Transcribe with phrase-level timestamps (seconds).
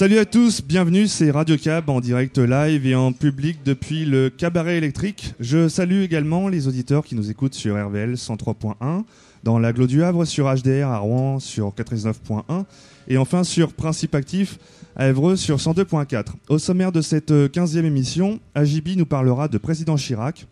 [0.00, 4.30] Salut à tous, bienvenue, c'est Radio Cab en direct live et en public depuis le
[4.30, 5.34] cabaret électrique.
[5.40, 9.02] Je salue également les auditeurs qui nous écoutent sur RVL 103.1,
[9.44, 12.64] dans l'aglo du Havre sur HDR à Rouen sur 99.1
[13.08, 14.58] et enfin sur Principe Actif
[14.96, 16.28] à Évreux sur 102.4.
[16.48, 20.46] Au sommaire de cette 15e émission, Ajibi nous parlera de président Chirac.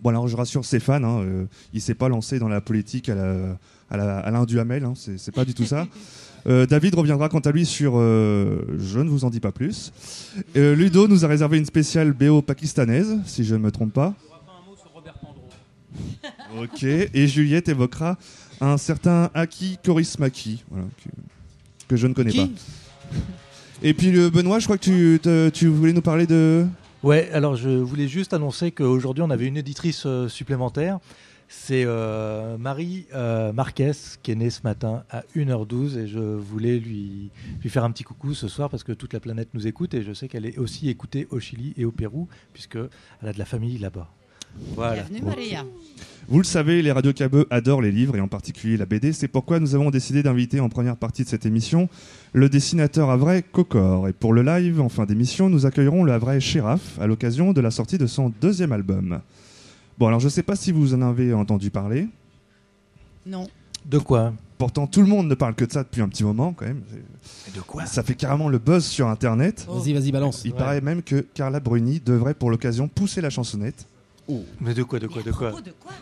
[0.00, 1.44] Bon alors je rassure ses fans, hein, euh,
[1.74, 3.58] il s'est pas lancé dans la politique à la,
[3.90, 5.86] à la- hein, c'est pas du tout ça.
[6.46, 9.92] Euh, David reviendra quant à lui sur euh, Je ne vous en dis pas plus.
[10.56, 14.14] Euh, Ludo nous a réservé une spéciale BO pakistanaise, si je ne me trompe pas.
[16.60, 18.18] Ok, et Juliette évoquera
[18.60, 21.08] un certain Aki Korismaki, voilà, que,
[21.88, 23.16] que je ne connais Qui pas.
[23.82, 26.66] Et puis le Benoît, je crois que tu, te- tu voulais nous parler de...
[27.02, 30.98] Ouais, alors je voulais juste annoncer qu'aujourd'hui on avait une éditrice supplémentaire.
[31.52, 33.90] C'est euh, Marie euh, Marquez
[34.22, 38.04] qui est née ce matin à 1h12 et je voulais lui, lui faire un petit
[38.04, 40.58] coucou ce soir parce que toute la planète nous écoute et je sais qu'elle est
[40.58, 42.88] aussi écoutée au Chili et au Pérou puisqu'elle
[43.26, 44.08] a de la famille là-bas.
[44.76, 45.02] Voilà.
[45.02, 45.64] Bienvenue Maria.
[46.28, 49.12] Vous le savez, les radios cabeux adorent les livres et en particulier la BD.
[49.12, 51.88] C'est pourquoi nous avons décidé d'inviter en première partie de cette émission
[52.32, 54.06] le dessinateur Havrais Cocor.
[54.06, 57.60] Et pour le live, en fin d'émission, nous accueillerons le Havrais Sheriff à l'occasion de
[57.60, 59.20] la sortie de son deuxième album.
[60.00, 62.08] Bon, alors je ne sais pas si vous en avez entendu parler.
[63.26, 63.46] Non.
[63.84, 64.32] De quoi?
[64.56, 66.82] Pourtant, tout le monde ne parle que de ça depuis un petit moment quand même.
[67.54, 67.84] De quoi?
[67.84, 69.66] Ça fait carrément le buzz sur Internet.
[69.68, 70.42] Vas-y, vas-y, balance.
[70.46, 70.58] Il Ouais.
[70.58, 73.86] paraît même que Carla Bruni devrait pour l'occasion pousser la chansonnette.
[74.60, 75.92] Mais de quoi, de quoi, de quoi propos de quoi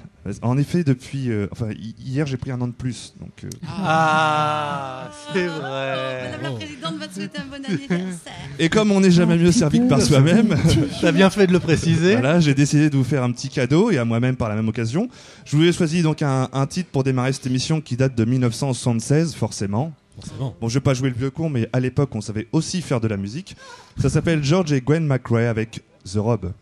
[0.43, 1.31] En effet, depuis...
[1.31, 3.15] euh, enfin, hi- hier, j'ai pris un an de plus.
[3.21, 6.43] Donc, euh, Ah, c'est Madame vrai.
[6.43, 8.33] la Présidente va te souhaiter un bon anniversaire.
[8.59, 10.57] Et comme on n'est jamais mieux servi que par soi-même,
[11.01, 12.13] T'as bien fait de le préciser.
[12.13, 14.69] voilà, j'ai décidé de vous faire un petit cadeau et à moi-même par la même
[14.69, 15.09] occasion.
[15.45, 18.25] Je vous ai choisi donc un, un titre pour démarrer cette émission qui date de
[18.25, 19.93] 1976, forcément.
[20.21, 20.57] Forcément.
[20.61, 23.01] Bon, je vais pas jouer le vieux con, mais à l'époque, on savait aussi faire
[23.01, 23.57] de la musique.
[23.99, 26.53] Ça s'appelle George et Gwen McRae avec The Rob.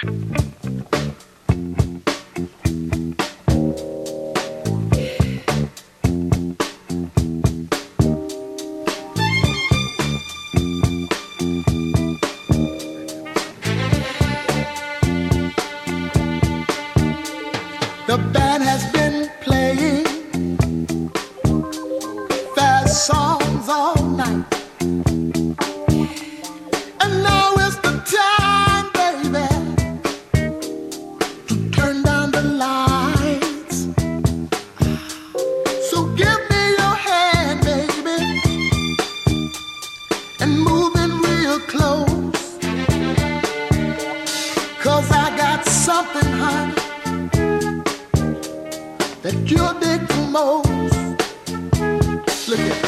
[0.00, 0.06] The
[18.32, 18.47] band
[49.30, 50.68] that you'll dig the most.
[52.48, 52.87] Look at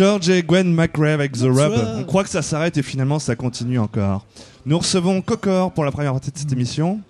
[0.00, 1.72] George et Gwen McRae avec The Rub.
[1.98, 4.24] On croit que ça s'arrête et finalement ça continue encore.
[4.64, 7.00] Nous recevons Cocor pour la première partie de cette émission.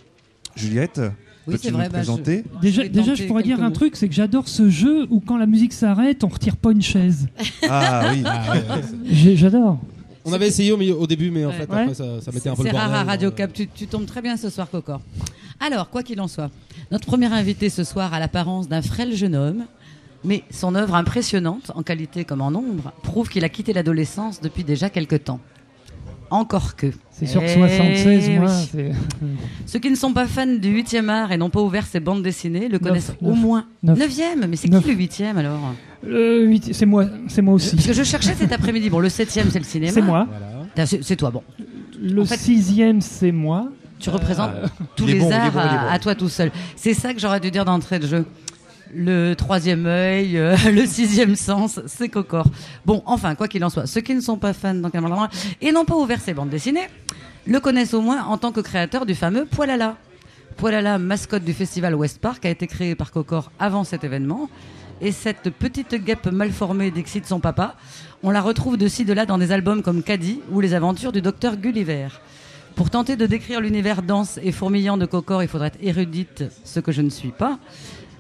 [0.57, 1.01] Juliette,
[1.47, 1.85] Oui, peux-tu c'est nous vrai.
[1.89, 3.75] bah, je- présenter Déjà, déjà je pourrais dire un mots.
[3.75, 6.83] truc, c'est que j'adore ce jeu où quand la musique s'arrête, on retire pas une
[6.83, 7.29] chaise.
[7.69, 8.23] Ah oui.
[8.27, 9.79] Ah, ouais, ouais, c'est- J'ai- J'adore.
[10.25, 11.55] On avait essayé au, milieu- au début, mais en Ouais.
[11.59, 11.83] fait, Ouais.
[11.83, 12.91] après, ça, ça mettait un peu le C'est bordel.
[12.91, 13.53] rare à Radio euh, Cap.
[13.53, 15.01] Tu, tu tombes très bien ce soir, Cocor.
[15.61, 16.51] Alors, quoi qu'il en soit,
[16.91, 19.65] notre premier invité ce soir a l'apparence d'un frêle jeune homme,
[20.25, 24.65] mais son œuvre impressionnante, en qualité comme en nombre, prouve qu'il a quitté l'adolescence depuis
[24.65, 25.41] déjà quelque temps.
[26.33, 26.87] Encore que.
[27.11, 28.31] C'est sur Eh 76
[28.75, 28.85] oui.
[29.67, 32.23] Ceux qui ne sont pas fans du 8e art et n'ont pas ouvert ses bandes
[32.23, 33.67] dessinées le connaissent au moins.
[33.83, 33.99] neuf.
[33.99, 35.75] 9e Mais c'est qui le 8e alors
[36.07, 37.75] Le huit- c'est moi, c'est moi aussi.
[37.75, 38.91] Parce que je cherchais cet après-midi.
[38.91, 39.93] Bon, le 7e, c'est le cinéma.
[39.93, 40.29] C'est moi.
[40.31, 40.87] Voilà.
[40.87, 41.43] C'est c'est toi, bon.
[42.01, 43.69] Le En fait- sixième, c'est moi.
[43.99, 44.53] Tu représentes
[44.97, 45.89] tous il est les bon, arts bon, il est à, bon.
[45.91, 46.53] à toi tout seul.
[46.77, 48.25] C'est ça que j'aurais dû dire d'entrée de jeu.
[48.93, 52.47] Le troisième œil, euh, le sixième sens, c'est Cocor.
[52.85, 55.29] Bon, enfin, quoi qu'il en soit, ceux qui ne sont pas fans Cameron
[55.61, 56.89] et n'ont pas ouvert ses bandes dessinées,
[57.47, 59.97] le connaissent au moins en tant que créateur du fameux Poilala.
[60.57, 64.51] Poilala, mascotte du festival West Park, a été créé par Cocor avant cet événement.
[65.01, 67.77] Et cette petite guêpe mal formée d'excite son papa,
[68.23, 71.13] on la retrouve de ci de là dans des albums comme Caddy ou Les aventures
[71.13, 72.09] du docteur Gulliver.
[72.75, 76.81] Pour tenter de décrire l'univers dense et fourmillant de Cocor, il faudrait être érudite, ce
[76.81, 77.59] que je ne suis pas.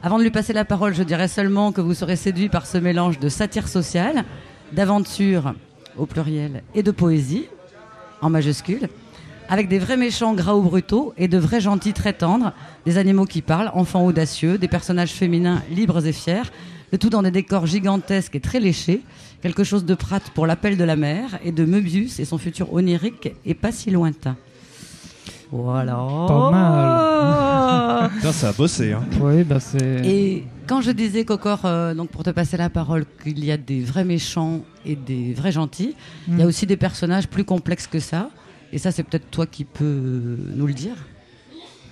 [0.02, 2.78] Avant de lui passer la parole, je dirais seulement que vous serez séduit par ce
[2.78, 4.24] mélange de satire sociale,
[4.72, 5.52] d'aventure
[5.98, 7.44] au pluriel et de poésie
[8.22, 8.88] en majuscule,
[9.50, 12.54] avec des vrais méchants gras ou brutaux et de vrais gentils très tendres,
[12.86, 16.50] des animaux qui parlent, enfants audacieux, des personnages féminins libres et fiers,
[16.92, 19.02] le tout dans des décors gigantesques et très léchés,
[19.42, 22.72] quelque chose de Pratt pour l'appel de la mer et de Möbius et son futur
[22.72, 24.38] onirique et pas si lointain.
[25.52, 25.94] Voilà.
[26.28, 28.10] Pas mal.
[28.16, 28.92] Putain, ça a bossé.
[28.92, 29.02] Hein.
[29.20, 30.02] Oui, bah c'est.
[30.04, 33.56] Et quand je disais, Cocor, euh, donc pour te passer la parole, qu'il y a
[33.56, 35.94] des vrais méchants et des vrais gentils,
[36.28, 36.48] il y a Mm.
[36.48, 38.30] aussi des personnages plus complexes que ça.
[38.72, 40.94] Et ça, c'est peut-être toi qui peux nous le dire.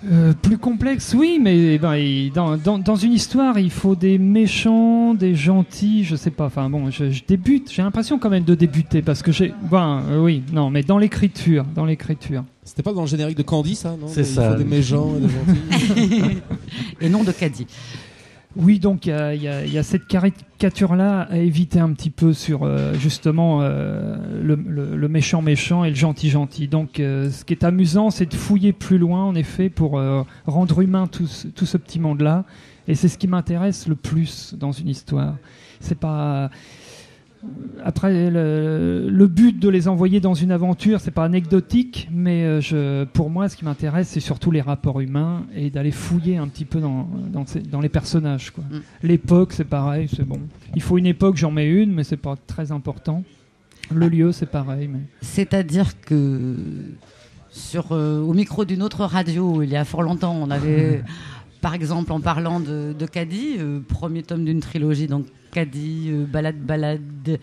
[0.09, 4.17] Euh, plus complexe, oui, mais ben, il- dans, dans, dans une histoire, il faut des
[4.17, 6.45] méchants, des gentils, je sais pas.
[6.45, 7.69] Enfin bon, je, je débute.
[7.69, 9.53] J'ai l'impression quand même de débuter parce que j'ai.
[9.69, 12.45] Ben euh, oui, non, mais dans l'écriture, dans l'écriture.
[12.63, 14.07] C'était pas dans le générique de Candy, ça non?
[14.07, 14.51] C'est Il ça.
[14.51, 16.37] faut des méchants et des gentils.
[17.01, 17.67] Et non de Caddy.
[18.55, 22.93] Oui, donc il y y a- cette caricature-là à éviter un petit peu sur euh,
[22.95, 26.67] justement euh, le, méchant méchant et le gentil gentil.
[26.67, 30.01] Donc euh, ce qui est amusant, c'est de fouiller plus loin, en effet, pour
[30.47, 32.45] rendre humain tout tout ce petit monde-là.
[32.87, 35.35] Et c'est ce qui m'intéresse le plus dans une histoire.
[35.79, 36.49] C'est pas
[37.85, 42.59] après le, le but de les envoyer dans une aventure, c'est pas anecdotique, mais euh,
[42.61, 46.47] je, pour moi, ce qui m'intéresse, c'est surtout les rapports humains et d'aller fouiller un
[46.49, 48.51] petit peu dans, dans, ces- dans les personnages.
[48.51, 48.63] quoi.
[48.65, 48.79] Mm.
[49.03, 50.39] L'époque, c'est pareil, c'est bon.
[50.75, 53.23] Il faut une époque, j'en mets une, mais c'est pas très important.
[53.93, 54.89] Le lieu, c'est pareil.
[54.91, 54.99] Mais...
[55.21, 56.55] C'est-à-dire que
[57.49, 61.03] sur, euh, au micro d'une autre radio, il y a fort longtemps, on avait,
[61.61, 66.25] par exemple, en parlant de, de Caddy, euh, premier tome d'une trilogie, donc Caddy, euh,
[66.25, 67.39] Balade, Balade.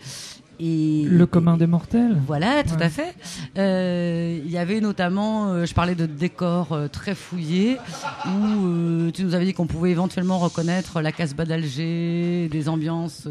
[0.59, 2.17] Et, Le commun des mortels.
[2.25, 2.83] Voilà, tout Ouais.
[2.83, 3.13] à fait.
[3.59, 7.77] Euh, Il y avait notamment, je parlais de décors très fouillés,
[8.25, 13.27] où tu nous avais dit qu'on pouvait éventuellement reconnaître la Casbah d'Alger, des ambiances.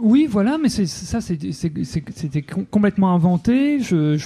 [0.00, 3.80] Oui, voilà, mais ça, c'était com- complètement inventé.
[3.80, 4.16] Je,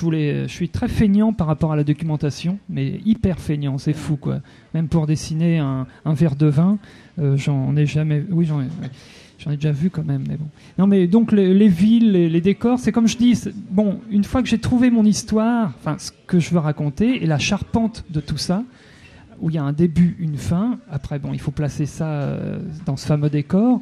[0.49, 4.41] suis très feignant par rapport à la documentation, mais hyper feignant, c'est fou quoi.
[4.75, 6.79] Même pour dessiner un, verre de vin,
[7.19, 8.23] euh, j'en ai jamais.
[8.31, 10.47] Oui, j'en ai, déjà vu quand même, mais bon.
[10.79, 13.41] Non, mais donc les, les villes, les, les décors, c'est comme je dis.
[13.71, 17.27] Bon, une fois que j'ai trouvé mon histoire, enfin ce que je veux raconter et
[17.27, 18.63] la charpente de tout ça,
[19.41, 20.79] où il y a un début, une fin.
[20.91, 23.81] Après, bon, il faut placer ça euh, dans ce fameux décor.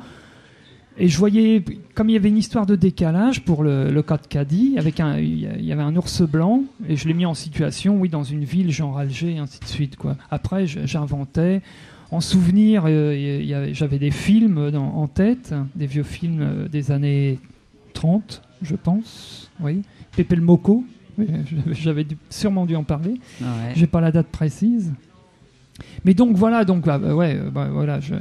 [1.03, 1.65] Et je voyais,
[1.95, 5.01] comme il y avait une histoire de décalage pour le, le cas de Caddy, avec
[5.01, 8.23] un, il y avait un ours blanc, et je l'ai mis en situation, oui, dans
[8.23, 9.97] une ville, genre Alger, et ainsi de suite.
[9.97, 10.17] Quoi.
[10.31, 11.63] Après, j'inventais.
[12.11, 17.39] En souvenir, euh, j'avais des films dans- en tête, des vieux films euh, des années
[17.95, 19.51] 30, je pense.
[19.61, 19.83] Oui.
[20.17, 20.85] Pépé le Moco,
[21.17, 21.29] oui,
[21.73, 23.15] j'avais sûrement dû en parler.
[23.41, 23.47] ouais.
[23.75, 24.93] J'ai pas la date précise.
[26.05, 28.15] Mais donc voilà, donc bah, bah, ouais, euh, bah, voilà, je-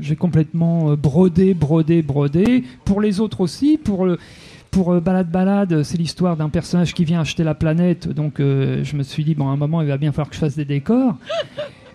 [0.00, 2.64] j'ai complètement euh, brodé, brodé, brodé.
[2.84, 4.18] Pour les autres aussi, pour le
[4.76, 8.08] pour euh, Balade Balade, c'est l'histoire d'un personnage qui vient acheter la planète.
[8.08, 10.34] Donc euh, je me suis dit bon, à un moment il va bien falloir que
[10.34, 11.16] je fasse des décors.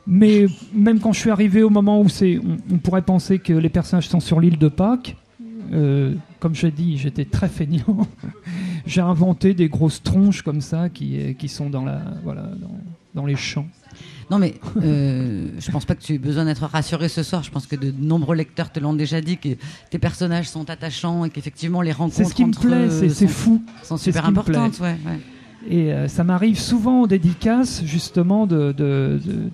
[0.08, 2.40] Mais même quand je suis arrivé au moment où c'est,
[2.72, 5.16] on, pourrait penser que les personnages sont sur l'île de Pâques.
[5.74, 8.08] euh, comme je dit, j'étais très feignant.
[8.88, 12.80] J'ai inventé des grosses tronches comme ça qui, qui sont dans, la, voilà, dans,
[13.14, 13.68] dans les champs.
[14.32, 17.44] Non, mais euh, je pense pas que tu aies besoin d'être rassuré ce soir.
[17.44, 19.50] Je pense que de nombreux lecteurs te l'ont déjà dit que
[19.90, 23.28] tes personnages sont attachants et qu'effectivement les rencontres C'est ce qui me plaît, eux sont,
[23.28, 23.62] fou.
[23.84, 24.80] sont ce super importantes.
[24.80, 25.20] Ouais, ouais.
[25.70, 29.50] Et euh, ça m'arrive souvent aux dédicaces, justement, de, de, de,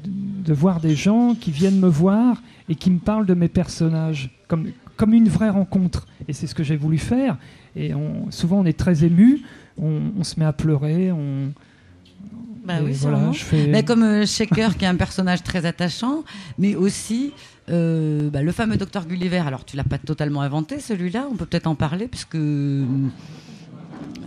[0.45, 4.29] de voir des gens qui viennent me voir et qui me parlent de mes personnages,
[4.47, 6.05] comme, comme une vraie rencontre.
[6.27, 7.37] Et c'est ce que j'ai voulu faire.
[7.75, 9.41] Et on, souvent, on est très ému,
[9.81, 11.11] on, on se met à pleurer.
[11.11, 11.51] On,
[12.65, 13.67] Bah oui, voilà, je fais...
[13.67, 16.23] Bah, comme euh, Shaker, qui est un personnage très attachant,
[16.59, 17.31] mais aussi
[17.69, 19.37] euh, bah, le fameux docteur Gulliver.
[19.39, 21.27] Alors, tu l'as pas totalement inventé, celui-là.
[21.31, 22.35] On peut peut-être en parler, puisque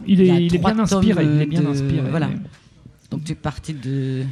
[0.06, 1.24] il est, il est bien inspiré.
[1.24, 2.08] Il est bien inspiré.
[2.10, 2.30] voilà.
[3.10, 4.22] donc tu es parti de.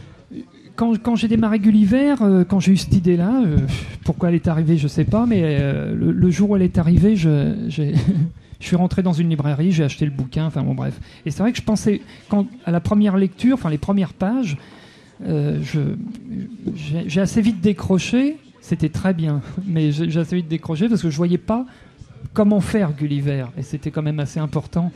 [0.74, 3.58] quand, quand j'ai démarré Gulliver, euh, quand j'ai eu cette idée-là, euh,
[4.04, 6.78] pourquoi elle est arrivée, je sais pas, mais euh, le, le jour où elle est
[6.78, 7.94] arrivée, j'ai-
[8.60, 10.98] je suis rentré dans une librairie, j'ai acheté le bouquin, enfin bon bref.
[11.24, 12.00] Et c'est vrai que je pensais,
[12.64, 14.56] à la première lecture, enfin les premières pages,
[15.26, 15.60] euh,
[16.74, 21.16] j'ai, assez vite décroché, c'était très bien, mais j'ai, assez vite décroché parce que je
[21.16, 21.66] voyais pas
[22.32, 24.92] comment faire Gulliver, et c'était quand même assez important,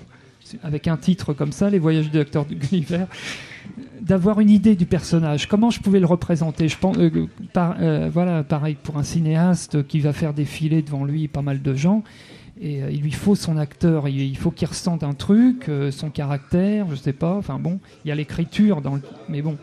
[0.65, 3.05] avec un titre comme ça, Les voyages du docteur Gulliver
[4.01, 6.69] d'avoir une idée du personnage, comment je pouvais le représenter?
[6.69, 11.29] Je pense, euh, euh, voilà, pareil pour un cinéaste qui va faire défiler devant lui
[11.29, 12.03] pas mal de gens,
[12.61, 15.91] et euh, il lui faut son acteur, il, il faut qu'il ressente un truc, euh,
[15.91, 17.35] son caractère, je sais pas.
[17.35, 19.57] Enfin bon, il y a l'écriture dans le, mais bon,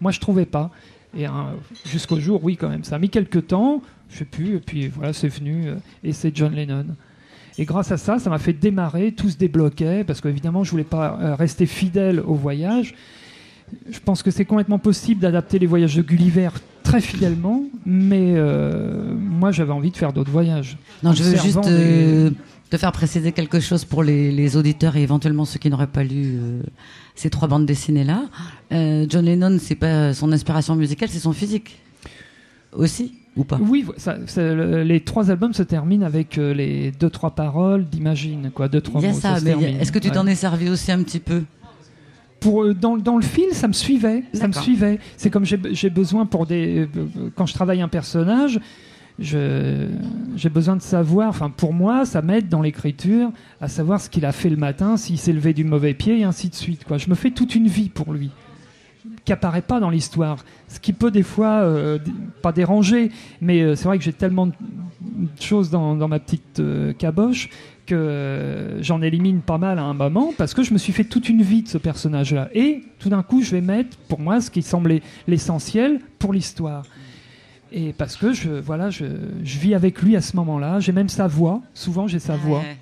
[0.00, 0.70] moi je trouvais pas.
[1.16, 1.54] Et hein,
[1.86, 4.88] jusqu'au jour, oui quand même, ça a mis quelques temps, je sais plus, et puis
[4.88, 6.86] voilà, c'est venu, euh, et c'est John Lennon.
[7.58, 10.84] Et grâce à ça, ça m'a fait démarrer, tout se débloquait, parce qu'évidemment, je voulais
[10.84, 12.94] pas euh, rester fidèle au voyage.
[13.90, 16.50] Je pense que c'est complètement possible d'adapter les voyages de Gulliver
[16.82, 20.76] très fidèlement, mais euh, moi j'avais envie de faire d'autres voyages.
[21.02, 22.30] Non, je veux juste des- euh,
[22.70, 26.04] te faire préciser quelque chose pour les, les auditeurs et éventuellement ceux qui n'auraient pas
[26.04, 26.62] lu euh,
[27.16, 28.22] ces trois bandes dessinées-là.
[29.08, 31.78] John Lennon, c'est pas son inspiration musicale, c'est son physique.
[32.72, 33.58] Aussi ou pas?
[33.60, 38.50] Oui, ça- ça- le- les trois albums se terminent avec les deux trois paroles d'Imagine,
[38.54, 39.12] quoi, deux trois mots.
[39.12, 40.14] ça, se mais est-ce que tu Ouais.
[40.14, 41.42] t'en es servi aussi un petit peu?
[42.46, 45.00] Pour euh, dans, dans le fil, ça me suivait, ça me suivait.
[45.16, 48.60] C'est comme j'ai besoin pour des euh, quand je travaille un personnage,
[49.18, 51.28] j'ai besoin de savoir.
[51.28, 54.96] Enfin, pour moi, ça m'aide dans l'écriture à savoir ce qu'il a fait le matin,
[54.96, 56.84] s'il s'est levé du mauvais pied et ainsi de suite.
[56.84, 58.30] Quoi, je me fais toute une vie pour lui
[59.26, 61.98] qui apparaît pas dans l'histoire, ce qui peut des fois euh,
[62.40, 63.10] pas déranger,
[63.42, 64.52] mais euh, c'est vrai que j'ai tellement de
[65.40, 67.50] choses dans, dans ma petite euh, caboche
[67.86, 71.28] que j'en élimine pas mal à un moment parce que je me suis fait toute
[71.28, 72.48] une vie de ce personnage-là.
[72.54, 76.84] Et tout d'un coup, je vais mettre pour moi ce qui semblait l'essentiel pour l'histoire.
[77.72, 79.04] Et parce que je, voilà, je,
[79.44, 80.80] je vis avec lui à ce moment-là.
[80.80, 81.60] J'ai même sa voix.
[81.74, 82.60] Souvent, j'ai sa voix.
[82.60, 82.76] Ouais.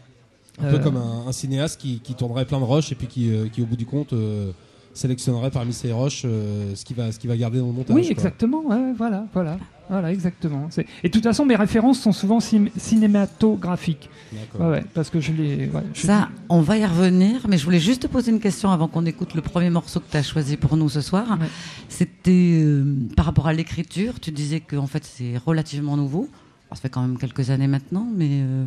[0.63, 3.07] Un peu Euh, comme un, un cinéaste qui, qui tournerait plein de roches et puis
[3.07, 4.53] qui, euh, qui au bout du compte, euh,
[4.95, 7.95] sélectionnerait parmi ces roches euh, ce qu'il va, ce qu'il va garder dans le montage.
[7.95, 8.11] Oui, quoi.
[8.13, 8.63] exactement.
[8.65, 9.59] ouais, voilà, voilà,
[9.91, 10.69] voilà, exactement.
[11.03, 14.09] Et de toute façon, mes références sont souvent cin- cinématographiques.
[14.33, 14.67] D'accord.
[14.69, 15.67] Ouais, ouais, parce que je les.
[15.69, 18.71] ouais, je- Ça, on va y revenir, mais je voulais juste te poser une question
[18.71, 21.39] avant qu'on écoute le premier morceau que tu as choisi pour nous ce soir.
[21.41, 21.47] Ouais.
[21.89, 22.85] C'était euh,
[23.17, 26.29] par rapport à l'écriture, tu disais que en fait c'est relativement nouveau.
[26.69, 28.65] Alors, ça fait quand même quelques années maintenant, mais euh,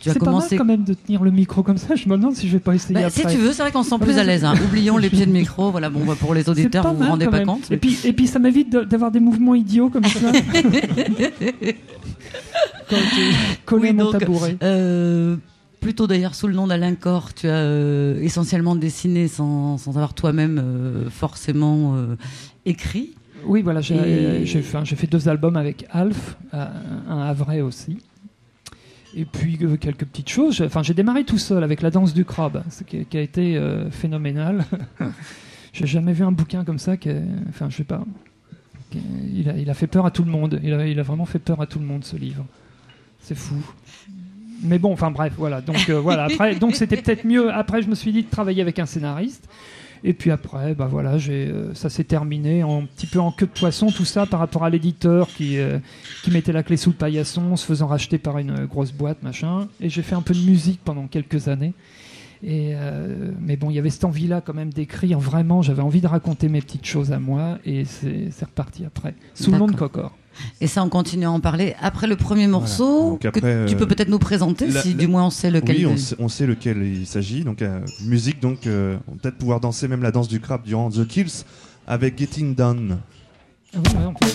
[0.00, 1.94] tu as C'est pas mal quand même de tenir le micro comme ça.
[1.94, 3.34] Je me demande si je vais pas essayer Bah, si après.
[3.34, 4.44] tu veux, c'est vrai qu'on se sent plus à l'aise.
[4.44, 4.54] hein.
[4.64, 5.70] Oublions les pieds de micro.
[5.70, 7.46] Voilà, bon, pour les auditeurs, vous vous rendez pas même.
[7.46, 7.70] compte.
[7.70, 10.32] Et puis, et puis ça m'évite d'avoir des mouvements idiots comme ça.
[13.64, 14.56] Quand Oui, mon donc, tabouret.
[14.62, 15.36] Euh,
[15.80, 20.14] plutôt d'ailleurs sous le nom d'Alain Cor, tu as euh, essentiellement dessiné sans, sans avoir
[20.14, 21.96] toi-même euh, forcément
[22.66, 23.12] écrit.
[23.46, 27.98] Oui, voilà, j'ai et- fait, deux albums avec Alf, un à vrai aussi.
[29.14, 30.62] Et puis euh, quelques petites choses.
[30.62, 33.90] Enfin, j'ai démarré tout seul avec la danse du crabe, ce qui, a été euh,
[33.90, 34.64] phénoménal.
[35.72, 36.94] j'ai jamais vu un bouquin comme ça.
[37.48, 38.04] Enfin, je sais pas.
[38.94, 40.60] Il a, fait peur à tout le monde.
[40.62, 42.44] Il a, il a vraiment fait peur à tout le monde ce livre.
[43.20, 43.56] C'est fou.
[44.62, 45.60] Mais bon, enfin bref, voilà.
[45.60, 46.24] Donc euh, voilà.
[46.24, 47.52] Après, donc c'était peut-être mieux.
[47.52, 49.48] Après, je me suis dit de travailler avec un scénariste.
[50.04, 53.46] Et puis après, bah voilà, euh, ça s'est terminé en un petit peu en queue
[53.46, 55.78] de poisson, tout ça par rapport à l'éditeur qui, euh,
[56.24, 59.68] qui mettait la clé sous le paillasson, se faisant racheter par une grosse boîte, machin.
[59.80, 61.74] Et j'ai fait un peu de musique pendant quelques années.
[62.44, 65.62] Et euh, mais bon, il y avait cette envie-là quand même d'écrire vraiment.
[65.62, 69.58] J'avais envie de raconter mes petites choses à moi, et c'est, reparti après, sous le
[69.58, 69.76] nom de.
[69.76, 70.16] Cocor.
[70.62, 73.86] Et ça, on continue à en parler après le premier morceau que tu euh, peux
[73.86, 75.76] peut-être nous présenter, la- si la- du moins on sait lequel.
[75.76, 77.44] Oui, on sait, on sait lequel il s'agit.
[77.44, 80.90] Donc, euh, musique, donc, euh, on peut-être pouvoir danser même la danse du crabe durant
[80.90, 81.44] The Kills
[81.86, 82.98] avec Getting Done.
[83.74, 84.26] Ah oui, ouais, on peut-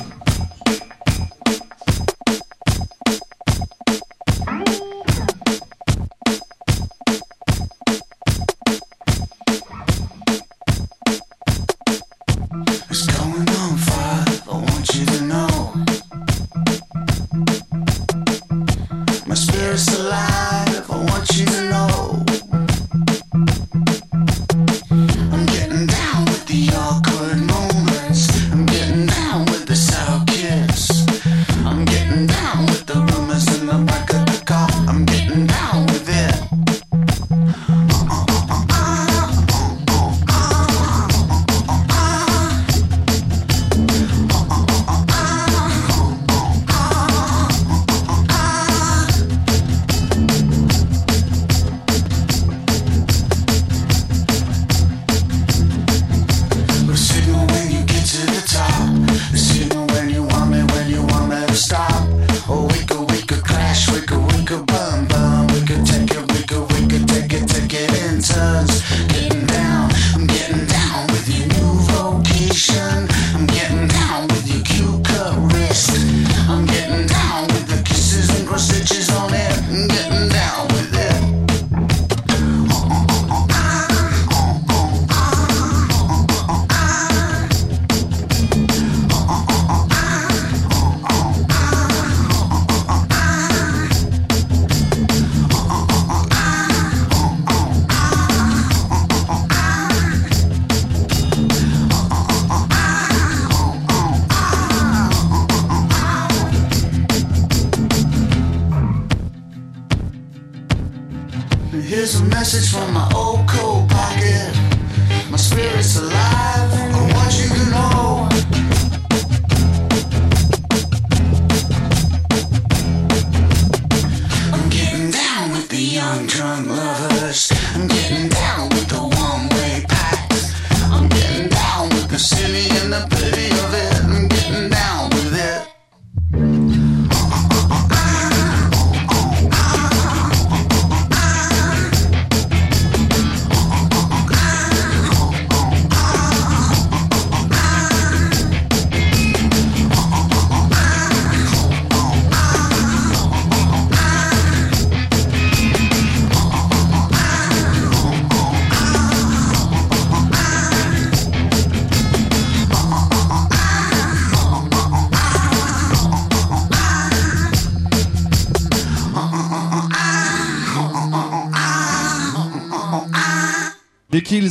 [19.28, 20.47] My spirit's alive.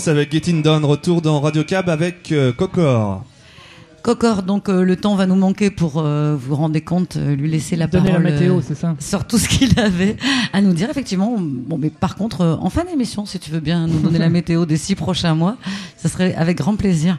[0.04, 3.24] Avec Getting Down, retour dans Radio Cab avec euh, Cocor.
[4.02, 7.50] Cocor, donc euh, le temps va nous manquer pour euh, vous rendez compte, euh, lui
[7.50, 10.16] laisser la Donner la parole météo, euh, c'est ça sur tout ce qu'il avait
[10.52, 10.90] à nous dire.
[10.90, 14.18] Effectivement, bon, mais par contre, euh, en fin d'émission, si tu veux bien nous donner
[14.18, 15.56] la météo des six prochains mois,
[15.96, 17.18] ce serait avec grand plaisir.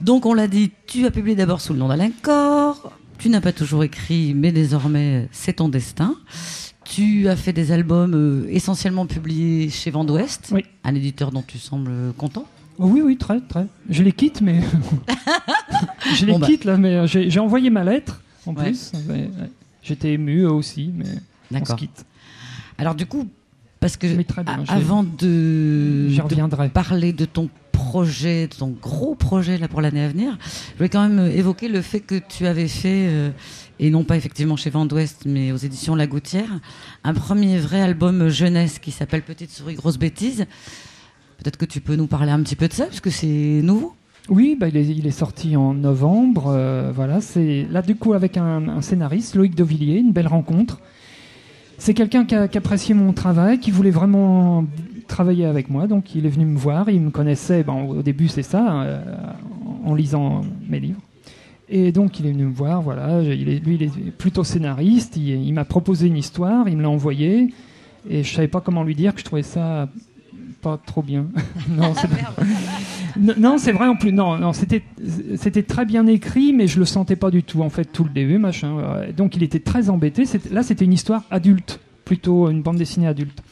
[0.00, 2.90] Donc, on l'a dit, tu as publié d'abord sous le nom d'Alain Cor.
[3.18, 6.14] Tu n'as pas toujours écrit, mais désormais, c'est ton destin.
[6.98, 10.64] Tu as fait des albums euh, essentiellement publiés chez Vent d'Ouest, Oui.
[10.82, 12.44] un éditeur dont tu sembles content?
[12.80, 13.66] Oh oui, oui, très, très.
[13.88, 14.62] Je les quitte, mais.
[16.16, 16.48] je les Bon, bah.
[16.48, 18.64] quitte, là, mais euh, j'ai envoyé ma lettre, en Ouais.
[18.64, 18.90] plus.
[19.08, 19.30] Ouais.
[19.80, 21.76] J'étais ému, aussi, mais on se D'accord.
[21.76, 22.04] quitte.
[22.78, 23.28] Alors, du coup,
[23.78, 26.08] parce que bien, avant de,
[26.72, 30.36] parler de ton projet, de ton gros projet là pour l'année à venir,
[30.72, 33.30] je voulais quand même euh, évoquer le fait que tu avais fait, euh,
[33.80, 36.60] et non pas effectivement chez Vent d'Ouest, mais aux éditions La Gouttière,
[37.04, 40.46] un premier vrai album jeunesse qui s'appelle Petite souris grosse bêtise.
[41.38, 43.94] Peut-être que tu peux nous parler un petit peu de ça, parce que c'est nouveau.
[44.28, 46.48] Oui, bah, il, est, sorti en novembre.
[46.48, 50.80] euh, voilà, c'est là du coup avec un, scénariste, Loïc Dovillier, une belle rencontre.
[51.78, 54.66] C'est quelqu'un qui, qui appréciait mon travail, qui voulait vraiment
[55.06, 56.90] travailler avec moi, donc il est venu me voir.
[56.90, 59.00] Il me connaissait, bon, au début c'est ça, euh,
[59.84, 61.00] en lisant mes livres.
[61.70, 63.22] Et donc il est venu me voir, voilà.
[63.22, 65.16] Il est, lui, il est plutôt scénariste.
[65.16, 67.52] Il, il m'a proposé une histoire, il me l'a envoyée,
[68.08, 69.88] et je savais pas comment lui dire que je trouvais ça
[70.62, 71.26] pas trop bien.
[71.70, 72.08] non, c'est
[73.20, 74.12] non, non, c'est vrai en plus.
[74.12, 74.82] Non, non, c'était
[75.36, 78.10] c'était très bien écrit, mais je le sentais pas du tout en fait tout le
[78.10, 78.76] début, machin.
[79.16, 80.24] Donc il était très embêté.
[80.50, 83.42] Là, c'était une histoire adulte, plutôt une bande dessinée adulte.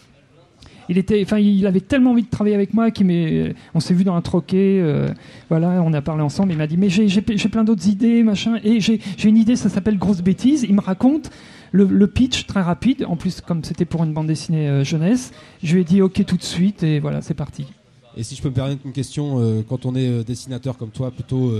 [0.89, 4.05] Il était, enfin, il avait tellement envie de travailler avec moi qu'il on s'est vu
[4.05, 5.09] dans un troquet, euh,
[5.49, 6.53] voilà, on a parlé ensemble.
[6.53, 9.99] Il m'a dit mais j'ai plein d'autres idées, machin, et j'ai une idée, ça s'appelle
[9.99, 10.65] Grosse bêtise.
[10.69, 11.31] Il me raconte
[11.73, 13.05] le, pitch très rapide.
[13.09, 16.25] En plus, comme c'était pour une bande dessinée euh, jeunesse, je lui ai dit ok
[16.25, 17.67] tout de suite et voilà, c'est parti.
[18.17, 21.11] Et si je peux me permettre une question, euh, quand on est dessinateur comme toi,
[21.11, 21.53] plutôt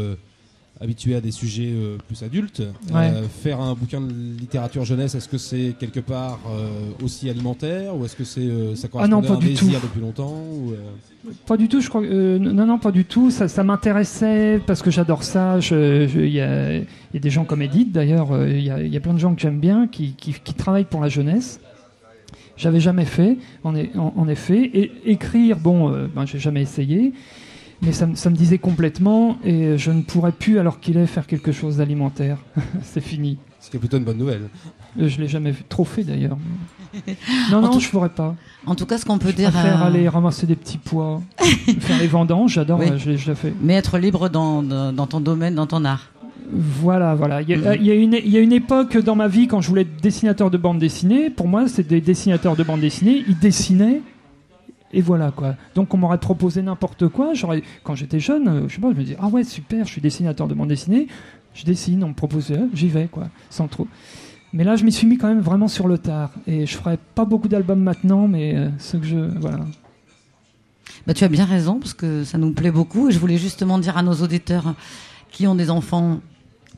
[0.81, 2.61] habitué à des sujets euh, plus adultes.
[2.93, 3.11] Ouais.
[3.15, 6.69] Euh, faire un bouquin de littérature jeunesse, est-ce que c'est quelque part euh,
[7.03, 9.87] aussi alimentaire ou est-ce que c'est ça Ah pas à un du désir tout.
[9.87, 10.75] depuis longtemps ou,
[11.47, 12.03] Pas du tout, je crois.
[12.03, 13.31] non, non, pas du tout.
[13.31, 15.59] Ça, ça m'intéressait parce que j'adore ça.
[15.71, 16.85] Il y, a, il
[17.15, 18.29] y a des gens comme Edith, d'ailleurs.
[18.47, 20.53] Il y, a, il y a plein de gens que j'aime bien qui, qui, qui
[20.55, 21.59] travaillent pour la jeunesse.
[22.59, 24.63] J'avais jamais fait, en, est- en- en effet.
[24.75, 27.13] Et écrire, bon, ben, j'ai jamais essayé.
[27.83, 31.07] Mais ça, me- ça me disait complètement, et je ne pourrais plus, alors qu'il est,
[31.07, 32.39] faire quelque chose d'alimentaire.
[32.83, 33.39] C'est fini.
[33.75, 34.43] Est plutôt une bonne nouvelle.
[35.01, 36.39] Euh, Je l'ai jamais trop fait d'ailleurs.
[37.51, 38.35] Non, non, tout- je pourrais pas.
[38.65, 39.51] En tout cas, ce qu'on peut Je dire.
[39.53, 41.21] préfère euh, aller ramasser des petits pois,
[41.81, 42.87] faire les vendanges, j'adore, Oui.
[42.97, 43.53] je l'ai déjà fait.
[43.61, 46.11] Mais être libre dans, dans, ton domaine, dans ton art.
[46.51, 47.43] Voilà, voilà.
[47.43, 47.77] Il y, a, Mhm.
[47.81, 49.83] il y a une, il y a une époque dans ma vie quand je voulais
[49.83, 51.29] être dessinateur de bande dessinée.
[51.29, 53.25] Pour moi, c'est des dessinateurs de bande dessinée.
[53.29, 54.01] Ils dessinaient.
[54.93, 55.55] Et voilà quoi.
[55.75, 57.33] Donc on m'aurait proposé n'importe quoi.
[57.83, 60.01] Quand j'étais jeune, euh, je sais pas, je me dis ah ouais super, je suis
[60.01, 61.09] dessinateur de bande dessinée.
[61.55, 63.89] Je dessine, on me proposait, j'y vais quoi, sans trop.
[64.53, 66.31] Mais là, je m'y suis mis quand même vraiment sur le tard.
[66.47, 69.61] Et je ferai pas beaucoup d'albums maintenant, mais euh, ce que je voilà.
[71.07, 73.09] Bah, tu as bien raison, parce que ça nous plaît beaucoup.
[73.09, 74.75] Et je voulais justement dire à nos auditeurs
[75.31, 76.21] qui ont des enfants,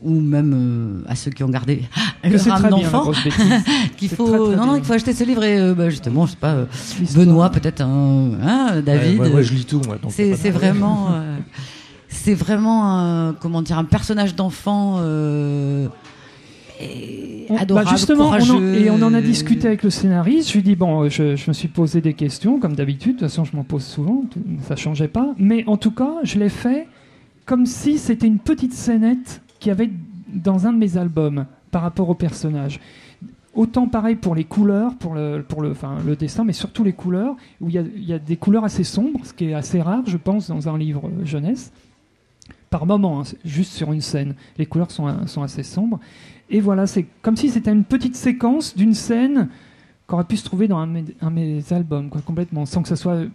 [0.02, 1.82] ou même euh, à ceux qui ont gardé
[2.22, 3.10] bien la d'enfant,
[3.96, 6.26] qu'il faut, très, très non, non, il faut acheter ce livre et euh, bah, justement,
[6.26, 6.64] je sais pas, euh.
[7.14, 9.20] Benoît, peut-être un, hein, David.
[9.20, 9.98] Ouais, je lis tout, moi.
[10.10, 11.36] C'est vraiment, euh,
[12.08, 15.88] c'est vraiment, un, comment dire, un personnage d'enfant euh,
[17.50, 18.74] bah, adorable, justement, on en, courageux.
[18.76, 20.48] et on en a discuté avec le scénariste.
[20.48, 23.16] Je lui ai dit bon, je, je me suis posé des questions comme d'habitude.
[23.16, 24.22] De toute façon, je m'en pose souvent.
[24.30, 25.34] tout- Ça changeait pas.
[25.38, 26.86] Mais en tout cas, je l'ai fait
[27.46, 29.90] comme si c'était une petite scénette qu'il y avait
[30.28, 32.80] dans un de mes albums par rapport au personnage.
[33.54, 36.92] Autant pareil pour les couleurs, pour le, pour le, enfin, le dessin, mais surtout les
[36.92, 39.54] couleurs, où il y, a, il y a des couleurs assez sombres, ce qui est
[39.54, 41.72] assez rare, je pense, dans un livre euh, jeunesse.
[42.70, 45.98] Par moment, hein, juste sur une scène, les couleurs sont, euh, sont assez sombres.
[46.50, 49.48] Et voilà, c'est comme si c'était une petite séquence d'une scène
[50.08, 53.12] qu'aurait pu se trouver dans un de mes, albums, quoi, complètement, sans que ça soit,
[53.12, 53.28] euh,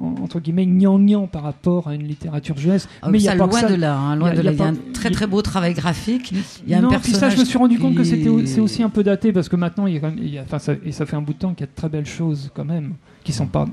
[0.00, 2.88] en- entre guillemets, gnangnan par rapport à une littérature jeunesse.
[3.02, 3.68] Ah, mais il y a ça, pas loin ça.
[3.68, 4.52] de là, hein, loin Il y a- de là.
[4.52, 6.32] Il y a un très très beau travail graphique.
[6.64, 7.34] Il y a non, un puis ça, personnage.
[7.34, 9.86] je me suis rendu compte que c'était, c'est aussi un peu daté parce que maintenant,
[9.88, 11.32] il y a quand même, il y a- enfin, ça, et ça fait un bout
[11.34, 13.66] de temps qu'il y a de très belles choses quand même, qui sont pas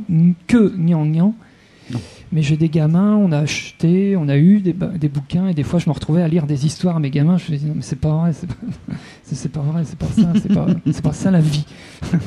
[0.47, 1.35] que gnangnan.
[2.33, 5.79] Mais j'ai des gamins, on a acheté, on a eu des, bouquins et des fois
[5.79, 7.37] je me retrouvais à lire des histoires à mes gamins.
[7.37, 10.33] Je me disais, non, mais c'est pas vrai, c'est pas, pas vrai, c'est pas ça,
[10.41, 10.65] c'est pas,
[11.03, 11.65] pas ça la vie.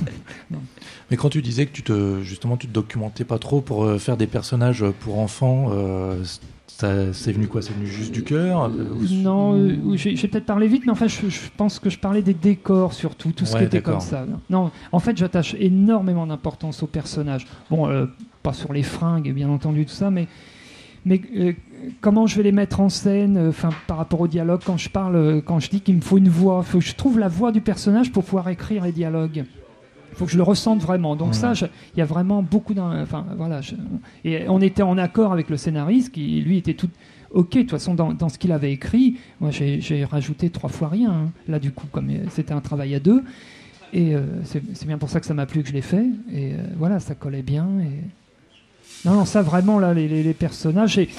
[1.10, 3.98] Mais quand tu disais que tu te, justement, tu te documentais pas trop pour euh,
[3.98, 6.22] faire des personnages pour enfants, euh,
[6.66, 7.62] c'est venu quoi?
[7.62, 8.70] C'est venu juste du cœur?
[9.10, 12.34] Non, euh, j'ai, peut-être parlé vite, mais enfin, je, je pense que je parlais des
[12.34, 14.26] décors surtout, tout ce Ouais, qui était comme ça.
[14.50, 17.46] Non, en fait, j'attache énormément d'importance aux personnages.
[17.70, 18.06] Bon, euh,
[18.42, 20.26] pas sur les fringues, bien entendu, tout ça, mais,
[21.04, 21.52] mais euh,
[22.00, 25.42] comment je vais les mettre en scène, enfin, par rapport au dialogue, quand je parle,
[25.44, 27.60] quand je dis qu'il me faut une voix, faut que je trouve la voix du
[27.60, 29.44] personnage pour pouvoir écrire les dialogues.
[30.16, 31.14] Il faut que je le ressente vraiment.
[31.14, 33.02] Donc ça, il y a vraiment beaucoup d'un...
[33.02, 33.60] Enfin, voilà.
[33.60, 33.74] je-
[34.24, 36.88] et on était en accord avec le scénariste qui, lui, était tout...
[37.32, 40.88] Ok, de toute façon, dans, dans ce qu'il avait écrit, moi, j'ai rajouté trois fois
[40.88, 41.10] rien.
[41.12, 41.30] hein.
[41.48, 43.22] Là, du coup, comme euh, c'était un travail à deux.
[43.92, 46.06] Et euh, c'est c'est bien pour ça que ça m'a plu que je l'ai fait.
[46.32, 47.68] Et euh, voilà, ça collait bien.
[47.82, 49.06] Et...
[49.06, 50.96] Non, non, ça, vraiment, là, les, les- les personnages...
[50.96, 51.10] Et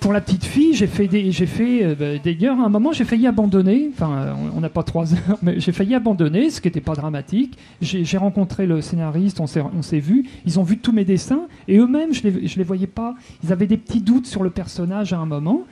[0.00, 3.04] pour la petite fille, j'ai fait des, j'ai fait euh, bah, à un moment j'ai
[3.04, 3.90] failli abandonner.
[3.92, 7.58] Enfin, on- n'a pas trois heures, mais j'ai failli abandonner, ce qui n'était pas dramatique.
[7.80, 10.28] J'ai rencontré le scénariste, on s'est, on s'est vu.
[10.46, 13.14] Ils ont vu tous mes dessins et eux-mêmes, je les, je les voyais pas.
[13.44, 15.62] Ils avaient des petits doutes sur le personnage à un moment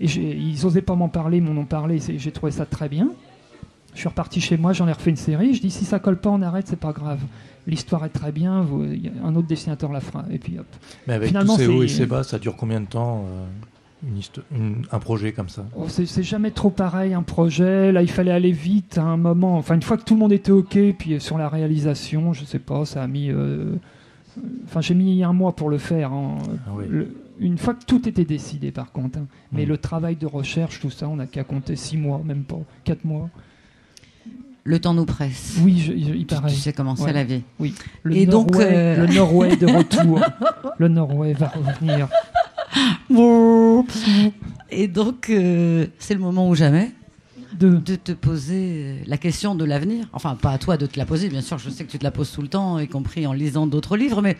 [0.00, 1.98] et ils osaient pas m'en parler, m'en ont parlé.
[2.16, 3.10] J'ai trouvé ça très bien.
[3.94, 5.54] Je suis reparti chez moi, j'en ai refait une série.
[5.54, 7.20] Je dis si ça colle pas, on arrête, c'est pas grave.
[7.66, 8.84] L'histoire est très bien, vous-
[9.24, 10.24] un autre dessinateur la fera.
[10.30, 10.66] Et puis hop.
[11.06, 13.46] Mais avec Finalement, tous ces hauts et ces bas, ça dure combien de temps euh,
[14.08, 15.66] une histo- une- un projet comme ça?
[15.76, 17.92] Oh, c'est jamais trop pareil un projet.
[17.92, 19.56] Là, il fallait aller vite à un moment.
[19.58, 22.58] Enfin, une fois que tout le monde était ok, puis sur la réalisation, je sais
[22.58, 23.30] pas, ça a mis.
[23.30, 23.74] euh,
[24.64, 26.12] Enfin, j'ai mis un mois pour le faire.
[26.12, 26.38] hein.
[26.66, 26.84] Ah oui.
[26.88, 29.18] Le- une fois que tout était décidé, par contre.
[29.18, 29.26] hein.
[29.52, 29.68] Mais Mm.
[29.68, 33.04] le travail de recherche, tout ça, on n'a qu'à compter six mois, même pas quatre
[33.04, 33.28] mois.
[34.64, 35.56] Le temps nous presse.
[35.62, 36.50] Oui, je- je- il paraît.
[36.52, 37.12] tu sais comment c'est Ouais.
[37.12, 37.42] la vie.
[37.58, 37.74] Oui.
[38.02, 40.20] Le Et donc, euh, le Norway de retour.
[40.78, 42.08] le Norway va revenir.
[44.70, 46.92] Et donc, euh, c'est le moment ou jamais
[47.58, 47.70] De...
[47.70, 50.06] de te poser euh, la question de l'avenir.
[50.12, 52.04] Enfin, pas à toi de te la poser, bien sûr, je sais que tu te
[52.04, 54.36] la poses tout le temps, y compris en lisant d'autres livres, mais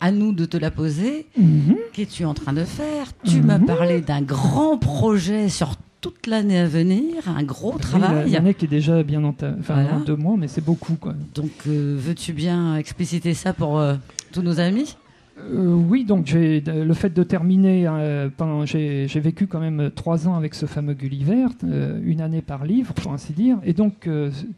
[0.00, 1.26] à nous de te la poser.
[1.38, 1.76] Mhm.
[1.92, 3.06] Qu'es-tu en train de faire?
[3.24, 3.46] Tu Mhm.
[3.46, 5.76] m'as parlé d'un grand projet sur
[6.14, 8.30] toute l'année à venir, un gros Oui, travail.
[8.30, 10.04] L'année qui est déjà bien en, ta- enfin, Voilà.
[10.06, 10.94] deux mois, mais c'est beaucoup.
[10.94, 11.14] Quoi.
[11.34, 13.94] Donc, euh, veux-tu bien expliciter ça pour euh,
[14.32, 14.96] tous nos amis?
[15.38, 20.26] Euh, oui, donc j'ai le fait de terminer euh, pendant j'ai vécu quand même trois
[20.26, 24.08] ans avec ce fameux Gulliver, euh, une année par livre pour ainsi dire, et donc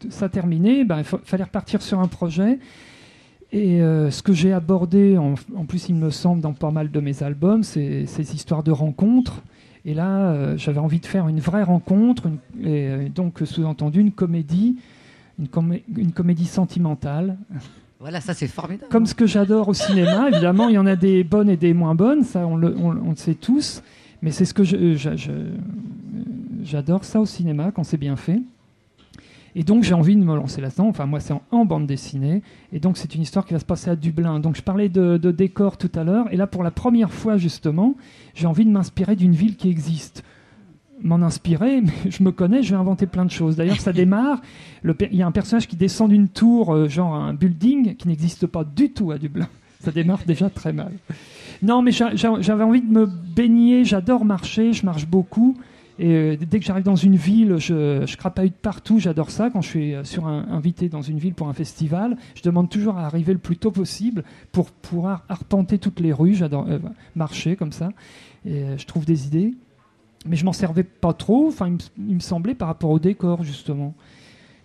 [0.08, 2.58] ça terminé, ben il fa- fallait repartir sur un projet.
[3.52, 7.00] Et ce que j'ai abordé, en, en plus il me semble dans pas mal de
[7.00, 9.42] mes albums, c'est ces histoires de rencontres.
[9.84, 14.00] Et là, euh, j'avais envie de faire une vraie rencontre, une- et euh, donc sous-entendu
[14.00, 14.76] une comédie,
[15.38, 17.38] une, comé- une comédie sentimentale,
[17.98, 18.90] Voilà, ça c'est formidable.
[18.90, 21.72] comme ce que j'adore au cinéma, évidemment, il y en a des bonnes et des
[21.72, 23.82] moins bonnes, ça on le, on- on le sait tous,
[24.22, 24.64] mais c'est ce que
[26.62, 28.40] j'adore ça au cinéma quand c'est bien fait.
[29.56, 32.42] Et donc j'ai envie de me lancer là-dedans, enfin moi c'est en, en bande dessinée,
[32.72, 34.38] et donc c'est une histoire qui va se passer à Dublin.
[34.38, 37.36] Donc je parlais de, de décor tout à l'heure, et là pour la première fois
[37.36, 37.96] justement,
[38.34, 40.22] j'ai envie de m'inspirer d'une ville qui existe.
[41.02, 43.56] M'en inspirer, mais je me connais, je vais inventer plein de choses.
[43.56, 44.40] D'ailleurs ça démarre,
[44.84, 48.46] il y a un personnage qui descend d'une tour, euh, genre un building, qui n'existe
[48.46, 49.48] pas du tout à Dublin.
[49.80, 50.92] Ça démarre déjà très mal.
[51.62, 53.82] Non, mais j'a- j'a- j'avais envie de me baigner.
[53.86, 55.56] J'adore marcher, je marche beaucoup.
[56.00, 58.98] Et euh, dès que j'arrive dans une ville, je, je crapahute partout.
[58.98, 59.50] J'adore ça.
[59.50, 62.96] Quand je suis euh, sur invité dans une ville pour un festival, je demande toujours
[62.96, 66.32] à arriver le plus tôt possible pour pouvoir arpenter toutes les rues.
[66.32, 66.78] J'adore euh,
[67.14, 67.90] marcher comme ça.
[68.46, 69.52] Et je trouve des idées.
[70.24, 71.48] Mais je m'en servais pas trop.
[71.48, 73.94] Enfin, il me, il me semblait par rapport au décor, justement.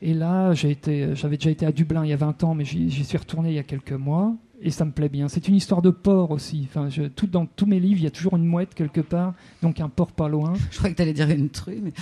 [0.02, 3.17] Et là, j'avais déjà été à Dublin il y a 20 ans, mais j'y suis
[3.17, 4.34] retourné il y a quelques mois.
[4.62, 5.28] Et ça me plaît bien.
[5.28, 6.68] C'est une histoire de port aussi.
[6.70, 9.34] Enfin, je- tout, dans tous mes livres, il y a toujours une mouette quelque part,
[9.62, 10.54] donc un port pas loin.
[10.72, 11.94] Je croyais que tu allais dire une truie, mais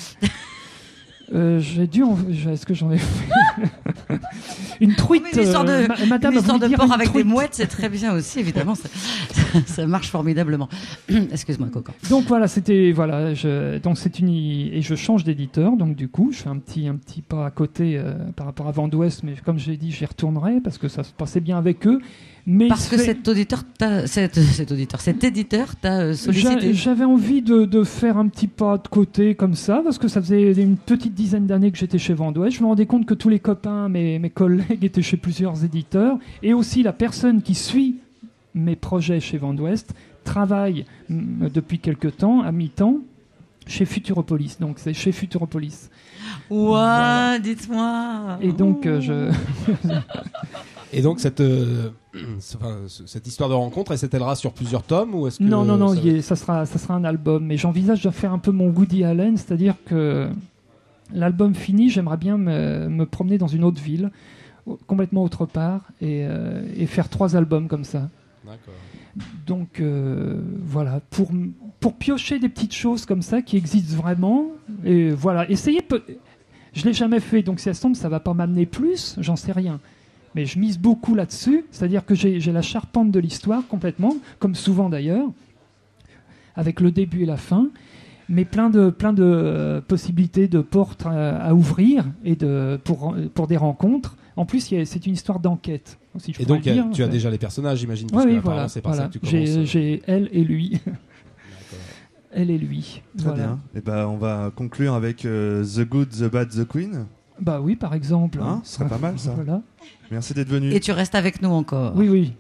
[1.33, 2.15] Euh, j'ai dû en...
[2.51, 3.25] Est-ce que j'en ai fait
[4.81, 5.23] Une truite.
[5.33, 7.25] Une histoire de, euh, ma- madame une histoire de porc une avec des truite.
[7.25, 8.75] mouettes, c'est très bien aussi, évidemment.
[8.75, 8.89] Ça,
[9.31, 10.67] ça- ça marche formidablement.
[11.09, 11.91] Excuse-moi, Coco.
[12.09, 16.31] Donc voilà, c'était voilà, je, donc c'est une et je change d'éditeur, donc du coup,
[16.33, 19.23] je fais un petit un petit pas à côté euh, par rapport à Vent d'Ouest,
[19.23, 21.99] mais comme j'ai dit, j'y retournerai parce que ça se passait bien avec eux.
[22.45, 23.63] Mais Parce que fait- cet auditeur,
[24.05, 26.73] cet, cet auditeur, cet éditeur t'a euh, sollicité.
[26.73, 30.09] J'a- J'avais envie de, de faire un petit pas de côté comme ça, parce que
[30.09, 32.57] ça faisait une petite dizaine d'années que j'étais chez Vendouest.
[32.57, 36.17] Je me rendais compte que tous les copains, mes, mes collègues étaient chez plusieurs éditeurs,
[36.41, 37.95] et aussi la personne qui suit
[38.55, 39.93] mes projets chez Vendouest
[40.25, 42.97] travaille mm, depuis quelque temps, à mi-temps,
[43.67, 44.57] chez Futuropolis.
[44.59, 45.89] Donc c'est chez Futuropolis.
[46.49, 48.37] Ouah, dites-moi.
[48.41, 49.31] Et donc euh, je...
[50.93, 51.91] Et donc cette, euh, ce-
[52.55, 55.77] enfin, cette histoire de rencontre, elle s'étalera sur plusieurs tomes ou est-ce que Non, non,
[55.77, 57.45] non, ça sera, ça sera un album.
[57.45, 60.29] Mais j'envisage de faire un peu mon Woody Allen, c'est-à-dire que
[61.13, 64.11] l'album fini, j'aimerais bien me, me promener dans une autre ville,
[64.87, 68.09] complètement autre part, et, euh, et faire trois albums comme ça.
[68.45, 68.73] D'accord.
[69.45, 71.29] Donc euh, voilà, pour,
[71.79, 74.47] pour piocher des petites choses comme ça qui existent vraiment,
[74.85, 75.81] et voilà, essayer.
[75.81, 76.01] peu-
[76.73, 79.51] Je l'ai jamais fait, donc si ça tombe, ça va pas m'amener plus, j'en sais
[79.51, 79.79] rien.
[80.35, 84.89] Mais je mise beaucoup là-dessus, c'est-à-dire que j'ai la charpente de l'histoire complètement, comme souvent
[84.89, 85.27] d'ailleurs,
[86.55, 87.69] avec le début et la fin,
[88.29, 93.15] mais plein de, plein de euh, possibilités de portes à, à ouvrir et de, pour,
[93.33, 94.15] pour des rencontres.
[94.35, 95.99] En plus, c'est une histoire d'enquête.
[96.17, 97.11] Si Et donc dire, tu as en fait.
[97.11, 98.07] déjà les personnages, j'imagine.
[98.07, 98.69] Oui, parce que oui, apparemment, voilà.
[98.69, 99.03] C'est par voilà.
[99.03, 99.47] ça que tu commences.
[99.47, 100.79] J'ai euh, j'ai elle et lui.
[102.31, 103.01] elle et lui.
[103.17, 103.43] Très voilà.
[103.43, 103.59] bien.
[103.75, 107.05] Et ben, on va conclure avec euh, The Good, The Bad, The Queen.
[107.39, 108.39] Bah oui, par exemple.
[108.41, 109.33] Hein, ce serait pas mal, ça.
[109.33, 109.61] Voilà.
[110.11, 110.71] Merci d'être venu.
[110.71, 111.93] Et tu restes avec nous encore.
[111.95, 112.33] Oui, oui.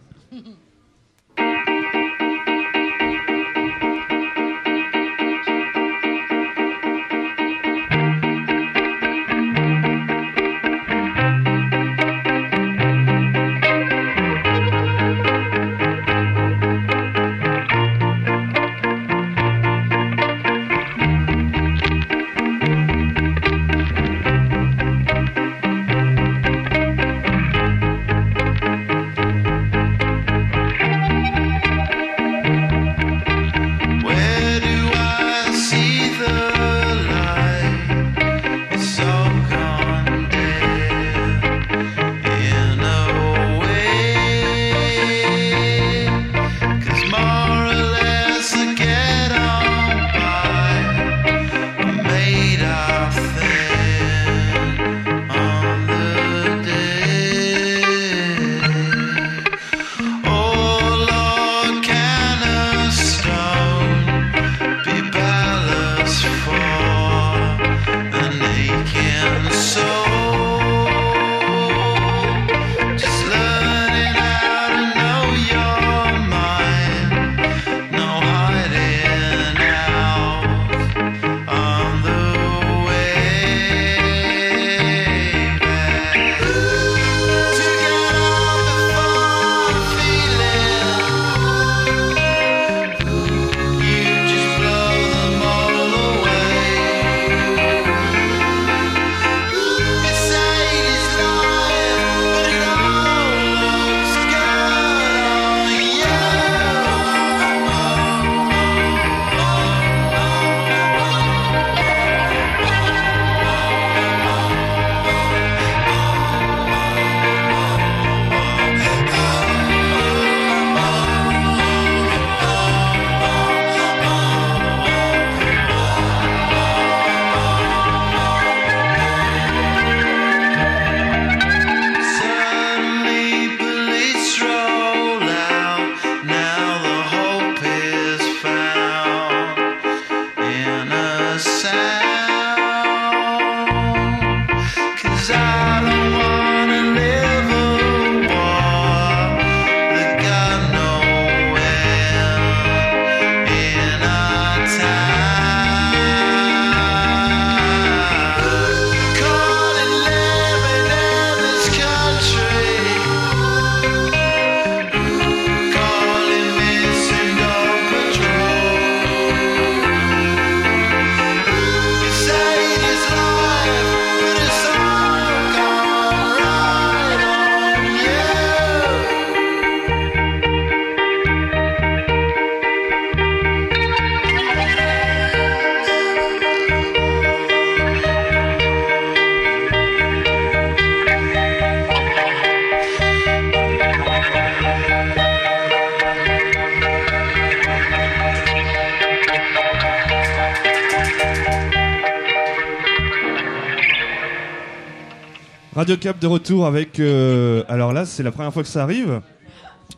[205.95, 206.99] Cap de retour avec.
[206.99, 209.21] euh, alors là, c'est la première fois que ça arrive.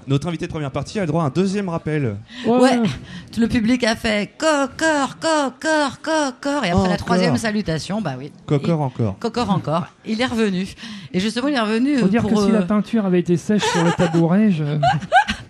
[0.08, 2.16] Notre invité de première partie a le droit à un deuxième rappel.
[2.46, 2.80] Ouais,
[3.38, 6.64] le public a fait cocor, cocor, cocor.
[6.66, 6.98] Et après la Encore.
[6.98, 8.32] troisième salutation, bah oui.
[8.46, 9.18] Cocor encore.
[9.20, 9.86] Cocor encore.
[10.06, 10.68] Il est revenu.
[11.12, 12.32] Et justement, il est revenu Faut euh, dire pour.
[12.32, 14.64] que si euh, la peinture avait été sèche sur le tabouret, je...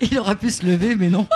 [0.00, 1.26] Il aurait pu se lever, mais non.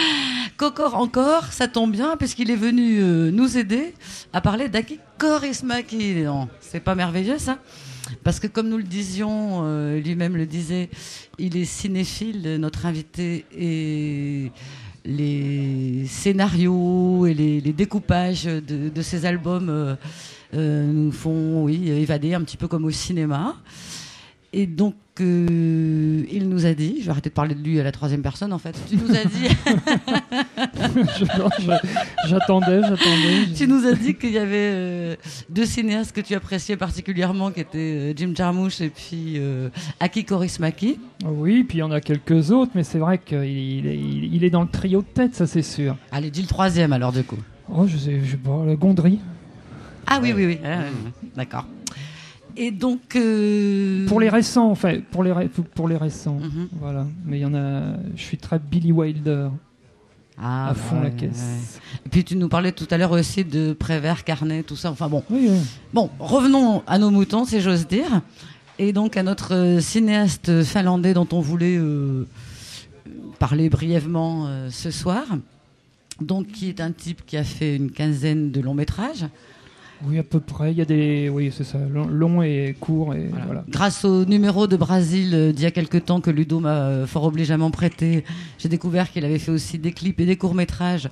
[0.56, 3.94] Cocor encore, ça tombe bien, puisqu'il est venu euh, nous aider
[4.32, 6.24] à parler d'Aki Korismaki.
[6.60, 7.58] C'est pas merveilleux ça
[8.24, 10.90] Parce que comme nous le disions, euh, lui-même le disait,
[11.38, 14.50] il est cinéphile, notre invité, et
[15.04, 19.96] les scénarios et les, découpages de, ses albums
[20.54, 23.56] euh, nous font évader un petit peu comme au cinéma.
[24.58, 27.84] Et donc, euh, il nous a dit, je vais arrêter de parler de lui à
[27.84, 29.48] la troisième personne en fait, tu nous as dit,
[32.26, 33.46] j'attendais, j'attendais.
[33.54, 35.16] tu nous as dit qu'il y avait euh,
[35.50, 39.38] deux cinéastes que tu appréciais particulièrement, qui étaient euh, Jim Jarmusch et puis
[40.00, 40.98] Aki Kaurismäki.
[41.24, 44.34] Oui, puis il y en a quelques autres, mais c'est vrai qu'il il est, il-
[44.34, 45.96] il est dans le trio de tête, ça c'est sûr.
[46.12, 47.36] Allez, dis le troisième alors du coup.
[47.70, 49.18] Oh, je sais, je sais pas, le Gondry.
[50.06, 50.84] Ah oui, oui, oui, Ah,
[51.36, 51.66] d'accord.
[52.56, 53.16] Et donc...
[53.16, 56.38] euh, Pour les récents, enfin, pour les, ré- pour les récents.
[56.40, 56.68] Mhm.
[56.80, 57.06] Voilà.
[57.24, 57.82] Mais il y en a.
[58.16, 59.48] Je suis très Billy Wilder,
[60.38, 61.42] Ah, à fond la caisse.
[61.42, 62.00] ouais.
[62.06, 64.90] Et puis tu nous parlais tout à l'heure aussi de Prévert, Carnet, tout ça.
[64.90, 65.58] Enfin bon, Oui, oui.
[65.92, 68.22] Bon, revenons à nos moutons, si j'ose dire.
[68.78, 72.26] Et donc à notre euh, cinéaste finlandais dont on voulait euh,
[73.38, 75.24] parler brièvement euh, ce soir.
[76.20, 79.26] Donc, qui est un type qui a fait une quinzaine de longs métrages.
[80.04, 80.72] Oui, à peu près.
[80.72, 81.28] Il y a des.
[81.28, 81.78] Oui, c'est ça.
[81.78, 83.14] Long, long et court.
[83.14, 83.64] Et voilà.
[83.68, 87.06] Grâce au numéro de Brésil euh, d'il y a quelque temps que Ludo m'a euh,
[87.06, 88.24] fort obligeamment prêté,
[88.58, 91.08] j'ai découvert qu'il avait fait aussi des clips et des courts-métrages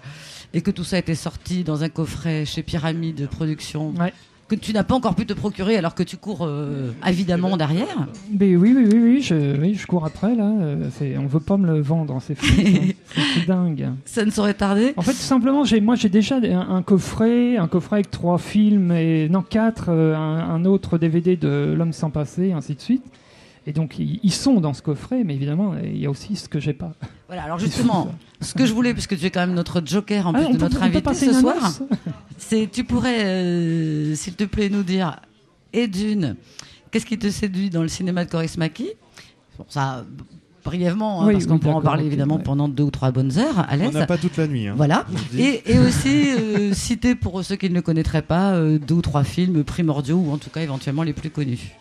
[0.53, 4.12] et que tout ça était sorti dans un coffret chez Pyramide Productions Ouais.
[4.49, 8.07] Que tu n'as pas encore pu te procurer alors que tu cours euh, avidemment derrière.
[8.30, 10.51] Mais oui, oui, oui, oui, je, oui, je cours après là.
[10.61, 12.47] Euh, on veut pas me le vendre, c'est fou.
[12.47, 12.53] ça.
[13.14, 13.90] c'est c'est dingue.
[14.05, 14.92] Ça ne saurait tarder.
[14.97, 18.38] En fait, tout simplement, j'ai, moi, j'ai déjà un, un coffret, un coffret avec trois
[18.38, 22.80] films et non quatre, euh, un, un autre DVD de L'homme sans passé, ainsi de
[22.80, 23.05] suite.
[23.67, 26.61] Et donc, ils, sont dans ce coffret, mais évidemment, il y a aussi ce que
[26.61, 26.93] j'ai pas.
[27.29, 30.35] Voilà, alors justement, ce que je voulais, puisque tu es quand même notre joker en
[30.35, 31.73] Ah, plus de peut- notre invité ce soir,
[32.37, 35.17] c'est tu pourrais, euh, s'il te plaît, nous dire,
[35.73, 36.37] et d'une,
[36.91, 38.89] qu'est-ce qui te séduit dans le cinéma de Kaurismäki
[39.59, 40.05] Bon, ça,
[40.62, 42.43] brièvement, hein, Oui, parce qu'on oui, pourra en parler évidemment ouais.
[42.43, 44.69] pendant deux ou trois bonnes heures à On n'a pas toute la nuit.
[44.69, 44.75] hein.
[44.77, 45.07] Voilà.
[45.39, 49.25] Et aussi euh, citer pour ceux qui ne le connaîtraient pas euh, deux ou trois
[49.25, 51.73] films primordiaux ou en tout cas éventuellement les plus connus.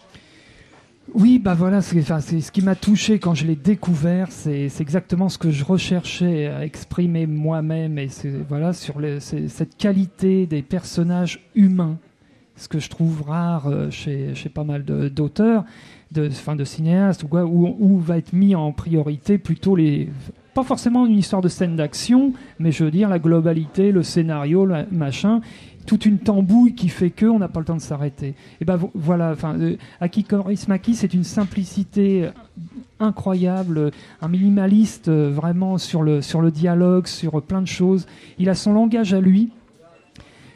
[1.13, 4.31] Oui, bah voilà, c'est ce qui m'a touché quand je l'ai découvert.
[4.31, 7.99] C'est exactement ce que je recherchais à exprimer moi-même.
[7.99, 8.07] Et
[8.47, 11.97] voilà sur cette qualité des personnages humains,
[12.55, 15.65] ce que je trouve rare euh, chez, pas mal d'auteurs,
[16.11, 20.09] de, de cinéastes, quoi, où, où va être mis en priorité plutôt les
[20.53, 24.65] pas forcément une histoire de scène d'action, mais je veux dire la globalité, le scénario,
[24.65, 25.41] le machin,
[25.85, 28.35] toute une tambouille qui fait que on n'a pas le temps de s'arrêter.
[28.61, 32.31] Et ben vo- voilà, enfin, euh, Aki Kaurismäki, c'est une simplicité euh,
[32.99, 38.05] incroyable, un minimaliste euh, vraiment sur le sur le dialogue, sur plein de choses.
[38.39, 39.51] Il a son langage à lui.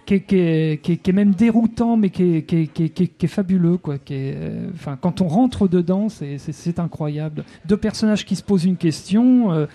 [0.07, 3.75] Qui est, qui est- qui est- même déroutant, mais qui est, fabuleux.
[3.77, 4.69] Quoi, qui euh,
[5.01, 6.37] quand on rentre dedans, c'est-
[6.79, 7.43] incroyable.
[7.65, 9.65] Deux personnages qui se posent une question, euh,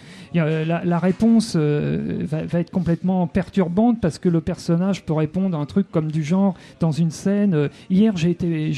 [0.64, 5.54] la, la réponse euh, va, va être complètement perturbante parce que le personnage peut répondre
[5.58, 8.72] à un truc comme du genre dans une scène euh, hier j'ai été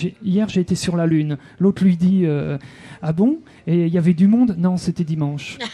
[0.61, 2.59] été sur la lune l'autre lui dit euh,
[3.03, 3.39] ah bon?
[3.69, 4.57] Et il y avait du monde?
[4.59, 5.59] Non c'était dimanche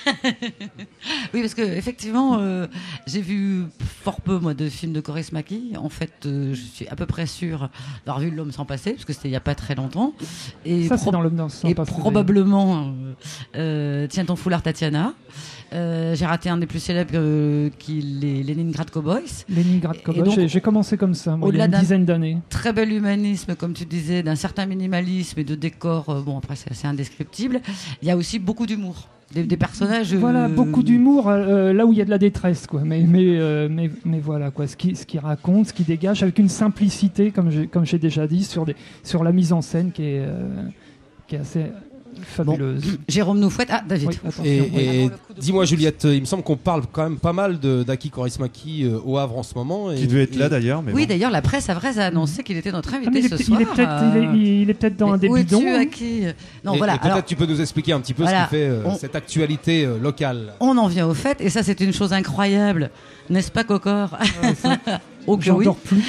[1.32, 2.66] Oui, parce que effectivement, euh,
[3.06, 5.00] j'ai vu fort peu moi de films de
[5.76, 7.68] En fait, euh, je suis à peu près sûre
[8.06, 10.12] d'avoir vu L'homme sans passer, parce que c'était il y a pas très longtemps.
[10.64, 11.30] Et ça c'est dans dans le
[11.64, 13.12] et probablement euh,
[13.56, 15.14] euh, Tiens ton foulard Tatiana.
[15.72, 19.44] Euh, j'ai raté un des plus célèbres euh, qui les Leningrad Cowboys.
[19.48, 22.38] Leningrad Et Cowboy donc, j'ai commencé comme ça moi, il y a une dizaine d'années
[22.48, 26.08] Très bel humanisme, comme tu disais, d'un certain minimalisme et de décors.
[26.10, 27.60] euh, bon, après, c'est assez indescriptible.
[28.02, 29.08] Il y a aussi beaucoup d'humour.
[29.32, 30.12] Des, des personnages.
[30.14, 32.82] Voilà, euh, beaucoup d'humour euh, là où il y a de la détresse, quoi.
[32.84, 34.66] Mais, mais, euh, mais, mais voilà, quoi.
[34.66, 38.26] Ce qui, ce qui raconte, ce qui dégage, avec une simplicité, comme j'ai, comme déjà
[38.26, 38.74] dit, sur, des,
[39.04, 40.48] sur la mise en scène qui est, euh,
[41.28, 41.66] qui est assez
[42.22, 42.98] fabuleuse.
[43.08, 43.68] Jérôme nous fouette.
[43.70, 44.10] Ah, David.
[44.10, 44.16] Oui.
[44.44, 48.84] Et, et dis-moi, Juliette, il me semble qu'on parle quand même pas mal d'Aki Kaurismäki
[48.84, 49.90] euh, au Havre en ce moment.
[49.90, 50.82] et- Qui devait être là d'ailleurs.
[50.82, 51.08] Mais Oui, bon.
[51.08, 53.60] d'ailleurs, la presse avraise a annoncé qu'il était notre Ah, invité est, ce soir.
[53.60, 55.62] il est peut-être, euh, il est, il est peut-être dans mais un des où bidons.
[55.66, 55.86] hein.
[55.86, 56.22] qui
[56.64, 56.92] Non, et- voilà.
[56.98, 58.94] peut-être alors, tu peux nous expliquer un petit peu Voilà, ce qui fait euh, on-
[58.96, 60.52] cette actualité euh, locale.
[60.60, 62.90] on en vient au fait, et ça, c'est une chose incroyable,
[63.28, 64.16] n'est-ce pas, Cocor?
[65.26, 65.64] Oh que J'en oui.
[65.64, 66.02] dors plus.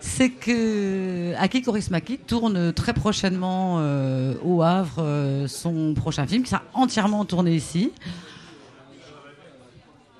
[0.00, 6.50] C'est que Aki Kaurismäki tourne très prochainement euh, au Havre euh, son prochain film, qui
[6.50, 7.92] sera entièrement tourné ici.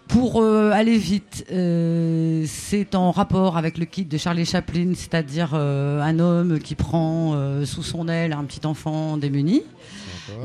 [0.09, 6.19] Pour euh, aller vite, c'est en rapport avec le kit de Charlie Chaplin, c'est-à-dire un
[6.19, 9.63] homme qui prend sous son aile un petit enfant démuni.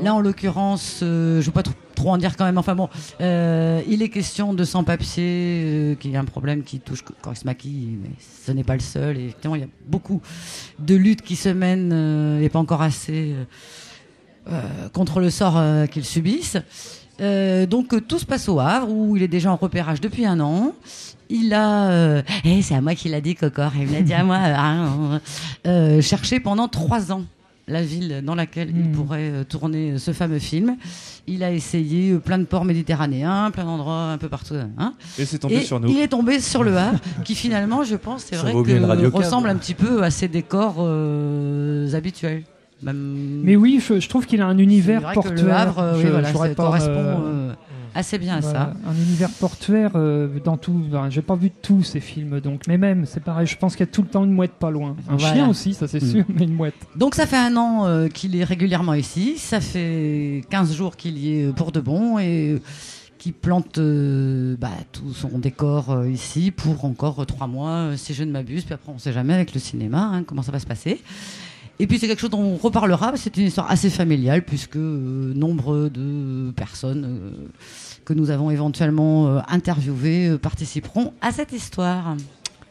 [0.02, 2.58] Là, en l'occurrence, euh, je ne veux pas trop, en dire quand même.
[2.58, 2.88] Enfin bon,
[3.20, 8.10] euh, il est question de sans-papier, euh, qui est un problème qui touche Kaurismäki, mais
[8.44, 9.18] ce n'est pas le seul.
[9.18, 10.20] Et effectivement, il y a beaucoup
[10.78, 13.34] de luttes qui se mènent euh, et pas encore assez
[14.92, 15.60] contre le sort
[15.90, 16.58] qu'ils subissent.
[17.18, 20.72] Donc tout se passe au Havre où il est déjà en repérage depuis un an.
[21.28, 24.22] Il a, eh, c'est à moi qu'il l'a dit Cocor, il me l'a dit à
[24.22, 25.20] moi, hein,
[26.00, 27.24] cherché pendant trois ans
[27.68, 28.92] la ville dans laquelle il Hmm.
[28.92, 30.76] pourrait euh, tourner ce fameux film.
[31.26, 34.54] Il a essayé euh, plein de ports méditerranéens, plein d'endroits un peu partout.
[34.78, 34.94] Hein.
[35.18, 35.88] Et c'est tombé Et sur nous.
[35.88, 39.56] il est tombé sur le Havre, qui finalement, je pense, c'est vrai que ressemble un
[39.56, 42.44] petit peu à ses décors euh, habituels.
[42.82, 45.44] Même- Mais oui, je, je trouve qu'il a un univers portuaire.
[45.44, 47.52] le Havre, euh, oui, Je- voilà, ça correspond euh, euh,
[47.96, 48.90] assez bien à voilà, ça.
[48.90, 50.72] Un univers portuaire euh, dans tout.
[50.90, 52.62] ben, J'ai pas vu tous ces films, donc.
[52.68, 53.46] Mais même, c'est pareil.
[53.46, 54.96] Je pense qu'il y a tout le temps une mouette pas loin.
[55.08, 55.34] Un Voilà.
[55.34, 56.10] chien aussi, ça c'est Mm.
[56.10, 56.74] sûr, mais une mouette.
[56.96, 61.18] Donc ça fait un an euh, qu'il est régulièrement ici, ça fait 15 jours qu'il
[61.18, 62.60] y est pour de bon et euh,
[63.18, 67.96] qui plante euh, bah, tout son décor euh, ici pour encore euh, trois mois, euh,
[67.96, 68.64] si je ne m'abuse.
[68.64, 71.00] Puis après, on ne sait jamais avec le cinéma hein, comment ça va se passer.
[71.78, 73.12] Et puis c'est quelque chose dont on reparlera.
[73.16, 77.30] C'est une histoire assez familiale puisque euh, nombre de personnes euh,
[78.06, 82.16] que nous avons éventuellement euh, interviewées euh, participeront à cette histoire.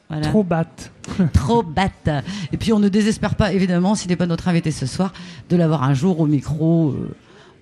[0.09, 0.27] Voilà.
[0.27, 0.91] Trop batte.
[1.33, 2.09] Trop batte.
[2.51, 5.13] Et puis on ne désespère pas, évidemment, s'il n'est pas notre invité ce soir,
[5.49, 7.09] de l'avoir un jour au micro, euh,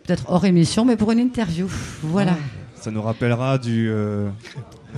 [0.05, 1.67] peut-être hors émission, mais pour une interview.
[2.03, 2.35] Voilà.
[2.75, 3.89] Ça nous rappellera du.
[3.89, 4.29] euh,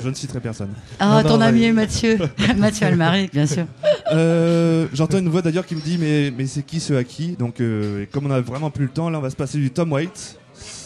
[0.01, 0.73] Je ne citerai personne.
[0.99, 2.17] Ah, Non, ton non, ami Mathieu.
[2.57, 3.65] Mathieu Almaric, bien sûr.
[4.11, 7.61] Euh, J'entends une voix d'ailleurs qui me dit mais, mais c'est qui ce Haki Donc
[7.61, 9.69] euh, et comme on a vraiment plus le temps, là on va se passer du
[9.71, 9.93] Tom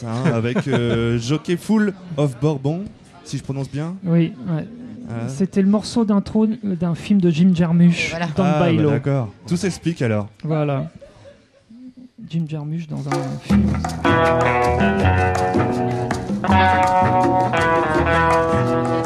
[0.06, 2.84] Hein, avec euh, Jockey Full of Bourbon,
[3.24, 3.96] si je prononce bien.
[4.04, 4.66] Oui, ouais.
[5.08, 5.28] Voilà.
[5.28, 8.28] C'était le morceau d'intro d'un film de Jim Jarmusch Voilà.
[8.36, 8.92] dans Ah, bah, Bailo.
[8.92, 9.30] D'accord.
[9.48, 10.28] Tout s'explique alors.
[10.44, 10.92] voilà.
[12.30, 13.64] Jim Jarmusch dans un film.
[17.72, 18.99] Hitting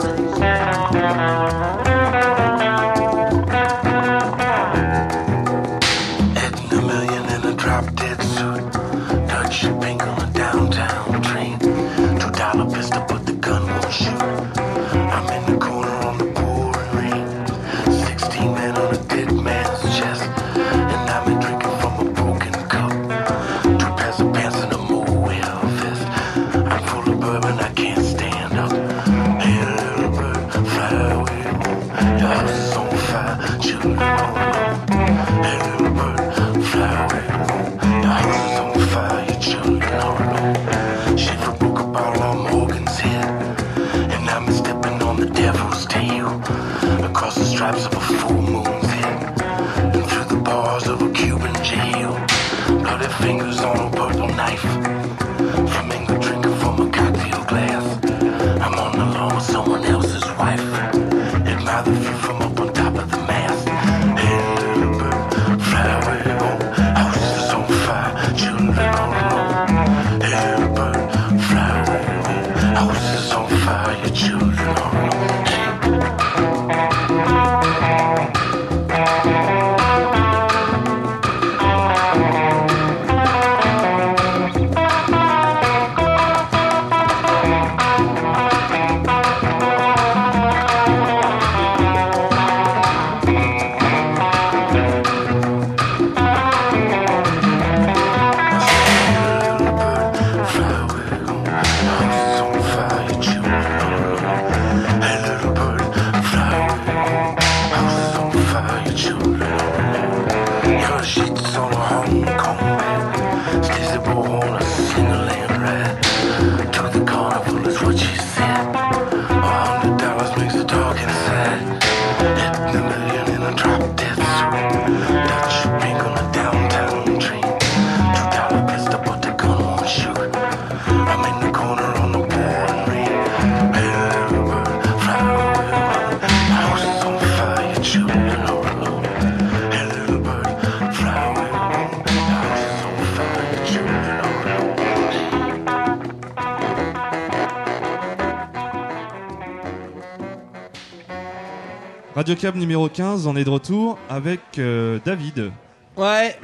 [152.23, 155.51] Radio Cab numéro 15, on est de retour avec euh, David.
[155.97, 156.39] Ouais,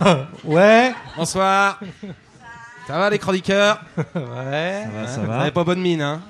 [0.44, 0.94] Ouais.
[1.16, 1.80] bonsoir.
[2.86, 3.80] Ça va les chroniqueurs
[4.14, 4.84] Ouais.
[4.84, 5.40] Ça va, ça Vous va.
[5.40, 6.22] avez pas bonne mine, hein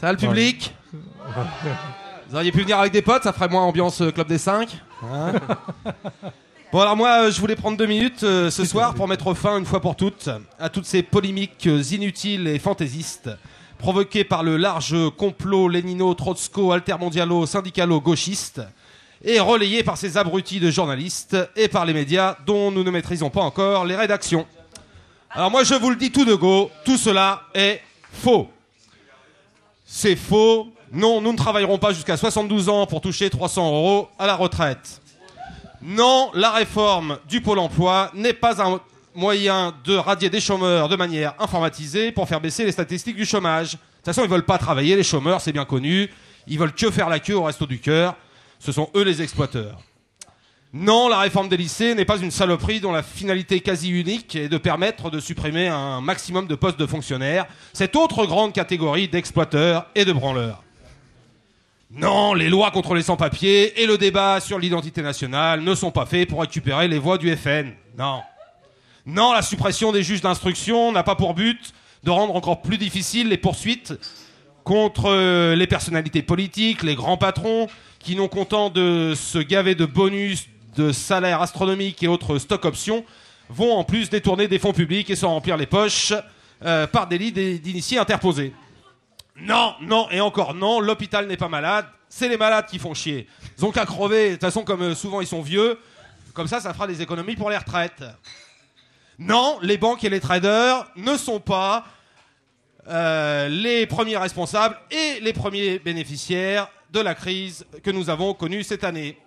[0.00, 0.72] Ça va le public
[2.28, 4.80] Vous auriez pu venir avec des potes, ça ferait moins ambiance euh, Club des 5.
[5.12, 5.32] hein
[6.72, 9.58] bon alors moi, euh, je voulais prendre deux minutes euh, ce soir pour mettre fin
[9.58, 13.28] une fois pour toutes à toutes ces polémiques inutiles et fantaisistes
[13.80, 18.60] provoquées par le large complot lénino, trotsko, altermondialo, syndicalo, gauchiste
[19.24, 23.30] et relayées par ces abrutis de journalistes et par les médias dont nous ne maîtrisons
[23.30, 24.46] pas encore les rédactions.
[25.30, 27.80] Alors moi je vous le dis tout de go, tout cela est
[28.12, 28.48] faux.
[29.86, 30.68] C'est faux.
[30.92, 35.00] Non, nous ne travaillerons pas jusqu'à 72 ans pour toucher 300 euros à la retraite.
[35.82, 38.80] Non, la réforme du Pôle emploi n'est pas un
[39.14, 43.72] moyen de radier des chômeurs de manière informatisée pour faire baisser les statistiques du chômage.
[43.72, 46.10] De toute façon, ils veulent pas travailler, les chômeurs, c'est bien connu.
[46.46, 48.16] Ils veulent que faire la queue au resto du cœur.
[48.58, 49.80] Ce sont eux les exploiteurs.
[50.72, 54.48] Non, la réforme des lycées n'est pas une saloperie dont la finalité quasi unique est
[54.48, 59.86] de permettre de supprimer un maximum de postes de fonctionnaires, cette autre grande catégorie d'exploiteurs
[59.96, 60.62] et de branleurs.
[61.90, 66.06] Non, les lois contre les sans-papiers et le débat sur l'identité nationale ne sont pas
[66.06, 67.72] faits pour récupérer les voix du FN.
[67.98, 68.22] Non.
[69.06, 71.72] Non, la suppression des juges d'instruction n'a pas pour but
[72.04, 73.94] de rendre encore plus difficiles les poursuites
[74.64, 77.66] contre euh, les personnalités politiques, les grands patrons,
[77.98, 80.46] qui non contents de se gaver de bonus,
[80.76, 83.04] de salaires astronomiques et autres stock options,
[83.48, 86.12] vont en plus détourner des fonds publics et s'en remplir les poches
[86.64, 88.52] euh, par délit d'é- d'initiés interposés.
[89.36, 93.26] Non, non et encore non, l'hôpital n'est pas malade, c'est les malades qui font chier.
[93.58, 95.78] Ils ont qu'à crever, de toute façon comme euh, souvent ils sont vieux,
[96.34, 98.04] comme ça ça fera des économies pour les retraites.
[99.20, 101.84] Non, les banques et les traders ne sont pas
[102.88, 108.62] euh, les premiers responsables et les premiers bénéficiaires de la crise que nous avons connue
[108.62, 109.18] cette année.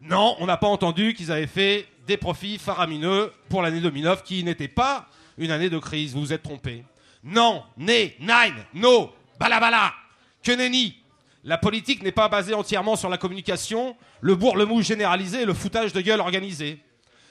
[0.00, 4.42] Non, on n'a pas entendu qu'ils avaient fait des profits faramineux pour l'année 2009 qui
[4.42, 5.06] n'était pas
[5.38, 6.84] une année de crise, vous vous êtes trompé.
[7.22, 9.94] Non, né, nine, no, balabala,
[10.42, 10.96] que nenni.
[11.44, 15.92] La politique n'est pas basée entièrement sur la communication, le bourre-le-mou généralisé et le foutage
[15.92, 16.80] de gueule organisé.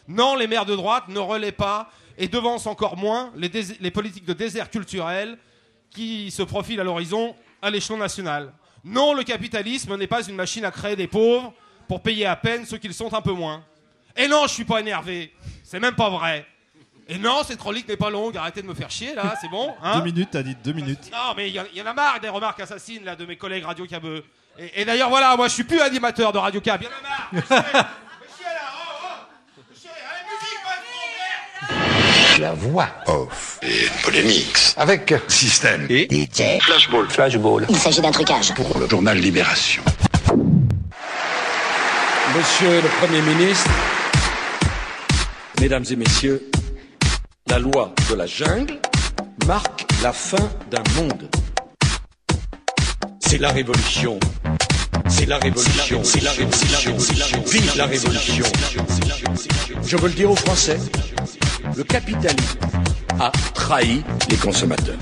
[0.08, 4.34] Non, les maires de droite ne relaient pas et devancent encore moins les, politiques de
[4.34, 5.38] désert culturel
[5.90, 8.54] qui se profilent à l'horizon à l'échelon national.
[8.84, 11.54] Non, le capitalisme n'est pas une machine à créer des pauvres
[11.88, 13.64] pour payer à peine ceux qui le sont un peu moins.
[14.16, 15.34] Et non, je suis pas énervé.
[15.64, 16.46] C'est même pas vrai.
[17.08, 18.38] Et non, cette chronique n'est pas longue.
[18.38, 21.10] Arrêtez de me faire chier là, c'est bon hein deux minutes, t'as dit deux minutes.
[21.12, 23.26] non, mais il y, en- il y en a marre des remarques assassines là de
[23.26, 24.24] mes collègues Radio Cabeux.
[24.58, 26.82] Et, et d'ailleurs, voilà, moi je suis plus animateur de Radio Cab.
[26.82, 27.30] Il y en a marre.
[27.32, 29.62] Mais chier, mais chier, là, oh, oh.
[29.70, 33.60] Mais chier, allez, musique, pas de La voix off.
[33.62, 34.74] Et polémique.
[34.76, 36.60] Avec système et DJ.
[36.60, 37.08] Flashball.
[37.08, 37.68] Flashball.
[37.70, 38.52] Il s'agit d'un trucage.
[38.56, 39.84] Pour le journal Libération.
[42.36, 43.70] Monsieur le Premier ministre,
[45.60, 46.50] Mesdames et Messieurs,
[47.46, 48.80] la loi de la jungle
[49.46, 51.30] marque la fin d'un monde.
[53.20, 54.20] C'est la révolution.
[55.08, 56.02] C'est la révolution.
[56.04, 57.44] C'est la révolution.
[57.46, 58.46] Vive la révolution.
[59.86, 60.80] Je veux le dire aux Français.
[61.76, 62.60] Le capitalisme
[63.20, 64.98] a trahi les consommateurs.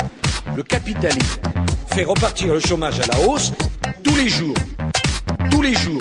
[0.55, 1.39] Le capitalisme
[1.88, 3.51] fait repartir le chômage à la hausse
[4.03, 4.55] tous les jours.
[5.51, 5.99] Tous les jours.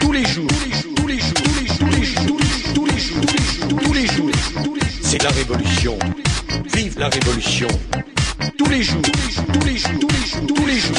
[0.00, 0.46] Tous les jours.
[0.96, 1.34] Tous les jours.
[1.78, 2.38] Tous les jours.
[2.74, 3.20] Tous les jours.
[3.82, 4.30] Tous les jours.
[5.02, 5.98] C'est la révolution.
[6.74, 7.68] Vive la révolution.
[8.58, 9.02] Tous les jours.
[9.52, 10.08] Tous les jours.
[10.48, 10.96] Tous les jours.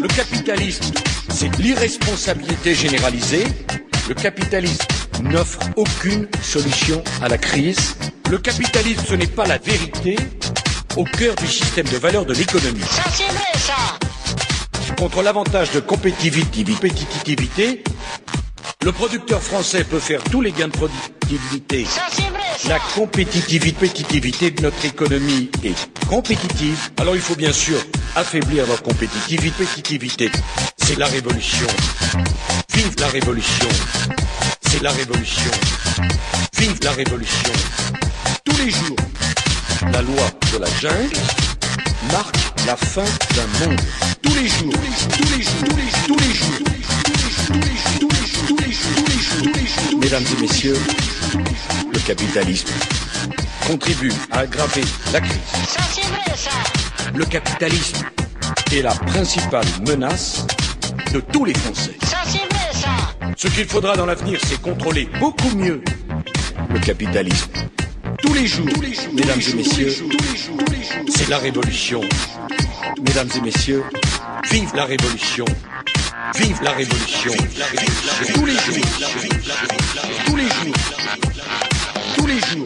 [0.00, 0.92] Le capitalisme,
[1.30, 3.44] c'est l'irresponsabilité généralisée.
[4.06, 4.84] Le capitalisme
[5.22, 7.96] n'offre aucune solution à la crise.
[8.30, 10.16] Le capitalisme, ce n'est pas la vérité
[10.96, 12.82] au cœur du système de valeurs de l'économie.
[12.82, 13.96] Ça, c'est vrai, ça.
[14.98, 17.82] Contre l'avantage de compétitivité,
[18.84, 21.86] le producteur français peut faire tous les gains de productivité.
[21.86, 22.68] Ça, c'est vrai, ça.
[22.68, 26.90] La compétitivité, compétitivité de notre économie est compétitive.
[26.98, 27.78] Alors il faut bien sûr
[28.16, 30.30] affaiblir leur compétitivité
[30.86, 31.66] c'est la révolution.
[32.74, 33.68] Vive la révolution.
[34.68, 35.50] C'est la révolution.
[36.58, 37.52] Vive la révolution.
[38.44, 38.96] Tous les jours,
[39.92, 41.16] la loi de la jungle
[42.12, 43.04] marque la fin
[43.34, 43.80] d'un monde.
[44.22, 44.74] Tous les jours,
[45.08, 45.64] tous les jours,
[46.06, 46.64] tous les jours,
[50.00, 50.78] Mesdames et messieurs,
[51.92, 52.68] le capitalisme
[53.66, 55.38] contribue à aggraver la crise.
[57.14, 58.04] Le capitalisme
[58.72, 60.46] est la principale menace
[61.12, 61.96] de tous les Français.
[62.04, 62.90] Ça, c'est vrai, ça.
[63.36, 65.82] Ce qu'il faudra dans l'avenir, c'est contrôler beaucoup mieux
[66.72, 67.50] le capitalisme.
[68.18, 68.66] Tous les jours,
[69.12, 69.94] mesdames et messieurs,
[71.08, 72.00] c'est la révolution.
[73.06, 73.84] Mesdames et messieurs,
[74.50, 75.44] vive la révolution.
[76.36, 77.32] Vive la révolution.
[78.34, 78.84] Tous les jours.
[80.26, 80.74] Tous les jours.
[82.16, 82.64] Tous les jours.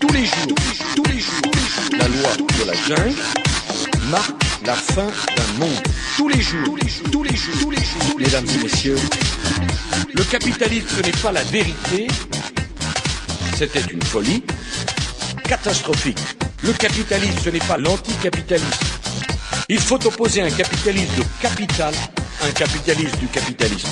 [0.00, 0.56] Tous les jours.
[0.96, 1.52] Tous les jours.
[1.98, 3.22] La loi de la jungle
[4.10, 5.06] marque la fin
[5.36, 5.82] d'un monde.
[6.16, 6.64] Tous les jours.
[6.64, 7.10] Tous les jours.
[7.10, 7.54] Tous les jours.
[7.60, 8.18] Tous les jours.
[8.18, 8.98] Mesdames et messieurs,
[10.14, 12.06] le capitalisme ce n'est pas la vérité.
[13.56, 14.42] C'était une folie
[15.44, 16.18] catastrophique.
[16.62, 18.68] Le capitalisme ce n'est pas l'anticapitalisme.
[19.68, 21.94] Il faut opposer un capitalisme de capital
[22.42, 23.88] un capitalisme du capitalisme.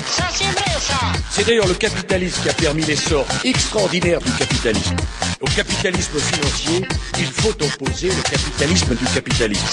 [1.29, 4.95] C'est d'ailleurs le capitalisme qui a permis l'essor extraordinaire du capitalisme.
[5.39, 6.85] Au capitalisme financier,
[7.17, 9.65] il faut opposer le capitalisme du capitalisme.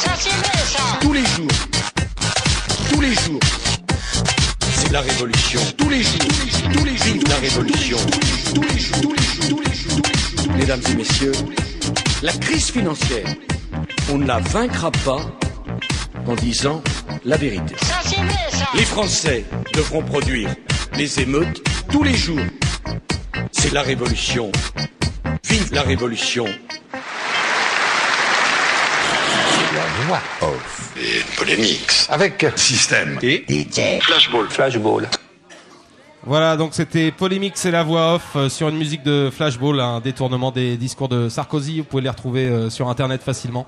[1.00, 1.48] Tous les jours,
[2.90, 3.40] tous les jours,
[4.74, 5.60] c'est la révolution.
[5.76, 6.18] Tous les jours,
[6.72, 7.98] tous les jours, la révolution.
[8.54, 10.56] Tous les jours, tous les jours, tous les jours.
[10.56, 11.32] Mesdames et messieurs,
[12.22, 13.26] la crise financière,
[14.10, 15.20] on ne la vaincra pas
[16.26, 16.82] en disant
[17.28, 17.76] la vérité.
[17.82, 18.66] Ça c'est vrai ça.
[18.74, 20.48] Les Français devront produire
[20.96, 21.62] les émeutes
[21.92, 22.40] tous les jours.
[23.52, 24.50] C'est la révolution.
[25.44, 26.46] Vive la révolution.
[29.74, 30.94] La voix off.
[30.96, 31.90] Et polémique.
[32.08, 34.00] Avec système et DJ.
[34.00, 34.48] Flashball.
[34.48, 35.08] Flashball.
[36.24, 40.00] Voilà, donc c'était Polémique, c'est la voix off euh, sur une musique de Flashball, un
[40.00, 41.78] détournement des discours de Sarkozy.
[41.78, 43.66] Vous pouvez les retrouver euh, sur internet facilement.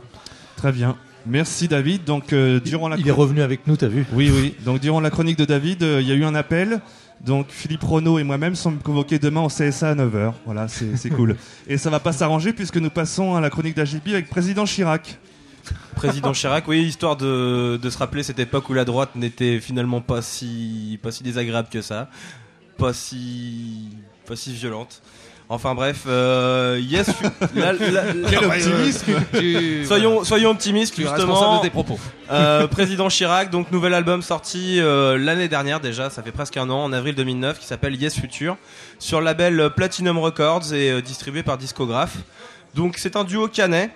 [0.57, 0.97] Très bien.
[1.27, 2.05] Merci David.
[2.05, 4.55] Donc euh, durant la Il est revenu avec nous, t'as vu Oui, oui.
[4.64, 6.81] Donc durant la chronique de David, euh, il y a eu un appel.
[7.25, 10.33] Donc Philippe Renaud et moi-même sommes convoqués demain au CSA à 9h.
[10.47, 11.37] Voilà, c'est c'est cool.
[11.68, 15.18] Et ça va pas s'arranger puisque nous passons à la chronique d'AGP avec Président Chirac.
[15.95, 20.01] Président Chirac, oui, histoire de, de se rappeler cette époque où la droite n'était finalement
[20.01, 22.09] pas si, pas si désagréable que ça,
[22.79, 23.91] pas si,
[24.27, 25.03] pas si violente.
[25.53, 27.09] Enfin bref, euh, yes,
[27.57, 31.17] la- la- la- Quel optimisme Tu- Soyons, soyons optimistes Tu justement.
[31.35, 31.99] responsable de tes propos.
[32.31, 36.71] Euh, Président Chirac, donc nouvel album sorti euh, l'année dernière déjà, ça fait presque un
[36.71, 38.57] an, en avril 2009, qui s'appelle Yes Future,
[39.01, 42.19] sur le label Platinum Records et distribué par Discographe.
[42.77, 43.91] Donc c'est un duo canet.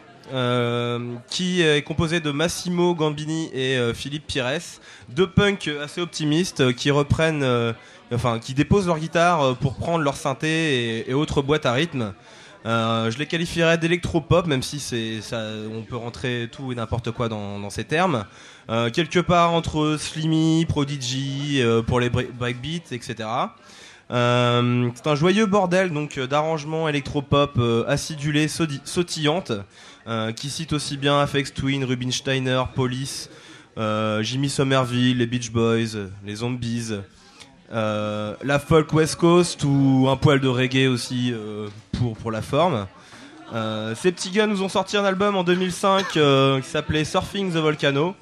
[1.29, 4.59] qui est composé de Massimo Gambini et Philippe Pires,
[5.11, 7.45] deux punks assez optimistes qui reprennent,
[8.13, 12.13] enfin qui déposent leur guitare euh, pour prendre leur synthé et, autres boîtes à rythme.
[12.67, 15.21] Euh, je les qualifierais d'électropop, même si c'est
[15.71, 18.25] on peut rentrer tout et n'importe quoi dans, ces termes.
[18.71, 23.29] Euh, quelque part entre Slimmy, Prodigy euh, pour les break- breakbeats, etc.
[24.09, 24.15] C'est
[25.07, 29.53] un joyeux bordel donc d'arrangements électropop acidulés, sautillantes,
[30.37, 33.29] qui cite aussi bien Afex Twin, Rubinsteiner, Police,
[33.77, 36.93] Jimmy Somerville, les Beach Boys, les Zombies,
[37.75, 41.69] euh, la folk West Coast ou un poil de reggae aussi euh,
[42.23, 42.87] pour, la forme.
[43.53, 47.53] Euh, ces petits gars nous ont sorti un album en 2005 euh, qui s'appelait Surfing
[47.53, 48.15] the Volcano.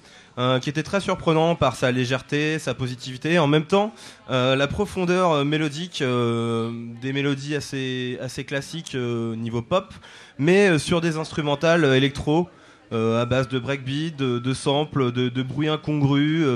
[0.62, 3.92] qui était très surprenant par sa légèreté, sa positivité, en même temps
[4.30, 9.92] la profondeur mélodique, des mélodies assez, assez classiques niveau pop,
[10.38, 12.48] mais sur des instrumentales électro
[12.92, 15.68] à base de breakbeat, de, samples, de, bruits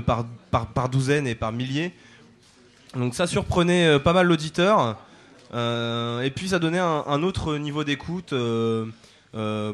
[0.06, 0.24] par,
[0.72, 1.92] par douzaines et par milliers.
[2.94, 4.96] Donc ça surprenait euh, pas mal l'auditeur.
[5.54, 8.84] Euh, et puis ça donnait un, autre niveau d'écoute, euh,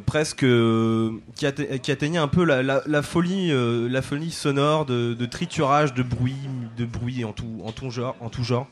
[0.04, 3.52] presque qui, atte- qui atteignait un peu la, folie,
[3.88, 6.36] la folie sonore de, de triturage, de bruit,
[6.76, 8.66] de bruit en tout, en tout genre, en tout genre.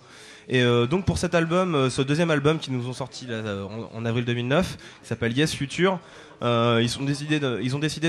[0.52, 3.64] Et euh, donc pour cet album, euh, ce deuxième album qu'ils nous ont sorti euh,
[3.94, 6.00] en, avril 2009, qui s'appelle Yes Future,
[6.42, 7.38] ils, ont décidé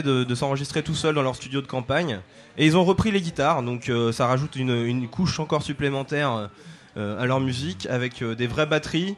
[0.02, 2.20] de, s'enregistrer tout seuls dans leur studio de campagne
[2.58, 6.50] et ils ont repris les guitares, donc ça rajoute une, couche encore supplémentaire
[6.96, 9.18] à leur musique avec des vraies batteries,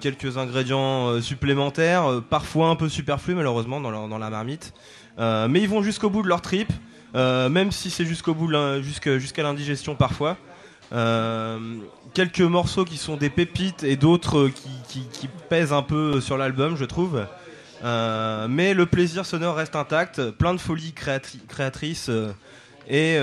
[0.00, 4.74] quelques ingrédients supplémentaires, parfois un peu superflus malheureusement dans, la marmite,
[5.16, 6.72] mais ils vont jusqu'au bout de leur trip,
[7.14, 8.50] même si c'est jusqu'au bout,
[8.80, 10.36] jusqu'à l'indigestion parfois.
[10.92, 11.58] Euh,
[12.14, 16.36] quelques morceaux qui sont des pépites et d'autres qui, qui- qui pèsent un peu sur
[16.38, 17.26] l'album, je trouve.
[17.84, 22.32] Euh, mais le plaisir sonore reste intact, plein de folie créatri- créatrice euh,
[22.88, 23.14] et,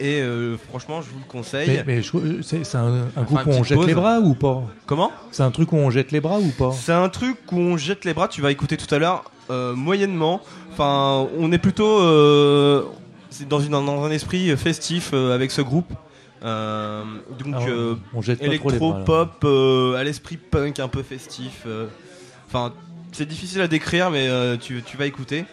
[0.00, 1.82] et euh, franchement, je vous le conseille.
[1.86, 2.00] Mais,
[2.42, 3.86] c'est un, un groupe où on jette pause.
[3.86, 4.62] les bras ou pas?
[4.86, 5.12] Comment?
[5.32, 6.72] C'est un truc où on jette les bras ou pas?
[6.72, 9.74] C'est un truc où on jette les bras, tu vas écouter tout à l'heure, euh,
[9.74, 10.40] moyennement.
[10.72, 12.84] Enfin, on est plutôt euh,
[13.48, 15.92] dans, une, dans un esprit festif euh, avec ce groupe.
[16.44, 17.02] Euh,
[17.38, 21.62] donc, Ah, on- euh, on jette pas électro-pop euh, à l'esprit punk un peu festif.
[21.66, 21.86] euh.
[22.46, 22.72] Enfin,
[23.12, 25.44] c'est difficile à décrire, mais euh, tu, tu vas écouter.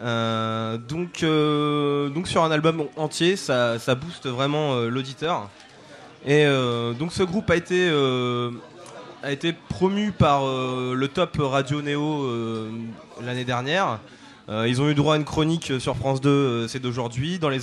[0.00, 5.48] Euh, donc, euh, donc sur un album entier, ça, ça booste vraiment euh, l'auditeur.
[6.26, 8.50] Et euh, donc ce groupe a été euh,
[9.22, 12.70] a été promu par euh, le top Radio Néo euh,
[13.24, 13.98] l'année dernière.
[14.52, 17.48] Euh, ils ont eu droit à une chronique sur France 2, euh, c'est d'aujourd'hui, dans
[17.48, 17.62] les.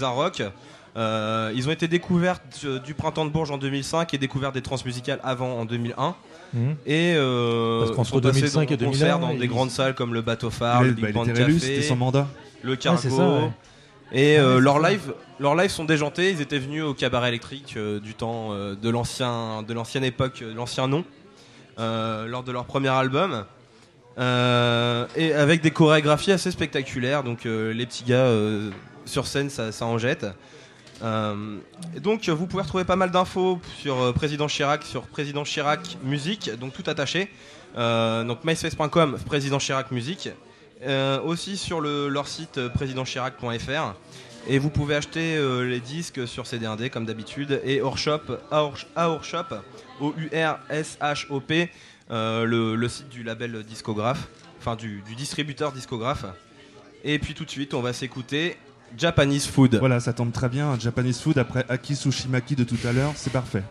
[0.98, 4.64] Euh, ils ont été découverts du, du printemps de Bourges en 2005 et découverts des
[4.64, 6.16] transmusicales avant en 2001.
[6.54, 6.76] Mhm.
[6.88, 9.70] Et euh, Parce qu'entre sont passés 2005 et en concert 2001, dans des ils- grandes
[9.70, 12.28] salles comme le Bateau Phare, le Big bah, Band Café, c'était son mandat.
[12.64, 13.00] le Ouais, Cargo.
[13.02, 13.52] c'est ça, ouais.
[14.12, 16.32] Et euh, Ouais, leurs lives, leurs lives sont déjantés.
[16.32, 20.40] Ils étaient venus au cabaret électrique euh, du temps euh, de l'ancien, de l'ancienne époque,
[20.42, 21.06] euh, de l'ancien nom,
[21.78, 23.46] euh, lors de leur premier album.
[24.18, 27.24] Euh, et avec des chorégraphies assez spectaculaires.
[27.24, 28.72] Donc euh, les petits gars euh,
[29.06, 30.26] sur scène, ça, ça en jette.
[31.02, 36.52] Et donc vous pouvez retrouver pas mal d'infos sur Président Chirac, sur Président Chirac Musique,
[36.60, 37.32] donc tout attaché.
[37.78, 40.28] Donc myspace.com, Président Chirac Musique.
[41.24, 43.94] Aussi sur le- leur site présidentchirac.fr.
[44.50, 47.62] Et vous pouvez acheter les disques sur CD indé comme d'habitude.
[47.64, 49.56] Et Orshop, Our, Our-Shop,
[50.02, 51.66] O-U-R-S-H-O-P, euh,
[52.10, 54.28] le, le site du label discographe,
[54.60, 56.26] enfin du, du distributeur discographe.
[57.04, 58.58] Et puis tout de suite, on va s'écouter
[58.98, 59.76] Japanese Food.
[59.76, 60.78] Voilà, ça tombe très bien.
[60.80, 63.64] Japanese Food après Aki Sushimaki de tout à l'heure, c'est parfait.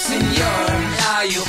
[0.00, 1.44] My steps in your, now you're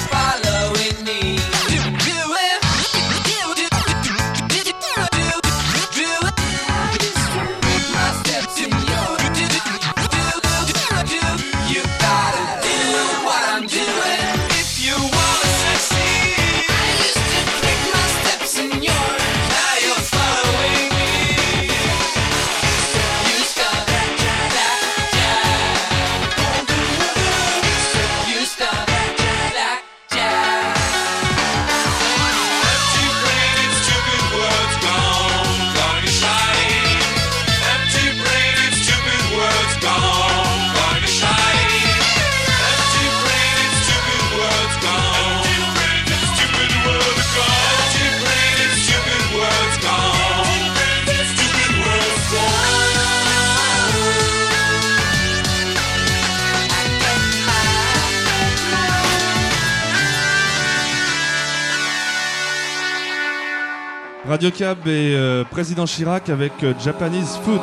[64.42, 67.62] Radio Cab et euh, Président Chirac avec euh, Japanese Food.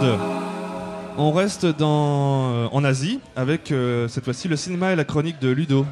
[1.17, 3.75] On reste dans, euh, en Asie avec
[4.07, 5.85] cette fois-ci le cinéma et la chronique de Ludo.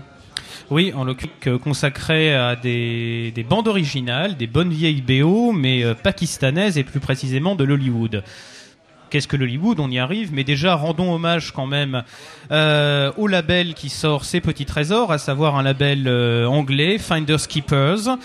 [0.70, 6.78] Oui, en l'occurrence consacré à des, des bandes originales, des bonnes vieilles BO, mais pakistanaises
[6.78, 8.22] et plus précisément de l'Hollywood.
[9.10, 9.80] qu'est-ce que l'Hollywood?
[9.80, 12.04] On y arrive, mais déjà rendons hommage quand même
[12.50, 17.46] euh, au label qui sort ses petits trésors, à savoir un label euh, anglais, Finders
[17.48, 18.16] Keepers,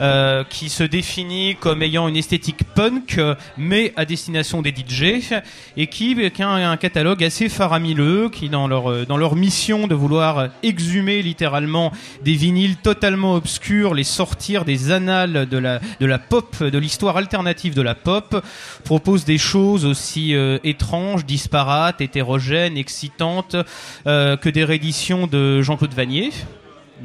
[0.00, 3.18] euh, qui se définit comme ayant une esthétique punk,
[3.56, 5.32] mais à destination des DJ,
[5.78, 9.86] et qui, qui a un, catalogue assez faramineux, qui dans leur euh, dans leur mission
[9.86, 16.06] de vouloir exhumer littéralement des vinyles totalement obscurs, les sortir des annales de la de
[16.06, 18.44] la pop, de l'histoire alternative de la pop,
[18.84, 23.56] propose des choses aussi euh, étranges, disparates, hétérogènes, excitantes
[24.04, 26.30] que des rééditions de Jean-Claude Vanier.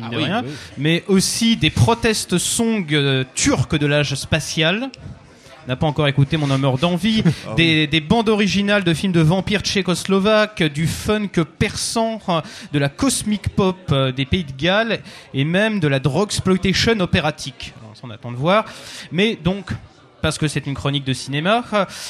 [0.01, 0.51] Ah oui, rien, oui.
[0.77, 4.89] mais aussi des protest songs euh, turcs de l'âge spatial.
[5.67, 7.23] N'a pas encore écouté mon humeur d'envie.
[7.47, 12.41] Ah des, des bandes originales de films de vampires tchécoslovaques, du funk persan, euh,
[12.73, 15.01] de la cosmic pop euh, des pays de Galles
[15.33, 17.73] et même de la drug exploitation opératique.
[17.81, 18.65] Alors, on attend de voir.
[19.11, 19.71] Mais donc,
[20.21, 21.63] parce que c'est une chronique de cinéma.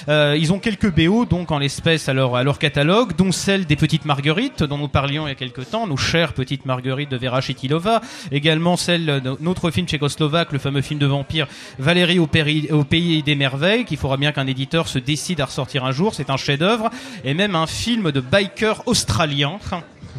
[0.10, 3.66] Euh, ils ont quelques BO, donc en l'espèce à leur, à leur catalogue, dont celle
[3.66, 7.10] des Petites Marguerites, dont nous parlions il y a quelque temps, nos chères Petites Marguerites
[7.10, 8.02] de Vera Chitilova,
[8.32, 11.48] également celle de notre film tchécoslovaque, le fameux film de vampire
[11.80, 15.92] Valérie au pays des merveilles, qu'il faudra bien qu'un éditeur se décide à ressortir un
[15.92, 16.90] jour, c'est un chef-d'œuvre,
[17.24, 19.60] et même un film de biker australien.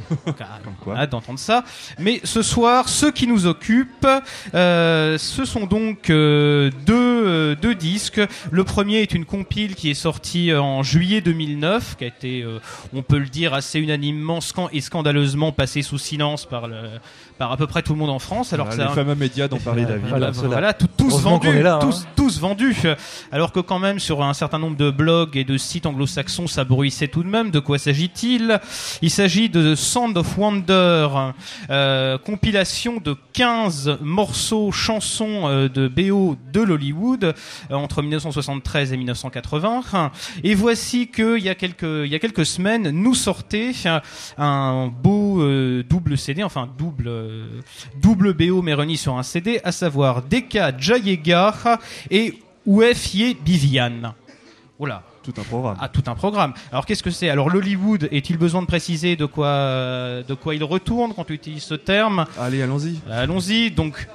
[0.26, 1.64] Donc, hâte d'entendre ça.
[1.98, 4.06] Mais ce soir, ce qui nous occupe,
[4.54, 6.94] euh, ce sont donc euh, deux,
[7.26, 8.20] euh, deux disques.
[8.50, 12.58] Le premier est une compile qui est sortie en juillet 2009, qui a été, euh,
[12.92, 16.76] on peut le dire, assez unanimement scan- et scandaleusement passé sous silence par, le,
[17.38, 18.52] par à peu près tout le monde en France.
[18.52, 20.06] Alors Voilà, que les fameux médias dont parlait David.
[20.08, 21.78] Voilà, Voilà, voilà, tout- tous vendus, là, hein.
[21.80, 22.76] tous, tous vendus.
[23.30, 26.64] Alors que quand même sur un certain nombre de blogs et de sites anglo-saxons, ça
[26.64, 27.50] bruissait tout de même.
[27.50, 28.60] De quoi s'agit-il?
[29.02, 31.08] Il s'agit de Sound of Wonder,
[31.70, 37.34] euh, compilation de 15 morceaux, chansons euh, de BO de l'Hollywood euh,
[37.74, 40.10] entre 1973 et 1980.
[40.44, 44.00] Et voici que il y a quelques il y a quelques semaines, nous sortait un,
[44.38, 47.21] un beau euh, double CD, enfin double euh,
[48.00, 51.78] double BO mais sur un CD, à savoir Deka Jayega
[52.10, 52.34] et
[52.66, 54.14] Ouefie Bivian.
[54.78, 55.02] Voilà.
[55.22, 55.76] Tout un programme.
[55.80, 56.52] Ah, tout un programme.
[56.72, 57.28] Alors qu'est-ce que c'est?
[57.28, 61.34] Alors l'Hollywood, est-il besoin de préciser de quoi, euh, de quoi il retourne quand tu
[61.34, 62.26] utilises ce terme?
[62.36, 62.98] Allez, allons-y.
[63.08, 63.70] Allons-y.
[63.70, 64.08] Donc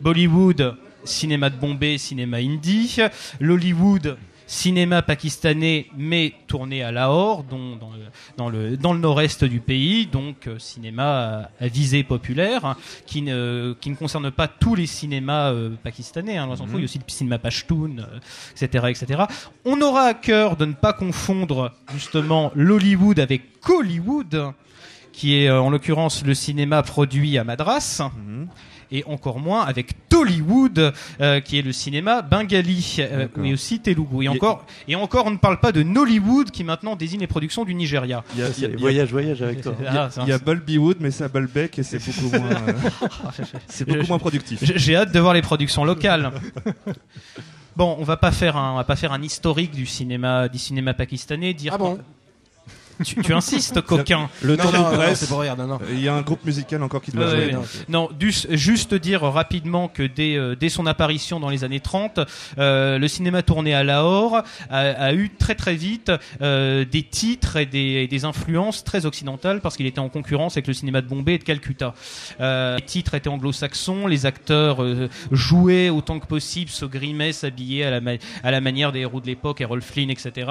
[0.00, 2.98] Bollywood, cinéma de Bombay, cinéma indie.
[3.40, 4.16] L'Hollywood,
[4.46, 7.98] cinéma pakistanais, mais tourné à Lahore, dont- dans, le,
[8.36, 12.76] dans, le, dans le nord-est du pays, donc euh, cinéma à, à visée populaire, hein,
[13.06, 16.80] qui, ne, qui ne concerne pas tous les cinémas euh, pakistanais, hein, s'en fout, il
[16.80, 18.18] y a aussi le cinéma pashtun, euh,
[18.60, 19.22] etc., etc.
[19.64, 24.52] On aura à cœur de ne pas confondre justement l'Hollywood avec Collywood,
[25.12, 28.02] qui est euh, en l'occurrence le cinéma produit à Madras
[28.90, 34.24] et encore moins avec Tollywood, euh, qui est le cinéma bengali, euh, mais aussi Telugu.
[34.24, 37.64] Et encore, et encore, on ne parle pas de Nollywood, qui maintenant désigne les productions
[37.64, 38.24] du Nigeria.
[38.34, 39.74] Il y a- il y a- il y a- Voyage, voyage avec toi.
[39.78, 41.98] Il y a, Ah, il y a un- Bulbywood, mais c'est à Bulbeck et c'est
[42.22, 42.72] beaucoup moins, euh,
[43.68, 44.58] c'est beaucoup moins productif.
[44.62, 46.30] J'ai j'ai hâte de voir les productions locales.
[47.76, 50.58] Bon, on va pas faire un, on va pas faire un historique du cinéma, du
[50.58, 51.54] cinéma pakistanais.
[51.54, 51.98] Dire Ah bon?
[53.04, 54.28] Tu, tu insistes, coquin.
[54.42, 55.78] Le Non, temps non, non, c'est pour rire, non, non.
[55.90, 57.62] Il y a un groupe musical encore qui doit Ouais, jouer.
[57.88, 58.08] Non,
[58.50, 62.20] juste dire rapidement que dès, euh, dès son apparition dans les années 30,
[62.58, 67.56] euh, le cinéma tourné à Lahore a, a eu très très vite euh, des titres
[67.56, 71.00] et des, et des influences très occidentales parce qu'il était en concurrence avec le cinéma
[71.00, 71.94] de Bombay et de Calcutta.
[72.40, 77.84] Euh, les titres étaient anglo-saxons, les acteurs euh, jouaient autant que possible, se grimaient, s'habillaient
[77.84, 80.50] à la, à la manière des héros de l'époque, Errol Flynn, etc.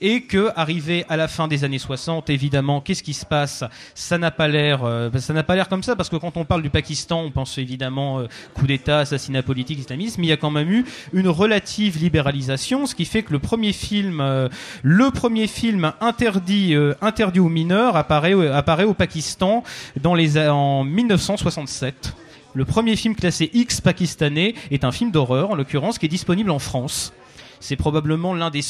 [0.00, 3.64] Et que, arrivé à la fin des années 60, évidemment, qu'est-ce qui se passe?
[3.94, 6.44] Ça n'a pas l'air, euh, ça n'a pas l'air comme ça parce que quand on
[6.44, 10.20] parle du Pakistan, on pense évidemment euh, coup d'État, assassinat politique, islamisme.
[10.20, 13.38] Mais il y a quand même eu une relative libéralisation, ce qui fait que le
[13.38, 14.48] premier film, euh,
[14.82, 19.62] le premier film interdit, euh, interdit aux mineurs apparaît, apparaît au Pakistan
[20.00, 22.14] dans les en 1967.
[22.54, 26.50] Le premier film classé X pakistanais est un film d'horreur, en l'occurrence, qui est disponible
[26.50, 27.12] en France.
[27.60, 28.62] C'est probablement l'un des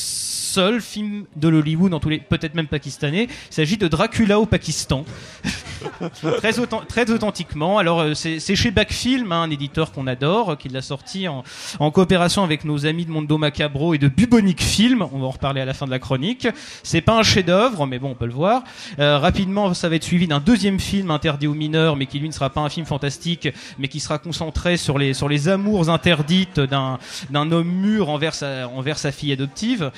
[0.50, 3.28] seuls films de l'Hollywood, dans tous les, peut-être même pakistanais.
[3.50, 5.04] Il s'agit de Dracula au Pakistan.
[6.38, 7.78] très, authent- très authentiquement.
[7.78, 11.44] Alors, euh, c'est chez Backfilm, hein, un éditeur qu'on adore, euh, qui l'a sorti en,
[11.90, 15.02] coopération avec nos amis de Mondo Macabro et de Bubonic Film.
[15.12, 16.48] On va en reparler à la fin de la chronique.
[16.82, 18.62] C'est pas un chef-d'œuvre, mais bon, on peut le voir.
[18.98, 22.28] Euh, rapidement, ça va être suivi d'un deuxième film interdit aux mineurs, mais qui lui
[22.28, 23.48] ne sera pas un film fantastique,
[23.78, 26.98] mais qui sera concentré sur les sur les amours interdites d'un
[27.32, 29.90] homme mûr envers sa envers sa fille adoptive.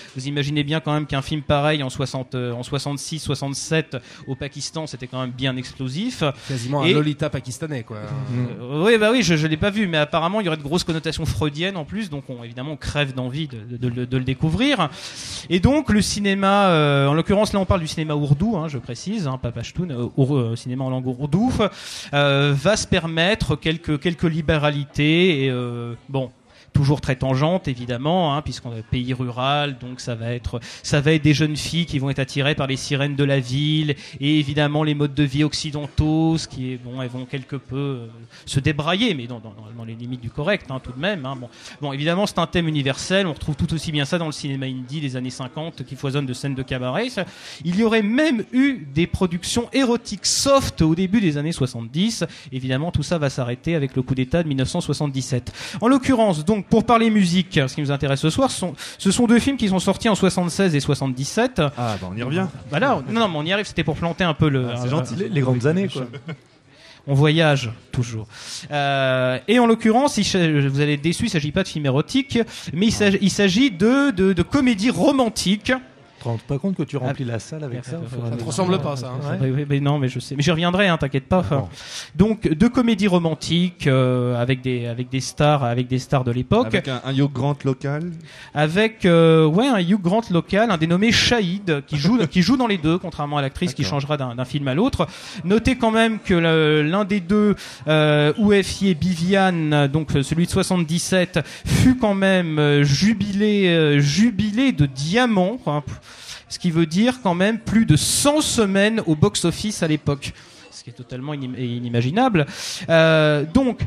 [0.64, 5.07] Bien quand même qu'un film pareil en 60 euh, en 66 67 au Pakistan, c'était
[5.09, 6.22] quand même bien ex- explosifs.
[6.49, 7.97] Quasiment un Lolita pakistanais, quoi.
[8.61, 10.62] euh, oui, bah oui, je, je l'ai pas vu, mais apparemment il y aurait de
[10.62, 14.16] grosses connotations freudiennes en plus, donc on, évidemment on crève d'envie de, de- de- de
[14.18, 14.88] le découvrir.
[15.49, 18.78] Et donc le cinéma, euh, en l'occurrence là on parle du cinéma ourdou, hein, je
[18.78, 21.53] précise, hein, pas Pashtun, euh, euh, cinéma en langue ourdou,
[22.12, 26.30] euh, va se permettre quelques quelques libéralités et euh, bon.
[26.72, 31.12] Toujours très tangente évidemment, hein, puisqu'on est pays rural, donc ça va être ça va
[31.12, 34.38] être des jeunes filles qui vont être attirées par les sirènes de la ville et
[34.38, 38.06] évidemment les modes de vie occidentaux, ce qui est bon, elles vont quelque peu euh,
[38.46, 41.26] se débrailler, mais dans, dans- dans les limites du correct hein, tout de même.
[41.26, 41.36] hein.
[41.38, 41.48] Bon.
[41.82, 44.64] bon, évidemment c'est un thème universel, on retrouve tout aussi bien ça dans le cinéma
[44.66, 47.08] indie des années 50 qui foisonne de scènes de cabaret.
[47.64, 52.24] Il y aurait même eu des productions érotiques soft au début des années 70.
[52.50, 55.52] Évidemment tout ça va s'arrêter avec le coup d'État de 1977.
[55.82, 59.10] En l'occurrence, donc pour parler musique, ce qui nous intéresse ce soir, ce sont, ce
[59.10, 61.60] sont deux films qui sont sortis en 76 et 77.
[61.60, 62.46] Ah, bah on y revient.
[62.70, 64.68] Voilà, non, non, mais on y arrive, c'était pour planter un peu le.
[64.70, 65.14] Ah, c'est gentil.
[65.16, 66.06] Les, les grandes années, quoi.
[67.08, 68.28] On voyage toujours.
[68.70, 72.38] Euh, et en l'occurrence, vous allez être déçus, il ne s'agit pas de film érotique,
[72.72, 75.72] mais il s'agit de, de, de comédie romantique.
[76.22, 78.46] Tu te rends pas compte que tu remplis la salle avec ça Ça te mesure
[78.46, 79.08] ressemble pas, ça.
[79.08, 79.38] hein.
[79.40, 79.66] Ouais.
[79.68, 80.36] Mais non, mais je sais.
[80.36, 81.38] Mais j'y reviendrai, hein, t'inquiète pas.
[81.40, 81.68] Enfin,
[82.14, 86.66] donc, deux comédies romantiques euh, avec des avec des stars avec des stars de l'époque.
[86.68, 88.12] Avec un, un Hugh Grant local.
[88.54, 92.66] avec euh, ouais un Hugh Grant local, un dénommé Shahid qui joue qui joue dans
[92.68, 95.08] les deux, contrairement à l'actrice qui changera d'un d'un film à l'autre.
[95.44, 97.56] Notez quand même que l'un des deux,
[97.88, 104.86] euh, Ouefier Bivian, donc celui de 77, fut quand même euh, jubilé euh, jubilé de
[104.86, 105.58] diamants.
[105.66, 105.82] hein,
[106.53, 110.34] ce qui veut dire quand même plus de 100 semaines au box-office à l'époque,
[110.70, 112.44] ce qui est totalement inim- inimaginable.
[112.90, 113.80] Euh, donc,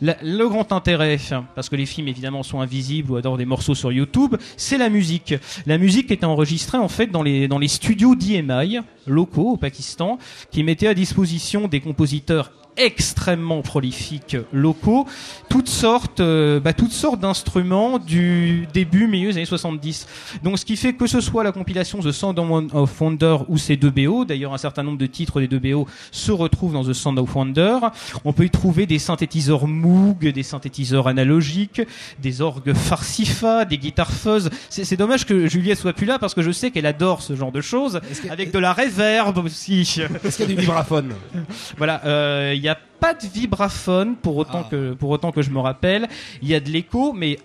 [0.00, 1.18] le grand intérêt,
[1.56, 4.88] parce que les films évidemment sont invisibles ou adorent des morceaux sur YouTube, c'est la
[4.88, 5.34] musique.
[5.66, 10.18] La musique était enregistrée en fait dans les, studios d'EMI locaux au Pakistan,
[10.52, 15.06] qui mettaient à disposition des compositeurs extrêmement prolifiques locaux,
[15.48, 20.06] toutes sortes, euh, bah, toutes sortes d'instruments du début, milieu des années 70.
[20.42, 23.76] Donc, ce qui fait que ce soit la compilation The Sound of Wonder ou ces
[23.76, 26.92] deux BO, d'ailleurs, un certain nombre de titres des deux BO se retrouvent dans The
[26.92, 27.78] Sound of Wonder.
[28.24, 31.82] On peut y trouver des synthétiseurs Moog, des synthétiseurs analogiques,
[32.20, 34.50] des orgues Farsifa, des guitares fuzz.
[34.68, 37.52] C'est dommage que Juliette soit plus là parce que je sais qu'elle adore ce genre
[37.52, 38.00] de choses,
[38.30, 39.80] avec de la reverb aussi.
[39.80, 41.14] Est-ce qu'il y a du vibraphone?
[41.76, 44.68] Voilà, euh, il n'y a pas de vibraphone pour autant Ah.
[44.70, 46.08] que pour autant que je me rappelle.
[46.42, 47.38] Il y a de l'écho, mais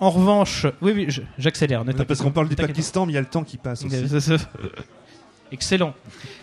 [0.00, 1.08] en revanche, oui, oui,
[1.38, 1.84] j'accélère.
[1.84, 2.24] Parce pas.
[2.24, 2.56] qu'on parle du.
[2.56, 3.96] Pakistan, mais il y a le temps qui passe aussi.
[5.52, 5.94] Excellent.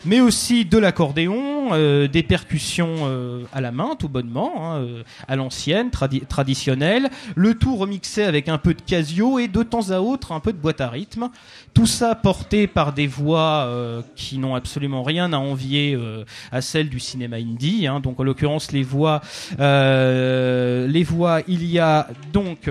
[0.06, 5.04] Mais aussi de l'accordéon, euh, des percussions euh, à la main, tout bonnement, hein, euh,
[5.28, 7.10] à l'ancienne, tradi- traditionnelle.
[7.36, 10.54] Le tout remixé avec un peu de casio et de temps à autre un peu
[10.54, 11.30] de boîte à rythme.
[11.74, 13.70] Tout ça porté par des voix
[14.16, 15.98] qui n'ont absolument rien à envier
[16.52, 17.88] à celles du cinéma indie.
[17.88, 18.00] hein.
[18.00, 19.22] Donc en l'occurrence les voix,
[19.60, 22.70] les voix, il y a donc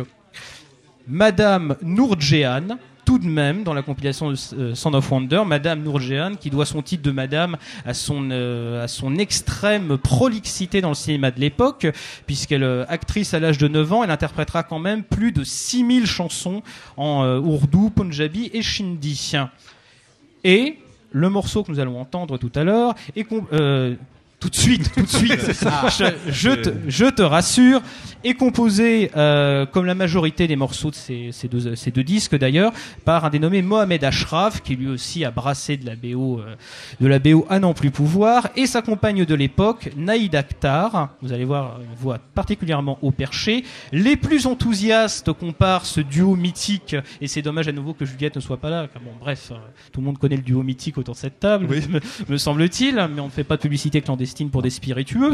[1.09, 6.35] Madame Nourjehan, tout de même, dans la compilation de euh, Sound of Wonder, Madame Nourjehan,
[6.39, 10.95] qui doit son titre de Madame à son, euh, à son extrême prolixité dans le
[10.95, 11.87] cinéma de l'époque,
[12.27, 16.07] puisqu'elle, euh, actrice à l'âge de 9 ans, elle interprétera quand même plus de 6000
[16.07, 16.63] chansons
[16.97, 19.33] en euh, ourdou, punjabi et shindi.
[20.45, 20.79] Et
[21.13, 23.27] le morceau que nous allons entendre tout à l'heure est
[24.43, 25.41] tout de suite, tout de suite.
[25.99, 27.81] je, je te, je te rassure,
[28.25, 32.37] est composé, euh, comme la majorité des morceaux de ces, ces deux, ces deux disques
[32.37, 32.73] d'ailleurs,
[33.05, 36.57] par un dénommé Mohamed Ashraf, qui lui aussi a brassé de la BO, euh,
[37.01, 41.11] de la BO à n'en plus pouvoir, et sa compagne de l'époque, Naïd Akhtar.
[41.23, 43.65] Vous allez voir une voix particulièrement haut perché.
[43.93, 48.41] Les plus enthousiastes comparent ce duo mythique, et c'est dommage à nouveau que Juliette ne
[48.41, 48.89] soit pas là.
[48.93, 49.57] car bon, bref, euh,
[49.93, 53.21] tout le monde connaît le duo mythique autour de cette table, me, me semble-t-il, mais
[53.21, 55.33] on ne fait pas de publicité clandestine pour des spiritueux.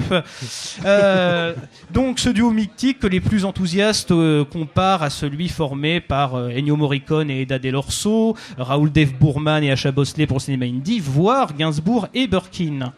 [0.84, 1.54] Euh,
[1.92, 6.50] donc ce duo mythique que les plus enthousiastes euh, comparent à celui formé par euh,
[6.50, 11.00] Ennio Morricone et Eda Delorso, Raoul Dev Bourman et Acha Bosley pour le cinéma indie,
[11.00, 12.92] voire Gainsbourg et Birkin.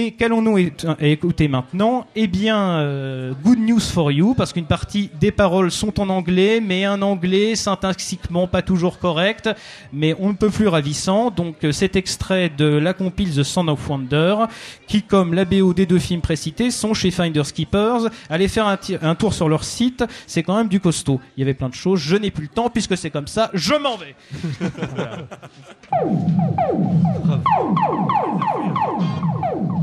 [0.00, 2.06] Et qu'allons-nous é- écouter maintenant?
[2.14, 6.60] Eh bien, euh, good news for you, parce qu'une partie des paroles sont en anglais,
[6.64, 9.50] mais un anglais syntaxiquement pas toujours correct,
[9.92, 11.32] mais on ne peut plus ravissant.
[11.32, 14.44] Donc euh, cet extrait de la compile The Sound of Wonder,
[14.86, 18.02] qui comme la BO des deux films précités, sont chez Finders Keepers.
[18.30, 21.20] Allez faire un, tour sur leur site, c'est quand même du costaud.
[21.36, 23.50] Il y avait plein de choses, je n'ai plus le temps, puisque c'est comme ça,
[23.52, 24.14] je m'en vais
[24.94, 25.26] Voilà.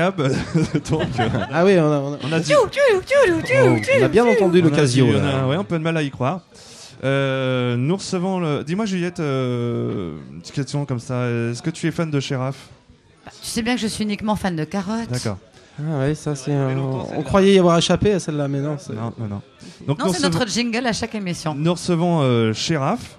[0.90, 1.02] Donc.
[1.20, 2.66] euh, Ah oui, on a, on a- on a dit- Oh,
[4.00, 5.06] on a bien entendu le On a Casio.
[5.06, 5.42] on là.
[5.44, 6.40] a ouais, un peu de mal à y croire.
[7.04, 8.62] Euh, nous recevons le.
[8.64, 11.26] Dis-moi, Juliette, euh, une petite question comme ça.
[11.28, 12.68] Est-ce que tu es fan de Sheriff
[13.42, 15.10] Tu sais bien que je suis uniquement fan de carottes.
[15.10, 15.38] D'accord.
[15.80, 16.52] Ah ouais, ça c'est.
[16.54, 16.76] un-
[17.16, 18.76] On croyait y avoir échappé à celle-là, mais non.
[18.78, 19.42] c'est- Non, non, non.
[19.86, 21.54] Donc Non, c'est recevons- notre jingle à chaque émission.
[21.56, 23.16] Nous recevons euh, Sheriff.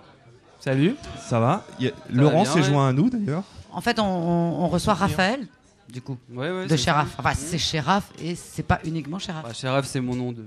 [0.62, 0.96] Salut.
[1.28, 1.66] Ça va?
[1.82, 2.64] A- Laurent bien, s'est ouais.
[2.66, 3.44] joint à nous d'ailleurs.
[3.74, 5.40] En fait, on, on- on reçoit Raphaël,
[5.90, 7.06] du coup, Ouais, ouais, de ça.
[7.18, 9.44] Enfin, c'est Sheriff et c'est pas uniquement Sheriff.
[9.44, 10.44] Bah, Sheriff, c'est mon nom de.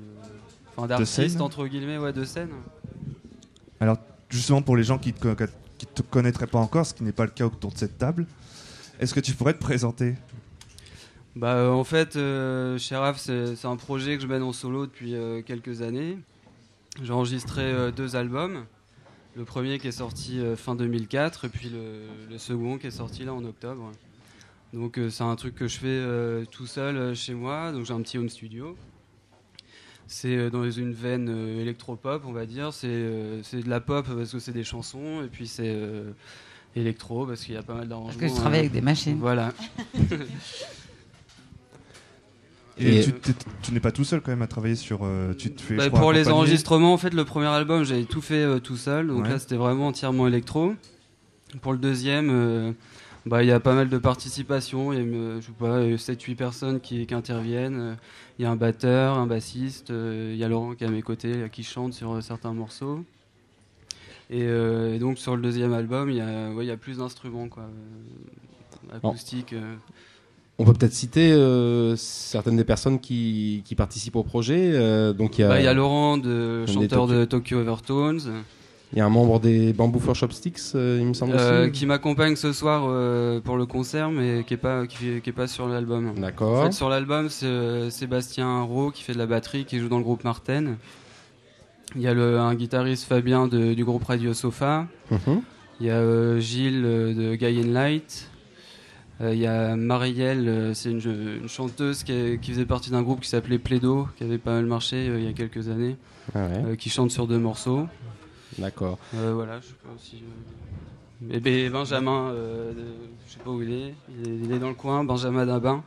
[0.76, 2.50] Enfin, d'artiste, entre guillemets, ouais, de scène.
[3.80, 3.96] Alors,
[4.28, 5.34] justement, pour les gens qui te,
[5.78, 8.26] qui te connaîtraient pas encore, ce qui n'est pas le cas autour de cette table,
[9.00, 10.14] est-ce que tu pourrais te présenter?
[11.34, 15.14] Bah, euh, en fait, euh, Sheriff, c'est un projet que je mène en solo depuis
[15.14, 16.18] euh, quelques années.
[17.02, 18.64] J'ai enregistré euh, deux albums.
[19.36, 22.90] Le premier qui est sorti euh, fin 2004 et puis le, le second qui est
[22.90, 23.92] sorti là en octobre.
[24.72, 27.72] Donc euh, c'est un truc que je fais euh, tout seul euh, chez moi.
[27.72, 28.76] Donc j'ai un petit home studio.
[30.09, 32.72] C'est euh, dans une veine euh, électropop, on va dire.
[32.72, 36.12] C'est euh, c'est de la pop parce que c'est des chansons et puis c'est euh,
[36.74, 38.20] électro parce qu'il y a pas mal d'arrangements.
[38.20, 39.18] que tu travailles euh, avec des machines.
[39.18, 39.52] Voilà.
[42.78, 43.05] Et, Et-
[43.62, 45.01] tu, n'es pas tout seul quand même à travailler sur.
[45.02, 47.84] euh, tu te fais, Bah, je crois, pour les enregistrements, en fait, le premier album,
[47.84, 49.06] j'avais tout fait euh, tout seul.
[49.06, 49.30] Donc Ouais.
[49.30, 50.74] là, c'était vraiment entièrement électro.
[51.62, 52.72] Pour le deuxième, euh,
[53.27, 54.93] bah, il y a pas mal de participation.
[54.93, 57.81] Il y a, euh, je sais pas, 7-8 personnes qui, qui interviennent.
[57.81, 57.94] Euh,
[58.39, 59.90] Il y a un batteur, un bassiste.
[59.90, 62.53] euh, Il y a Laurent qui est à mes côtés, qui chante sur euh, certains
[62.53, 63.03] morceaux.
[64.31, 66.98] Et, euh, et donc, sur le deuxième album, il y a, ouais, y a plus
[66.98, 67.65] d'instruments, quoi.
[67.65, 69.53] euh, Acoustique.
[69.53, 69.74] euh.
[70.59, 74.70] On peut peut-être citer euh, certaines des personnes qui, qui participent au projet.
[74.74, 78.20] euh, donc il y a, Bah, y a Laurent, de, chanteur Tokyo- de Tokyo Overtones.
[78.92, 81.72] Il y a un membre des Bamboo for Chopsticks, euh, il me semble Euh, aussi.
[81.72, 85.30] qui m'accompagne ce soir euh, pour le concert, mais qui est pas qui, fait- qui
[85.30, 86.14] est pas sur l'album.
[86.16, 86.60] D'accord.
[86.60, 89.98] En fait, sur l'album, c'est Sébastien Rowe qui fait de la batterie, qui joue dans
[89.98, 90.76] le groupe Marten.
[91.96, 94.86] Il y a le, un guitariste Fabien de- du groupe Radio Sofa.
[95.10, 95.42] Mhm.
[95.80, 98.30] Il y a Gilles de Guy and Light.
[99.20, 101.00] Il y a Marielle, c'est une,
[101.42, 104.52] une chanteuse qui, est- qui faisait partie d'un groupe qui s'appelait Plaido, qui avait pas
[104.52, 105.96] mal marché il y a quelques années,
[106.34, 106.76] Ah ouais.
[106.76, 107.86] qui chante sur deux morceaux.
[108.59, 108.98] D'accord.
[109.14, 110.23] Euh, voilà, je sais pas si.
[111.31, 112.73] euh, Et ben, Benjamin, euh,
[113.27, 115.82] je sais pas où il est, il est, il est dans le coin, Benjamin Dabin.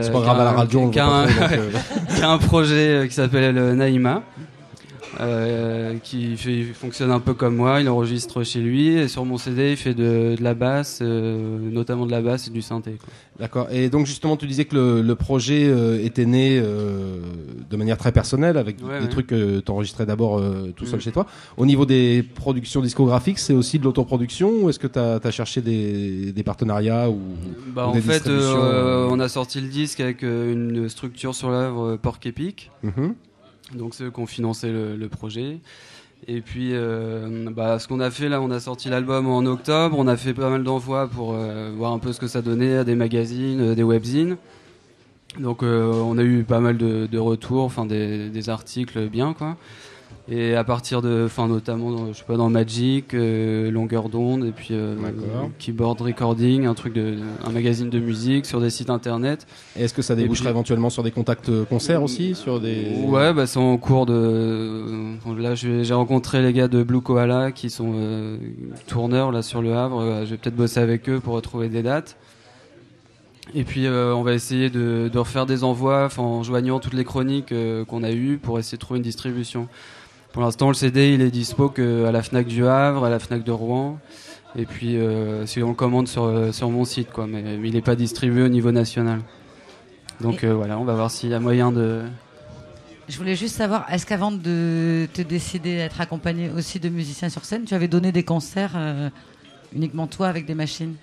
[0.00, 1.70] C'est pas grave, à la radio, on a un, euh.
[2.16, 4.22] qui a un projet euh, qui s'appelle euh, Naïma,
[5.20, 9.24] euh, qui fait, il fonctionne un peu comme moi, il enregistre chez lui, et sur
[9.24, 12.62] mon CD, il fait de, de la basse, euh, notamment de la basse et du
[12.62, 12.96] synthé.
[13.38, 13.68] D'accord.
[13.70, 17.18] Et donc justement, tu disais que le, le projet euh, était né euh,
[17.70, 19.10] de manière très personnelle, avec Ouais, des ouais.
[19.10, 21.02] trucs que tu enregistrais d'abord euh, tout seul Mm.
[21.02, 21.26] chez toi.
[21.56, 25.60] Au niveau des productions discographiques, c'est aussi de l'autoproduction ou est-ce que tu as, cherché
[25.60, 27.18] des, des partenariats ou,
[27.74, 31.50] Bah, ou en des fait, euh, on a sorti le disque avec une structure sur
[31.50, 32.70] l'œuvre Porc Epic.
[32.82, 33.14] Mhm.
[33.74, 35.60] Donc, c'est eux qui ont financé le, le projet.
[36.28, 39.96] Et puis, euh, bah, ce qu'on a fait là, on a sorti l'album en octobre.
[39.98, 42.76] On a fait pas mal d'envois pour euh, voir un peu ce que ça donnait
[42.76, 44.36] à des magazines, euh, des webzines.
[45.40, 49.32] Donc, euh, on a eu pas mal de, de retours, enfin des, des articles bien,
[49.32, 49.56] quoi.
[50.28, 54.44] Et à partir de, enfin notamment, dans, je sais pas, dans Magic, euh, Longueur d'onde,
[54.44, 54.94] et puis euh.
[55.58, 59.48] Keyboard Recording, un truc de, un magazine de musique sur des sites internet.
[59.76, 62.86] Et est-ce que ça déboucherait puis- éventuellement sur des contacts euh, concerts aussi sur des...
[63.04, 64.12] Ouais, bah c'est en cours de.
[64.14, 68.36] euh, Là, j'ai rencontré les gars de Blue Koala qui sont euh,
[68.86, 70.00] tourneurs là sur le Havre.
[70.00, 72.16] Euh, Je vais peut-être bosser avec eux pour retrouver des dates.
[73.54, 77.04] Et puis, euh, on va essayer de, de refaire des envois, en joignant toutes les
[77.04, 79.66] chroniques euh, qu'on a eues pour essayer de trouver une distribution.
[80.32, 83.18] Pour l'instant, le CD, il est dispo que à la Fnac du Havre, à la
[83.18, 83.98] Fnac de Rouen.
[84.56, 87.26] Et puis, euh, si on le commande sur, euh, sur mon site, quoi.
[87.26, 89.20] Mais, mais il n'est pas distribué au niveau national.
[90.22, 92.02] Donc euh, voilà, on va voir s'il y a moyen de.
[93.08, 97.28] Je voulais juste savoir, est-ce qu'avant de te décider à être accompagné aussi de musiciens
[97.28, 99.10] sur scène, tu avais donné des concerts euh,
[99.74, 100.94] uniquement toi avec des machines?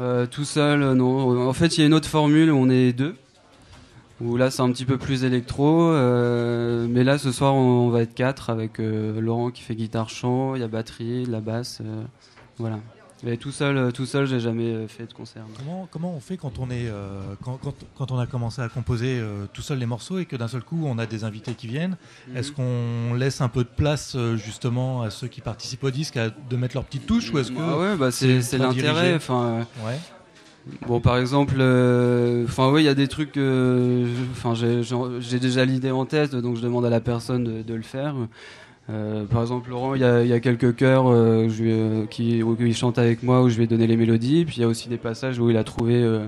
[0.00, 1.48] Euh, tout seul, non.
[1.48, 3.16] En fait, il y a une autre formule où on est deux.
[4.20, 5.90] Où là, c'est un petit peu plus électro.
[5.92, 9.74] euh, mais là, ce soir, on, on va être quatre avec euh, Laurent qui fait
[9.74, 11.80] guitare-chant, il y a batterie, de la basse.
[11.84, 12.04] euh,
[12.58, 12.78] voilà.
[13.24, 15.44] Mais tout seul, tout seul, j'ai jamais fait de concert.
[15.58, 16.92] Comment, comment on fait quand on, est,
[17.42, 19.18] quand, quand, quand on a commencé à composer
[19.54, 21.96] tout seul les morceaux et que d'un seul coup on a des invités qui viennent?
[22.28, 22.36] Mhm.
[22.36, 26.28] Est-ce qu'on laisse un peu de place justement à ceux qui participent au disque à,
[26.28, 28.26] de mettre leur petite touche ou est-ce que Ah ouais, bah c'est
[28.58, 28.72] l'intérêt.
[28.72, 29.98] dirigé Enfin, Ouais.
[30.86, 33.36] Bon, par exemple, euh, enfin oui, il y a des trucs.
[33.36, 34.80] euh, Enfin, j'ai
[35.20, 38.14] j'ai- déjà l'idée en tête, donc je demande à la personne de, de le faire.
[38.90, 42.06] Euh, par exemple, Laurent, il y a, il y a quelques chœurs euh, lui, euh,
[42.06, 44.44] qui, où il chante avec moi, où je vais donner les mélodies.
[44.44, 46.24] Puis il y a aussi des passages où il a trouvé euh,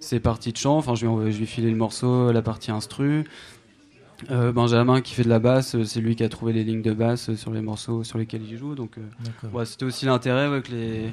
[0.00, 0.76] ses parties de chant.
[0.76, 3.24] Enfin, je lui, je lui ai filé le morceau, la partie instru.
[4.30, 6.82] Euh, Benjamin qui fait de la basse, euh, c'est lui qui a trouvé les lignes
[6.82, 8.74] de basse euh, sur les morceaux sur lesquels il joue.
[8.74, 11.10] Donc, euh, ouais, c'était aussi l'intérêt ouais, que, les,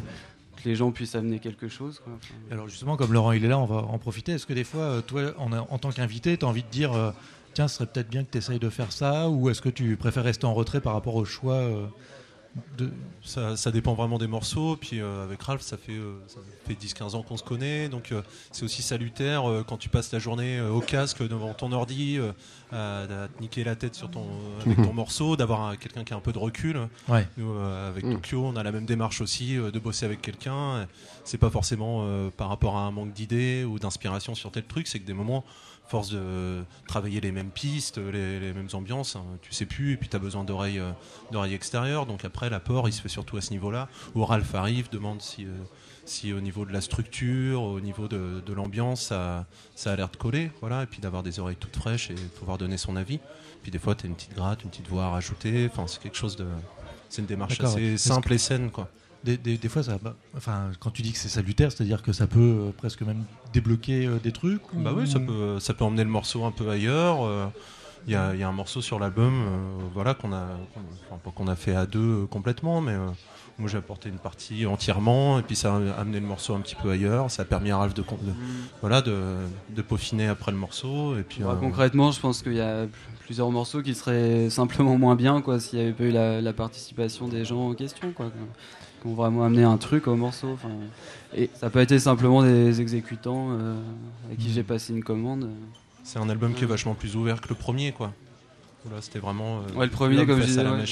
[0.62, 2.02] que les gens puissent amener quelque chose.
[2.52, 4.34] Alors justement, comme Laurent il est là, on va en profiter.
[4.34, 6.94] Est-ce que des fois, euh, toi, en, en tant qu'invité, tu as envie de dire,
[6.94, 7.12] euh,
[7.54, 9.96] tiens, ce serait peut-être bien que tu essayes de faire ça Ou est-ce que tu
[9.96, 11.86] préfères rester en retrait par rapport au choix euh,
[12.78, 12.92] de...
[13.24, 14.78] Ça, ça dépend vraiment des morceaux.
[14.78, 17.90] Puis euh, avec Ralph, ça fait, euh, ça fait 10-15 ans qu'on se connaît.
[17.90, 18.22] Donc euh,
[18.52, 22.20] c'est aussi salutaire euh, quand tu passes la journée au casque devant ton ordi,
[22.72, 24.26] à, à te niquer la tête sur ton,
[24.66, 26.80] avec ton morceau, d'avoir un- quelqu'un qui a un peu de recul.
[27.08, 27.28] Ouais.
[27.38, 28.14] Nous, avec Mm.
[28.14, 30.88] Tokyo, on a la même démarche aussi de bosser avec quelqu'un.
[31.26, 32.08] C'est pas forcément
[32.38, 35.44] par rapport à un manque d'idées ou d'inspiration sur tel truc, c'est que des moments,
[35.88, 39.98] force de travailler les mêmes pistes, les, les mêmes ambiances, hein, tu sais plus, et
[39.98, 40.92] puis tu as besoin d'oreilles euh,
[41.32, 42.06] d'oreilles extérieures.
[42.06, 43.88] Donc après, l'apport, il se fait surtout à ce niveau-là.
[44.16, 45.50] Où Ralph arrive, demande si, euh,
[46.06, 49.46] si au niveau de la structure, au niveau de, de l'ambiance, ça,
[49.76, 50.52] ça a l'air de coller.
[50.62, 53.20] Voilà, et puis d'avoir des oreilles toutes fraîches et pouvoir donner son avis.
[53.64, 55.70] Puis des fois, tu as une petite gratte, une petite voix à rajouter.
[55.72, 56.46] Enfin, c'est quelque chose de.
[57.10, 58.90] C'est une démarche assez simple que- et saine, quoi.
[59.24, 62.14] Des, des- des fois, ça, bah, enfin, quand tu dis que c'est salutaire, c'est-à-dire que
[62.14, 65.74] ça peut euh, presque même débloquer euh, des trucs Bah ou- oui, ça peut, ça
[65.74, 67.26] peut emmener le morceau un peu ailleurs.
[67.26, 67.48] euh,
[68.06, 69.58] Il y, a, il y a un morceau sur l'album euh,
[69.94, 70.46] voilà, qu'on a,
[71.10, 73.08] enfin, pas qu'on a fait à deux euh, complètement, mais euh,
[73.58, 76.76] moi j'ai apporté une partie entièrement, et puis ça a amené le morceau un petit
[76.76, 77.30] peu ailleurs.
[77.32, 78.08] Ça a permis à Ralph de, de-
[78.82, 79.36] voilà, de,
[79.76, 81.18] de peaufiner après le morceau.
[81.18, 82.86] Et puis, Bah, euh, concrètement, je pense qu'il y a
[83.26, 86.54] plusieurs morceaux qui seraient simplement moins bien quoi, s'il n'y avait pas eu la, la
[86.54, 88.14] participation des gens en question.
[88.14, 88.28] Quoi,
[89.02, 90.50] qui ont vraiment amené un truc au morceau.
[90.54, 90.70] enfin.
[91.36, 93.76] Et ça n'a pas été simplement des exécutants euh,
[94.32, 95.50] à qui j'ai passé une commande.
[96.04, 98.14] c'est un album qui est vachement plus ouvert que le premier, quoi.
[98.90, 99.58] Là, c'était vraiment.
[99.60, 100.86] euh, Ouais, le premier, comme je disais, ouais,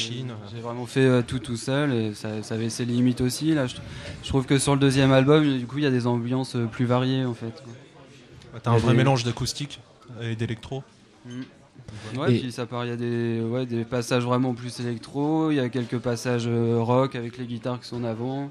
[0.54, 3.54] j'ai vraiment fait euh, tout tout seul et ça, ça avait ses limites aussi.
[3.54, 3.76] Là, je,
[4.22, 6.84] je trouve que sur le deuxième album, du coup, il y a des ambiances plus
[6.84, 7.54] variées en fait.
[8.64, 9.80] T'as un vrai des- mélange d'acoustique
[10.22, 10.84] et d'électro.
[11.26, 11.42] Mm.
[12.18, 15.52] Ouais, Et- puis ça part, il y a des, ouais, des passages vraiment plus électro,
[15.52, 18.50] il y a quelques passages euh, rock avec les guitares qui sont en avant,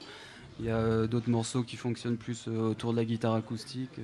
[0.60, 3.98] il y a euh, d'autres morceaux qui fonctionnent plus euh, autour de la guitare acoustique.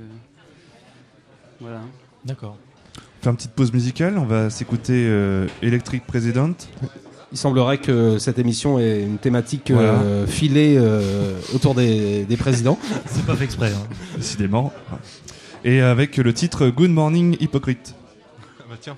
[1.60, 1.80] Voilà.
[2.24, 2.56] D'accord.
[2.96, 6.54] On fait une petite pause musicale, on va s'écouter euh, Electric President.
[7.32, 9.92] Il semblerait que cette émission ait une thématique Voilà.
[10.00, 12.78] euh, filée euh, autour des, des présidents.
[13.06, 13.72] C'est pas fait exprès.
[13.72, 13.86] hein.
[14.16, 14.72] Décidément.
[15.64, 17.94] Et avec le titre Good Morning Hypocrite.
[18.60, 18.96] Ah bah tiens.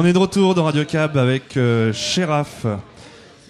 [0.00, 2.66] On est de retour dans Radio Cab avec euh, Sheraf.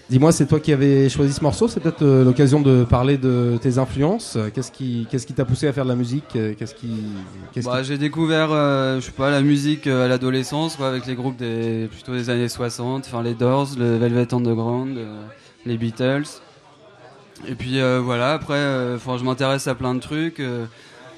[0.08, 1.68] Dis-moi, c'est toi qui avais choisi ce morceau.
[1.68, 4.38] C'est peut-être euh, l'occasion de parler de tes influences.
[4.54, 6.88] Qu'est-ce qui, qu'est-ce qui t'a poussé à faire de la musique Euh, Qu'est-ce qui,
[7.52, 10.88] qu'est-ce Bah, qui- j'ai découvert, euh, je sais pas, la musique euh, à l'adolescence, quoi,
[10.88, 15.20] avec les groupes des plutôt des années 60, enfin les Doors, le Velvet Underground, euh,
[15.66, 16.24] les Beatles.
[17.46, 20.40] Et puis euh, voilà, après, euh, enfin, je m'intéresse à plein de trucs.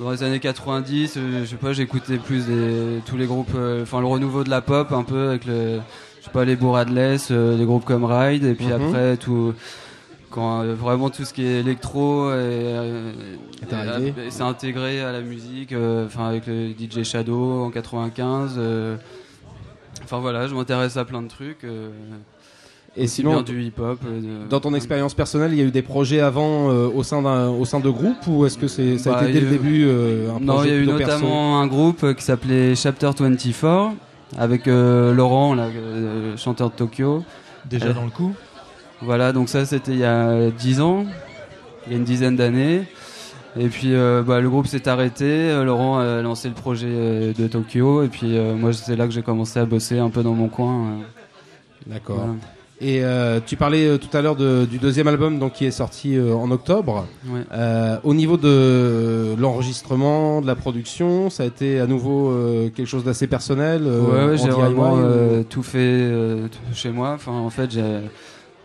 [0.01, 3.82] Dans les années 90, euh, je sais pas, j'écoutais plus des, tous les groupes, euh,
[3.82, 5.81] enfin le renouveau de la pop, un peu avec le,
[6.20, 8.72] je sais pas, les Bourradless, euh, les groupes comme Ride, et puis Mhm.
[8.72, 9.55] après tout
[10.31, 13.12] quand euh, vraiment tout ce qui est électro et, euh,
[13.62, 14.31] Est et, arrivé.
[14.31, 18.97] s'est intégré à la musique euh, enfin avec le DJ Shadow en 95 euh,
[20.05, 21.64] enfin voilà je m'intéresse à plein de trucs
[22.97, 25.71] Et sinon, bien du hip hop euh, dans ton expérience personnelle, il y a eu
[25.71, 28.99] des projets avant euh, au sein d'un, au sein de groupes ou est-ce que c'est,
[28.99, 31.61] ça a Bah, été dès le début euh, un non il y a eu notamment
[31.61, 33.93] un groupe euh, qui s'appelait Chapter 24
[34.39, 37.23] avec euh, Laurent là, euh, chanteur de Tokyo
[37.69, 38.35] Déjà Euh, dans le coup
[39.03, 41.05] Voilà, donc ça c'était il y a 10 ans,
[41.87, 42.83] il y a une dizaine d'années.
[43.59, 47.33] Et puis euh, bah, le groupe s'est arrêté, euh, Laurent a lancé le projet euh,
[47.39, 50.23] de Tokyo, et puis euh, moi c'est là que j'ai commencé à bosser un peu
[50.25, 50.75] dans mon coin.
[50.87, 50.97] euh.
[51.87, 52.17] D'accord.
[52.17, 52.33] Voilà.
[52.82, 55.70] Et euh, tu parlais euh, tout à l'heure de- du deuxième album donc qui est
[55.70, 57.07] sorti euh, en octobre.
[57.28, 57.40] Ouais.
[57.52, 62.86] Euh, au niveau de l'enregistrement, de la production, ça a été à nouveau euh, quelque
[62.89, 63.82] chose d'assez personnel.
[63.82, 67.12] ouais, ouais, j'ai vraiment ou- euh, tout fait euh, tout chez moi.
[67.15, 68.01] Enfin, en fait, j'ai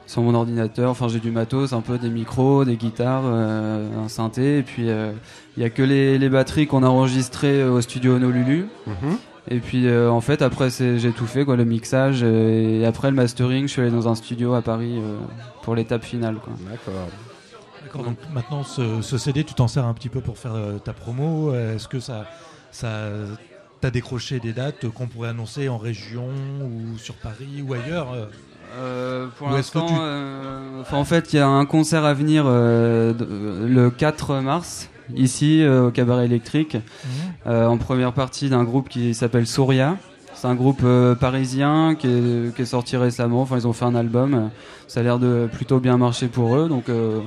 [0.07, 4.07] sur mon ordinateur, enfin j'ai du matos, un peu des micros, des guitares, euh, un
[4.07, 5.11] synthé, et puis euh,
[5.57, 8.67] il y a que les, les batteries qu'on a enregistrées au studio Honolulu.
[8.85, 9.17] Mhm.
[9.47, 12.85] Et puis euh, en fait après c'est j'ai tout fait quoi le mixage euh, et
[12.85, 15.17] après le mastering je suis allé dans un studio à Paris euh,
[15.61, 16.53] pour l'étape finale quoi.
[16.69, 17.07] D'accord.
[17.83, 20.79] D'accord, donc maintenant ce, ce CD, tu t'en sers un petit peu pour faire euh,
[20.79, 21.53] ta promo.
[21.53, 22.25] Est-ce que ça,
[22.71, 23.09] ça
[23.81, 26.25] t'as décroché des dates qu'on pourrait annoncer en région
[26.63, 28.07] ou sur Paris ou ailleurs
[29.37, 33.13] pour l'instant, tu- euh, en fait, il y a un concert à venir euh,
[33.65, 36.77] le 4 mars ici euh, au Cabaret Électrique,
[37.45, 39.97] euh, en première partie d'un groupe qui s'appelle Souria.
[40.33, 43.41] C'est un groupe euh, parisien qui est, qui est sorti récemment.
[43.41, 44.49] Enfin, ils ont fait un album.
[44.87, 46.67] Ça a l'air de plutôt bien marcher pour eux.
[46.67, 47.21] Donc euh,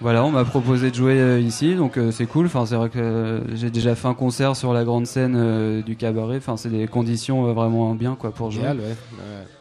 [0.00, 2.46] voilà, on m'a proposé de jouer euh, ici, donc euh, c'est cool.
[2.46, 6.36] Enfin, c'est vrai que j'ai déjà fait un concert sur la grande scène du cabaret.
[6.36, 8.62] Enfin, c'est des conditions vraiment bien quoi pour jouer.
[8.62, 8.84] Génial, ouais.
[8.84, 9.57] Ouais.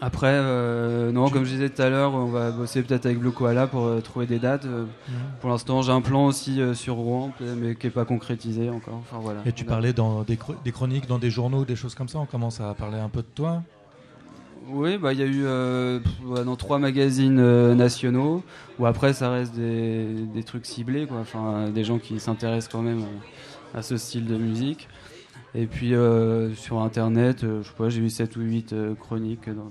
[0.00, 3.30] Après, euh, non, comme je disais tout à l'heure, on va bosser peut-être avec Blue
[3.30, 4.64] Koala pour euh, trouver des dates.
[4.64, 4.84] Euh.
[5.40, 8.94] Pour l'instant, j'ai un plan aussi sur Rouen, mais qui n'est pas concrétisé encore.
[9.00, 9.40] Enfin, voilà.
[9.46, 12.18] Et tu a- parlais dans des, chroniques, dans des journaux, des choses comme ça.
[12.18, 13.62] On commence à parler un peu de toi.
[14.68, 15.44] Oui, bah il y a eu
[16.44, 18.42] dans trois magazines nationaux,
[18.78, 21.18] où après ça reste des, des trucs ciblés, quoi.
[21.20, 23.02] Enfin, des gens qui s'intéressent quand même
[23.74, 24.88] à ce style de musique.
[25.54, 28.94] Et puis euh, sur internet, euh, je sais pas, j'ai eu 7 ou 8 euh,
[28.94, 29.70] chroniques dans,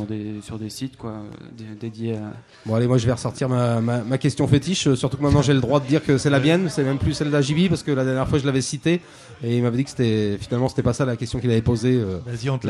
[0.00, 1.22] dans des, sur des sites quoi,
[1.56, 2.32] dé- dédiés à.
[2.64, 5.54] Bon allez, moi je vais ressortir ma, ma, ma question fétiche, surtout que maintenant j'ai
[5.54, 7.90] le droit de dire que c'est la mienne, c'est même plus celle d'Ajibi parce que
[7.90, 9.00] la dernière fois je l'avais citée
[9.42, 11.94] et il m'avait dit que c'était finalement c'était pas ça la question qu'il avait posée
[12.00, 12.18] euh,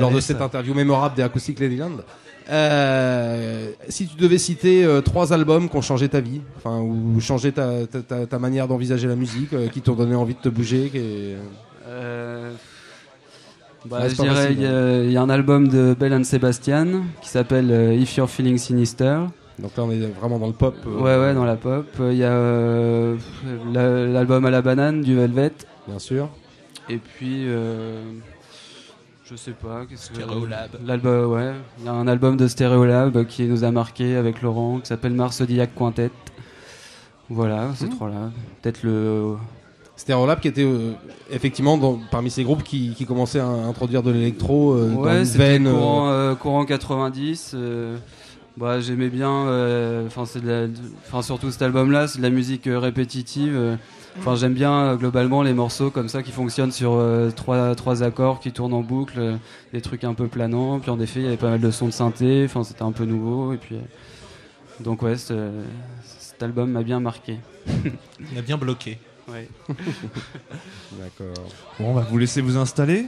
[0.00, 1.98] lors de cette interview mémorable des Acoustic Ladyland.
[2.50, 7.20] Euh, si tu devais citer euh, trois albums qui ont changé ta vie, enfin ou
[7.20, 10.40] changé ta, ta, ta, ta manière d'envisager la musique, euh, qui t'ont donné envie de
[10.40, 11.34] te bouger, qui
[13.86, 16.24] bah, Ouais, je dirais, il y, a- il y a un album de Bell and
[16.24, 17.70] Sebastian qui s'appelle
[18.00, 19.20] If You're Feeling Sinister.
[19.58, 20.74] Donc là, on est vraiment dans le pop.
[20.86, 21.86] Ouais, ouais, dans la pop.
[22.00, 23.12] Il y a
[23.72, 25.52] la- l'album à la banane du Velvet.
[25.88, 26.28] Bien sûr.
[26.88, 27.46] Et puis,
[29.30, 29.82] je sais pas.
[29.94, 30.70] Stereolab.
[30.84, 31.52] L'album, ouais.
[31.78, 35.12] Il y a un album de Stereolab qui nous a marqué avec Laurent, qui s'appelle
[35.12, 36.10] Mars Zodiac Quintet.
[37.28, 37.90] Voilà, ces Mmh.
[37.90, 38.30] trois-là.
[38.62, 39.34] Peut-être le.
[39.96, 40.92] Stereolab qui était euh,
[41.30, 45.18] effectivement dans- parmi ces groupes qui, qui commençaient à introduire de l'électro euh, dans Ouais,
[45.18, 45.64] une veine.
[45.70, 47.52] courant, euh, courant 90.
[47.54, 47.96] euh,
[48.56, 49.28] bah, j'aimais bien.
[50.06, 53.76] Enfin, surtout cet album-là, c'est de la musique euh, répétitive.
[54.18, 58.02] Enfin, j'aime bien euh, globalement les morceaux comme ça qui fonctionnent sur euh, trois, trois
[58.02, 59.36] accords qui tournent en boucle, euh,
[59.72, 60.80] des trucs un peu planants.
[60.80, 62.44] Puis en effet, il y avait pas mal de sons de synthé.
[62.44, 63.52] Enfin, c'était un peu nouveau.
[63.52, 63.80] Et puis, euh,
[64.80, 67.38] donc ouais, cet album m'a bien marqué.
[68.32, 68.98] Il a bien bloqué.
[69.28, 69.48] Ouais.
[69.68, 71.44] D'accord.
[71.78, 73.06] Bon, on va vous laisser vous installer.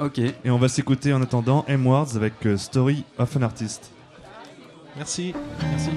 [0.00, 0.18] Ok.
[0.18, 3.90] Et on va s'écouter en attendant M-Words avec euh, Story of an Artist.
[4.96, 5.34] Merci.
[5.70, 5.90] Merci.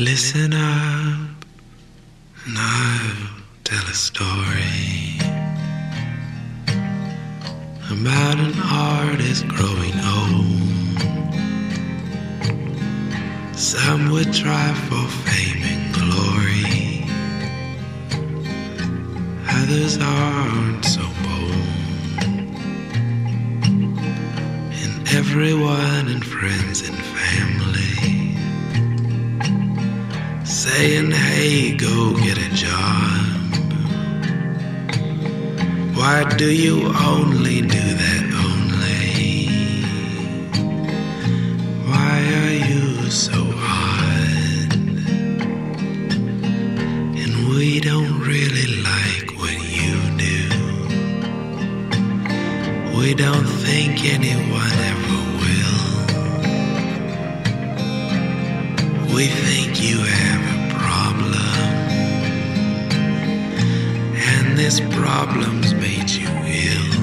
[0.00, 1.44] Listen up,
[2.46, 5.18] and I'll tell a story
[7.90, 11.00] about an artist growing old.
[13.58, 17.04] Some would try for fame and glory,
[19.48, 22.22] others aren't so bold.
[24.80, 27.87] And everyone and friends and family
[30.68, 33.24] saying, hey, go get a job.
[35.96, 36.76] Why do you
[37.12, 39.48] only do that only?
[41.90, 44.72] Why are you so odd?
[47.22, 49.96] And we don't really like what you
[50.26, 50.42] do.
[52.98, 55.80] We don't think anyone ever will.
[59.16, 59.98] We think you
[64.68, 66.97] this problem's made you ill.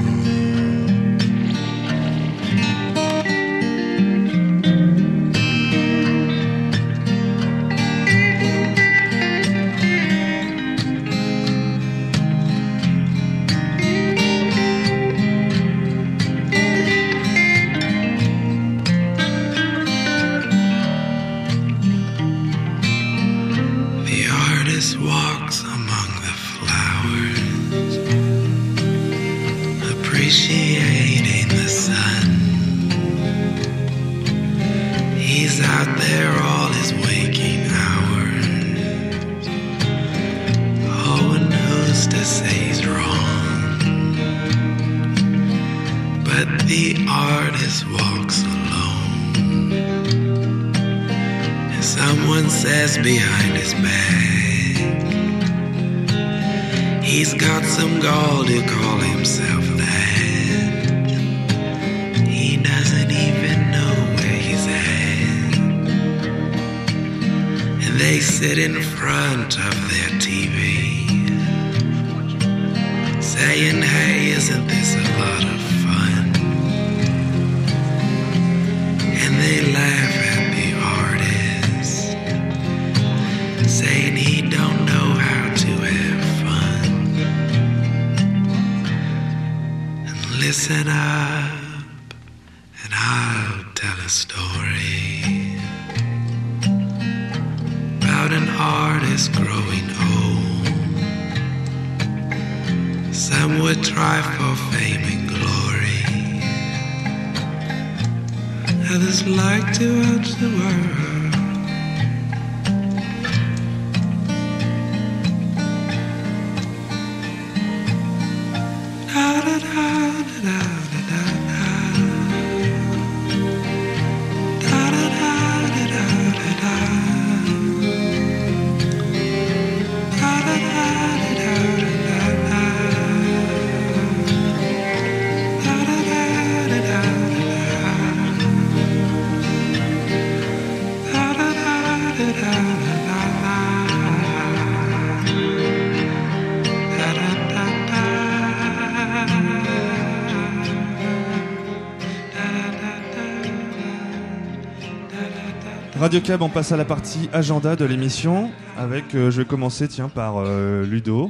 [156.15, 158.49] Radio Cab, on passe à la partie agenda de l'émission.
[158.77, 161.29] Avec, euh, je vais commencer, tiens, par euh, Ludo.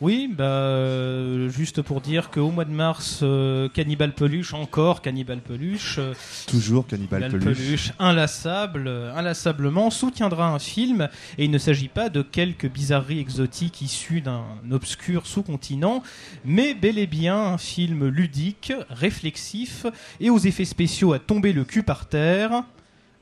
[0.00, 5.40] Oui, bah, euh, juste pour dire qu'au mois de mars, euh, Cannibal Peluche, encore Cannibal
[5.40, 6.14] Peluche, euh,
[6.46, 7.90] Toujours Cannibal Peluche.
[7.98, 11.08] inlassable, euh, inlassablement, soutiendra un film.
[11.36, 16.04] Et il ne s'agit pas de quelques bizarreries exotiques issues d'un obscur sous-continent,
[16.44, 19.86] mais bel et bien un film ludique, réflexif
[20.20, 22.62] et aux effets spéciaux à tomber le cul par terre.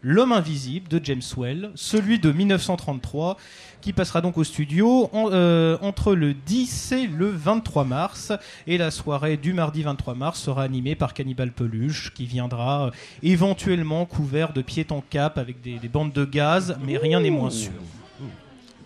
[0.02, 3.36] L'homme invisible de James Well, celui de 1933,
[3.80, 8.32] qui passera donc au studio en- euh, entre le 10 et le 23 mars.
[8.66, 12.90] Et la soirée du mardi 23 mars sera animée par Cannibal Peluche, qui viendra euh,
[13.22, 17.30] éventuellement couvert de pied en cap avec des, des bandes de gaz, mais rien n'est
[17.30, 17.72] moins sûr.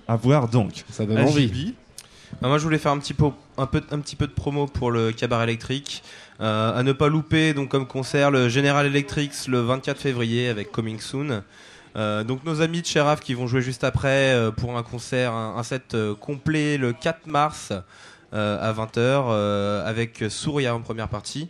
[0.09, 0.85] À voir donc.
[0.91, 1.75] Ça donne envie.
[2.43, 3.27] Ah, moi, je voulais faire un petit, peu,
[3.59, 6.03] un, petit peu de promo pour le cabaret électrique.
[6.41, 10.73] Euh, à ne pas louper, donc comme concert, le General Electric le 24 février avec
[10.73, 11.43] Coming Soon.
[11.97, 15.33] Euh, donc nos amis de Sheriff qui vont jouer juste après euh, pour un concert,
[15.33, 17.73] un, un set euh, complet le 4 mars
[18.33, 21.49] à 20h avec Souria en première partie.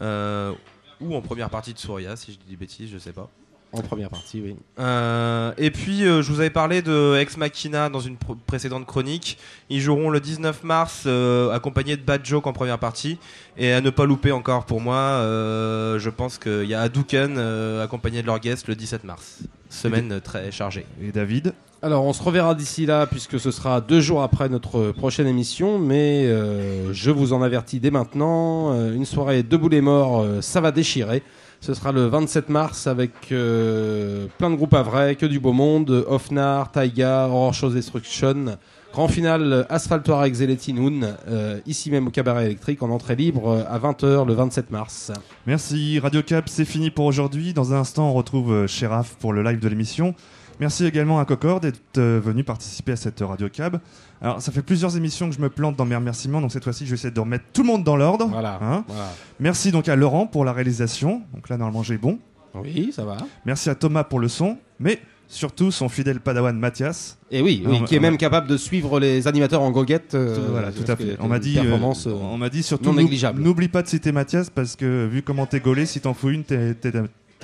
[0.00, 3.30] Ou en première partie de Souria, si je dis des bêtises, je sais pas.
[3.72, 4.56] En première partie, oui.
[4.80, 8.84] Euh, et puis, euh, je vous avais parlé de Ex Machina dans une pr- précédente
[8.84, 9.38] chronique.
[9.68, 13.18] Ils joueront le 19 mars, euh, accompagnés de Bad Joke en première partie.
[13.56, 17.36] Et à ne pas louper encore pour moi, euh, je pense qu'il y a Hadouken
[17.38, 19.38] euh, accompagné de leur guest le 17 mars.
[19.68, 20.84] Semaine très chargée.
[21.00, 21.52] Et David?
[21.82, 25.78] Alors, on se reverra d'ici là, puisque ce sera deux jours après notre prochaine émission.
[25.78, 28.72] Mais euh, je vous en avertis dès maintenant.
[28.74, 31.22] euh, une soirée debout les morts, euh, ça va déchirer.
[31.60, 35.52] Ce sera le 27 mars avec euh, plein de groupes à vrai, que du beau
[35.52, 38.56] monde, Offnar, Taiga, Horror Show Destruction.
[38.94, 40.34] Grand final, Asphaltoire avec
[40.68, 44.70] Noon, euh, ici même au cabaret électrique, en entrée libre euh, à 20h le 27
[44.70, 45.12] mars.
[45.46, 47.52] Merci Radio Cap, c'est fini pour aujourd'hui.
[47.52, 50.14] Dans un instant, on retrouve Sheriff pour le live de l'émission.
[50.60, 53.80] Merci également à Cocor d'être euh, venu participer à cette Radio Cab.
[54.20, 56.84] Alors, ça fait plusieurs émissions que je me plante dans mes remerciements, donc cette fois-ci,
[56.84, 58.26] je vais essayer de remettre tout le monde dans l'ordre.
[58.26, 58.84] Voilà, hein.
[58.86, 59.08] voilà.
[59.40, 61.22] Merci donc à Laurent pour la réalisation.
[61.32, 62.18] Donc là, normalement, j'ai bon.
[62.54, 63.16] Oui, ça va.
[63.46, 67.16] Merci à Thomas pour le son, mais surtout son fidèle padawan Mathias.
[67.30, 70.14] Et oui, qui est même capable de suivre les animateurs en goguette.
[70.14, 71.16] euh, voilà, tout à fait.
[71.20, 72.92] On m'a dit, euh, on m'a dit surtout.
[72.92, 76.44] N'oublie pas de citer Mathias parce que vu comment t'es gaulé, si t'en fous une,
[76.44, 76.74] t'es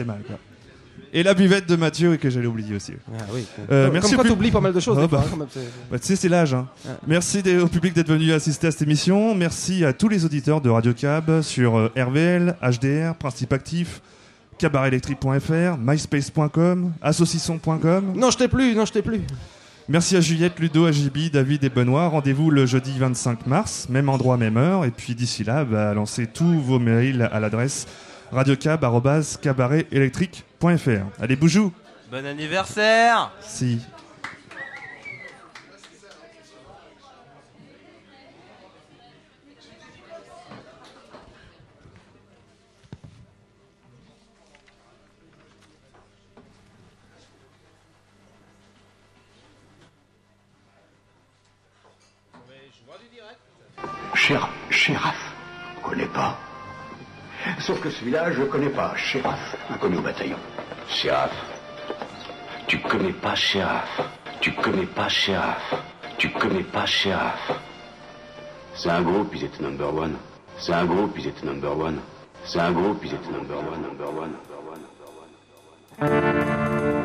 [0.05, 0.23] mal.
[0.27, 0.37] Quoi.
[1.19, 2.93] Et la buvette de Mathieu que j'allais oublier aussi.
[3.19, 3.47] Ah oui.
[3.73, 5.25] Euh, Comme- merci comme au quoi t'oublies pas mal de choses, Ah des fois, bah.
[5.31, 5.61] quand même, c'est-
[5.91, 6.53] Bah, tu sais, c'est l'âge.
[6.53, 6.69] hein.
[6.85, 6.91] Ouais.
[7.07, 9.35] Merci au public d'être venu assister à cette émission.
[9.35, 14.03] Merci à tous les auditeurs de Radio Cab sur euh, RVL, HDR, Principe Actif,
[14.59, 18.13] cabaretelectrique.fr, myspace.com, assaucisson.com.
[18.15, 19.21] Non, je t'ai plus, non, je t'ai plus.
[19.89, 22.09] Merci à Juliette, Ludo, Agibi, David et Benoît.
[22.09, 24.85] Rendez-vous le jeudi 25 mars, même endroit, même heure.
[24.85, 27.87] Et puis d'ici là, bah, lancez tous vos mails à l'adresse
[28.33, 31.21] radiocab.cabaretelectrique.fr.
[31.21, 31.73] Allez, boujou
[32.11, 33.81] Bon anniversaire Si.
[54.15, 55.15] Cher, Chéraf,
[55.77, 56.37] on connaît pas.
[57.61, 58.95] Sauf que celui-là, je connais pas.
[58.97, 60.37] Chéraf, inconnu au bataillon.
[60.89, 61.33] Chéraf.
[62.67, 64.01] Tu connais pas Chéraf.
[64.41, 65.75] Tu connais pas Chéraf.
[66.19, 67.53] Tu connais pas Chéraf.
[68.75, 70.17] C'est un groupe, ils étaient number one.
[70.59, 71.99] C'est un groupe, ils étaient number one.
[72.45, 74.81] C'est un groupe, ils étaient number one, number one, number one,
[75.99, 76.96] number one.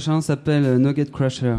[0.00, 1.56] Prochain s'appelle Nugget Crusher.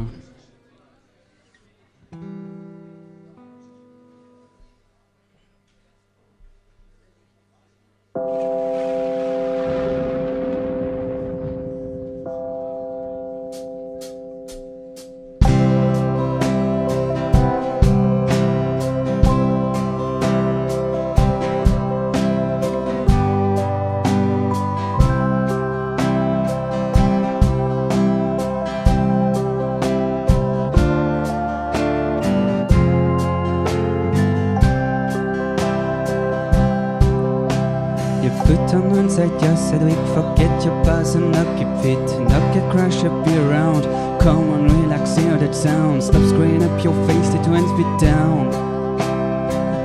[38.72, 42.00] You put on one side your Cedric, forget your past and knock your feet.
[42.30, 43.84] Knock your crash up, be around.
[44.22, 46.02] Come on, relax, hear that sound.
[46.02, 48.50] Stop screwing up your face, it went be down.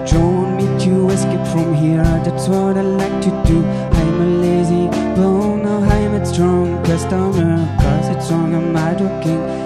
[0.07, 3.65] Join me to escape from here, that's what I like to do.
[3.65, 4.87] I'm a lazy
[5.17, 7.57] bone, now I'm a strong customer.
[7.81, 9.41] Cause it's wrong, I'm hardworking.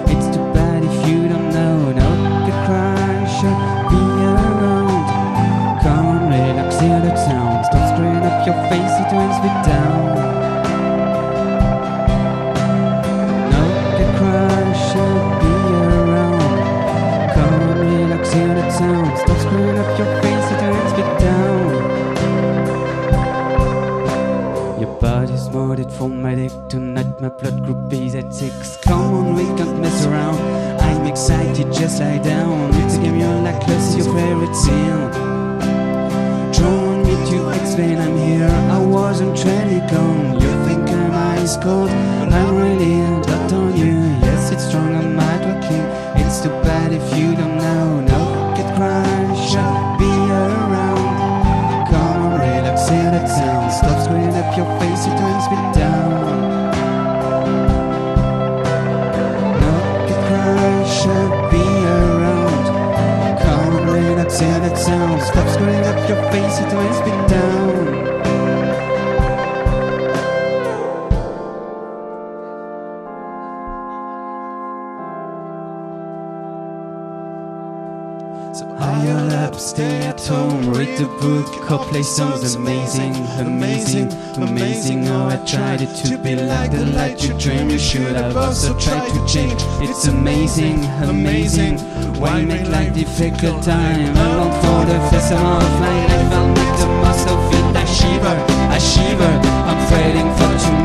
[26.41, 27.21] dick tonight.
[27.21, 28.77] My blood group is at six.
[28.77, 30.39] Come on, we can't mess around.
[30.81, 32.73] I'm excited, just lie down.
[32.81, 35.09] It's a game you like, close your favorite scene.
[36.55, 38.49] Drawn me to explain I'm here.
[38.77, 40.41] I wasn't really gone.
[40.41, 42.95] You think I'm ice cold, I'm really
[43.29, 43.97] not on you.
[44.25, 45.11] Yes, it's strong, I'm.
[45.21, 46.00] It's too
[66.11, 67.50] your face, it turns me down.
[81.71, 82.55] Or play songs.
[82.55, 85.07] Amazing, amazing, amazing.
[85.07, 87.69] Oh, I tried it to be like the light you dream.
[87.69, 89.61] You should have also tried to change.
[89.79, 91.79] It's amazing, amazing.
[92.19, 94.15] Why make life difficult time?
[94.17, 96.33] I long for the festival of my life.
[96.33, 97.75] I'll make the most of it.
[97.75, 98.37] I shiver,
[98.75, 99.33] I shiver.
[99.69, 100.80] I'm fading now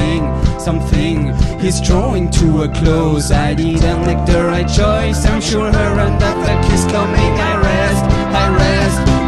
[0.00, 1.60] something, something.
[1.60, 3.30] He's drawing to a close.
[3.30, 5.26] I didn't make the right choice.
[5.26, 7.32] I'm sure her and that is coming.
[7.38, 8.04] I rest,
[8.34, 9.19] I rest.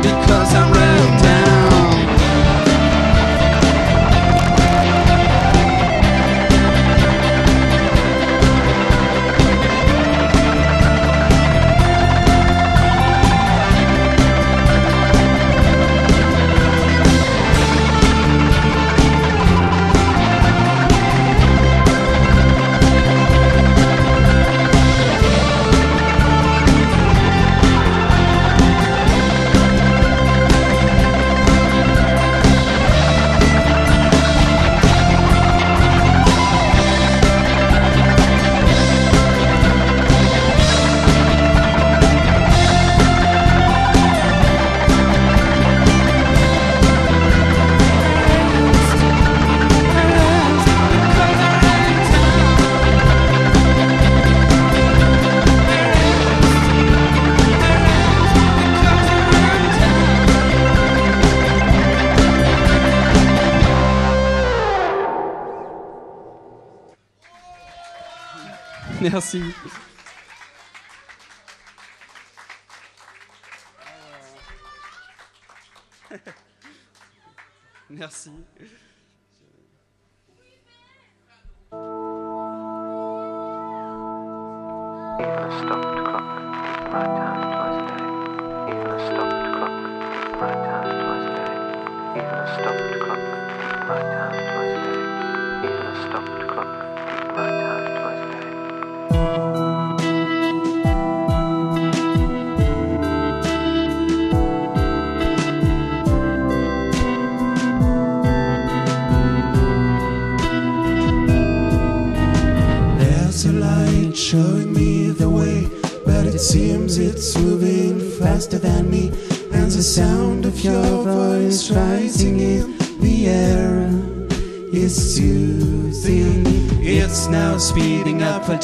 [69.16, 69.54] assim.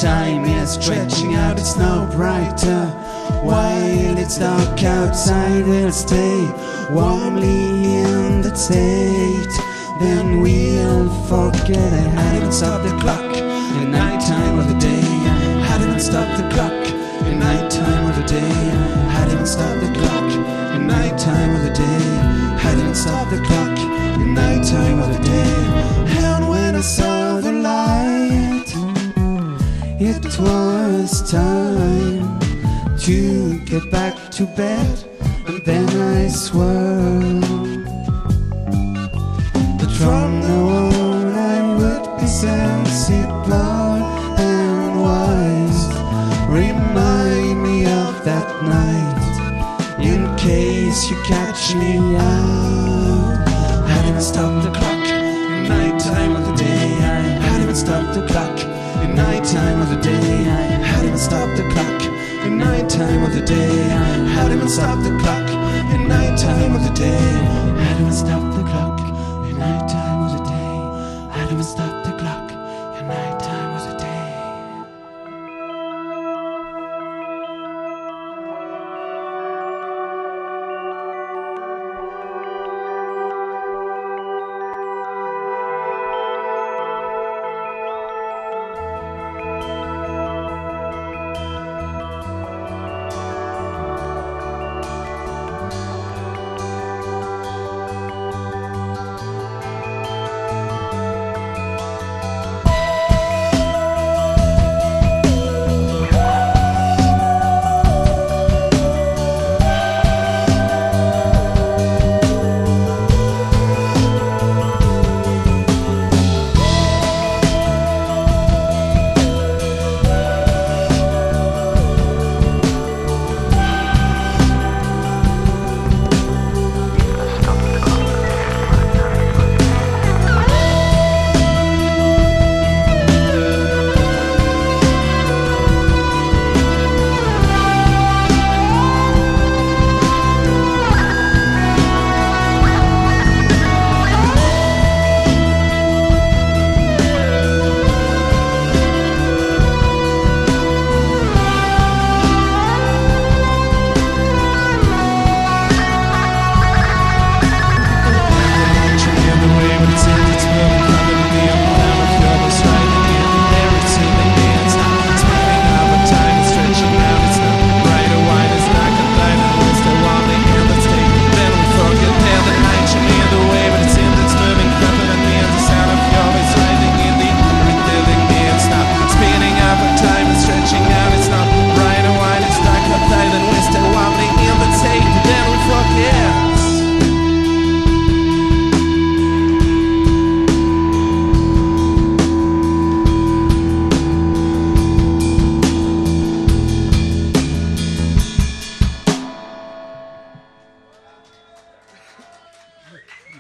[0.00, 2.86] time is stretching out, it's no brighter.
[3.42, 6.40] While it's dark outside, we'll stay
[6.92, 9.54] warmly in the state.
[9.98, 12.06] Then we'll forget it.
[12.16, 12.52] I haven't
[12.84, 13.34] the clock.
[13.34, 14.18] The night
[34.39, 35.05] to bed,
[35.48, 36.68] and then I swear.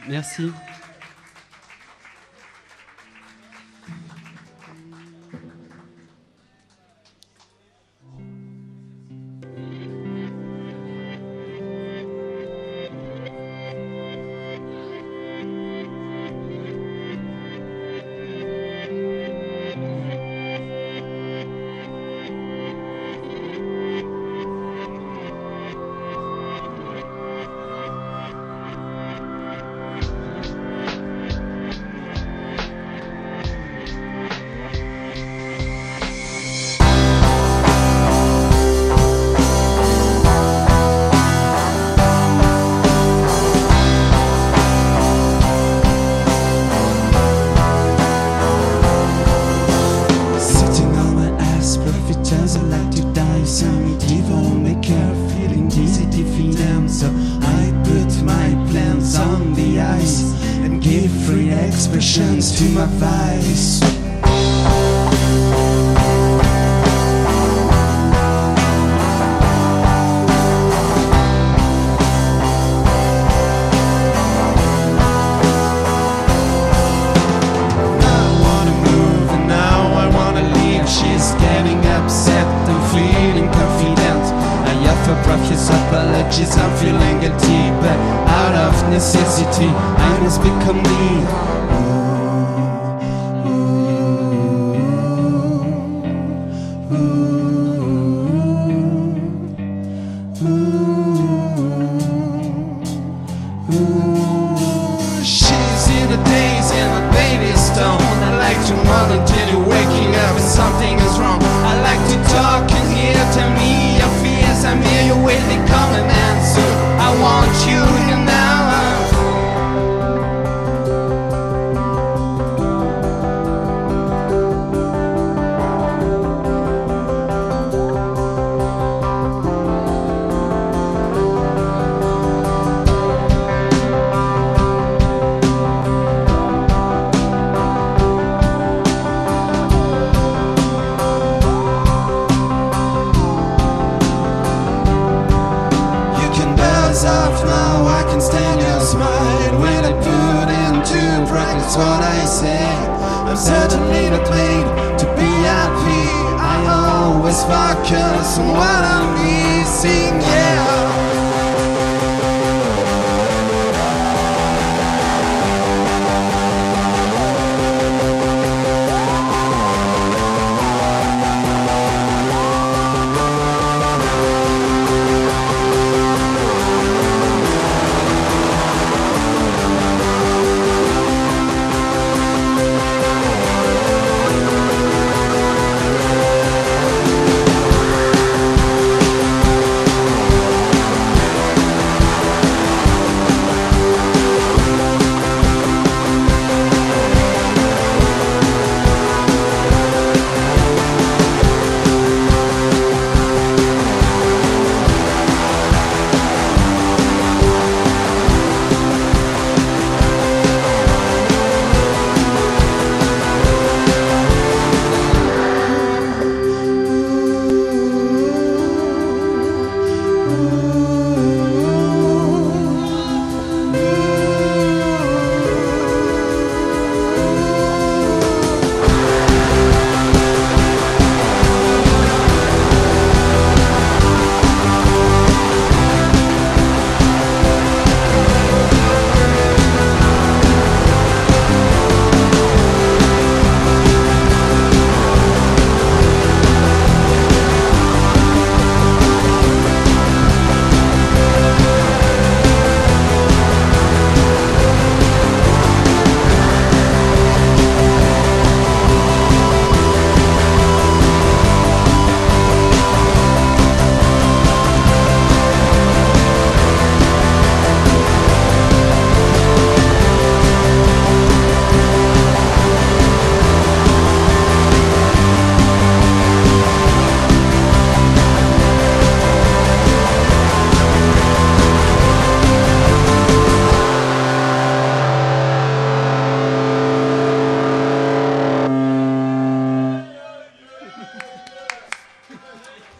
[0.08, 0.50] Merci.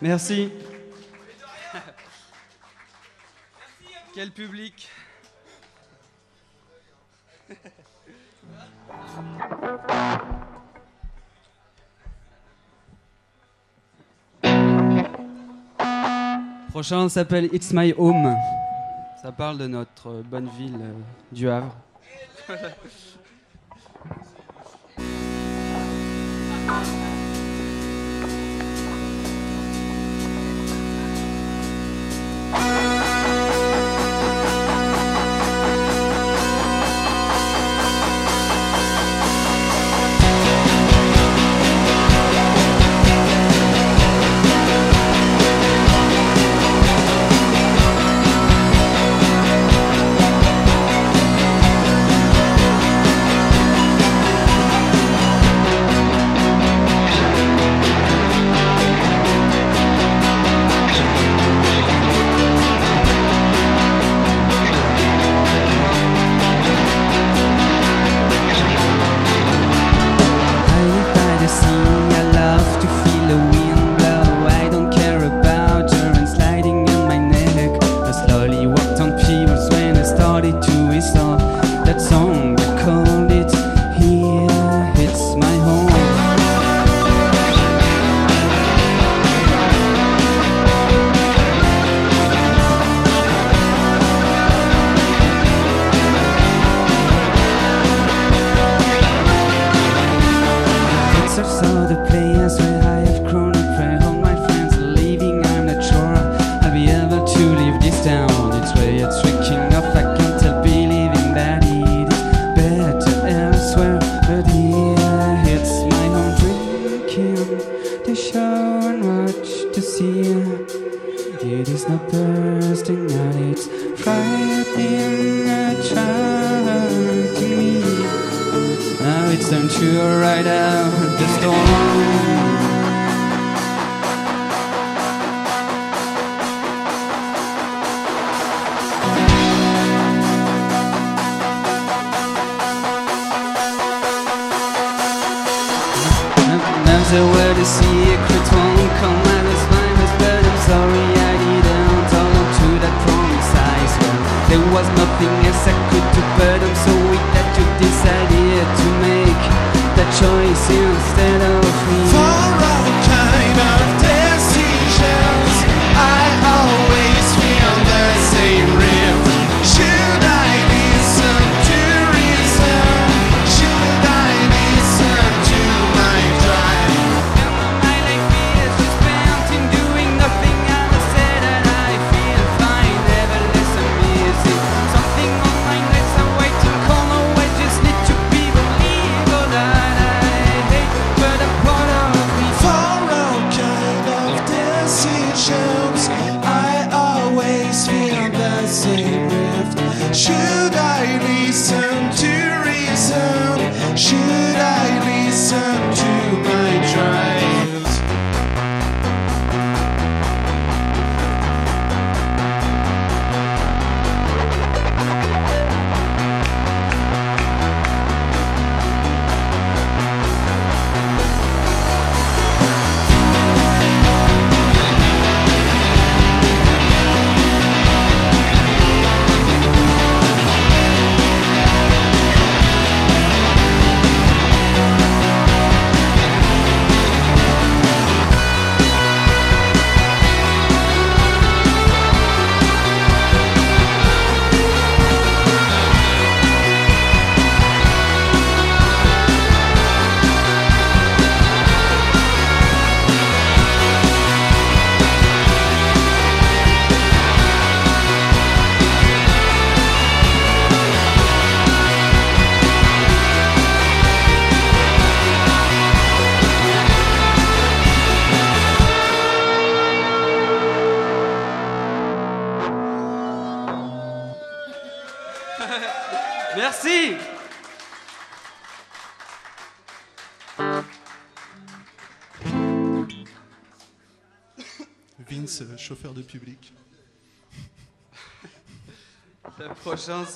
[0.09, 0.51] Merci.
[4.15, 4.89] Quel public.
[16.71, 18.35] Prochain s'appelle It's My Home.
[19.21, 20.95] Ça parle de notre bonne ville euh,
[21.33, 21.77] du Havre.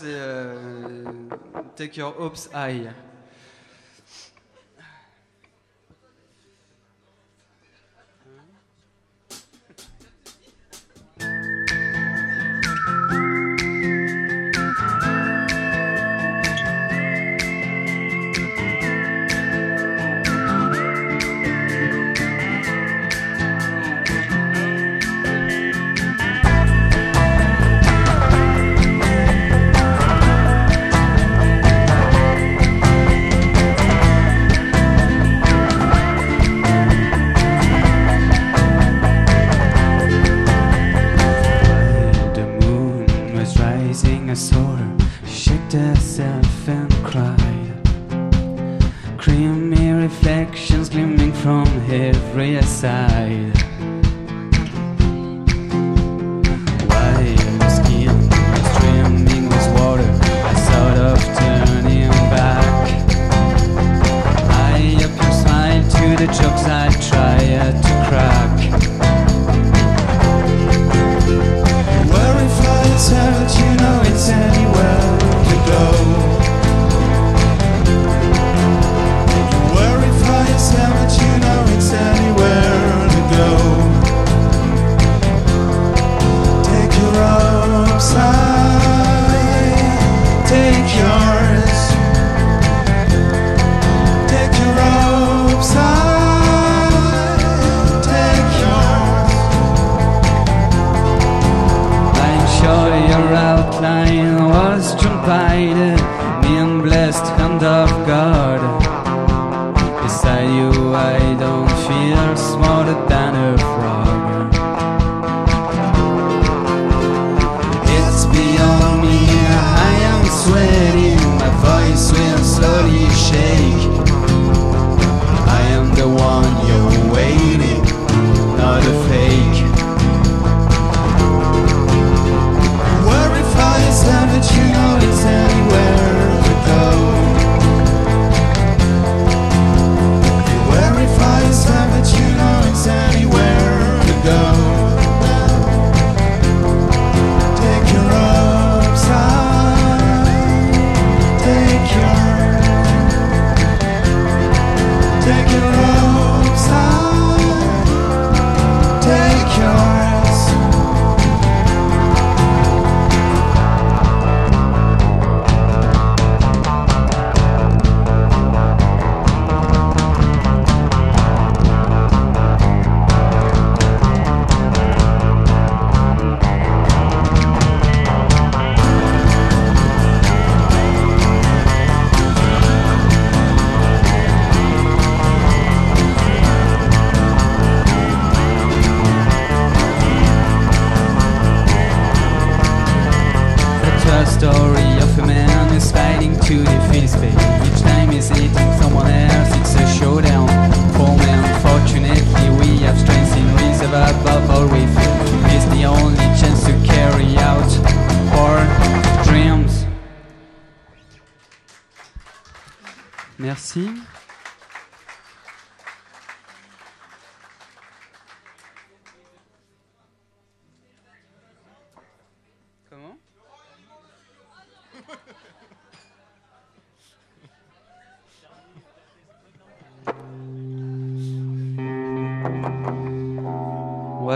[0.03, 1.05] c'est euh,
[1.77, 2.89] Take Your Hopes High.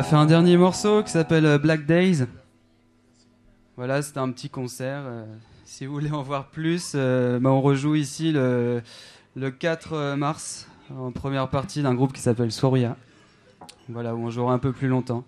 [0.08, 2.26] Faire un dernier morceau qui s'appelle euh, Black Days.
[3.76, 5.02] Voilà, c'était un petit concert.
[5.04, 5.24] euh,
[5.64, 8.82] si vous voulez en voir plus, euh, bah, on rejoue ici le,
[9.34, 12.96] le 4 mars en première partie d'un groupe qui s'appelle Soria.
[13.88, 15.24] Voilà, où on jouera un peu plus longtemps.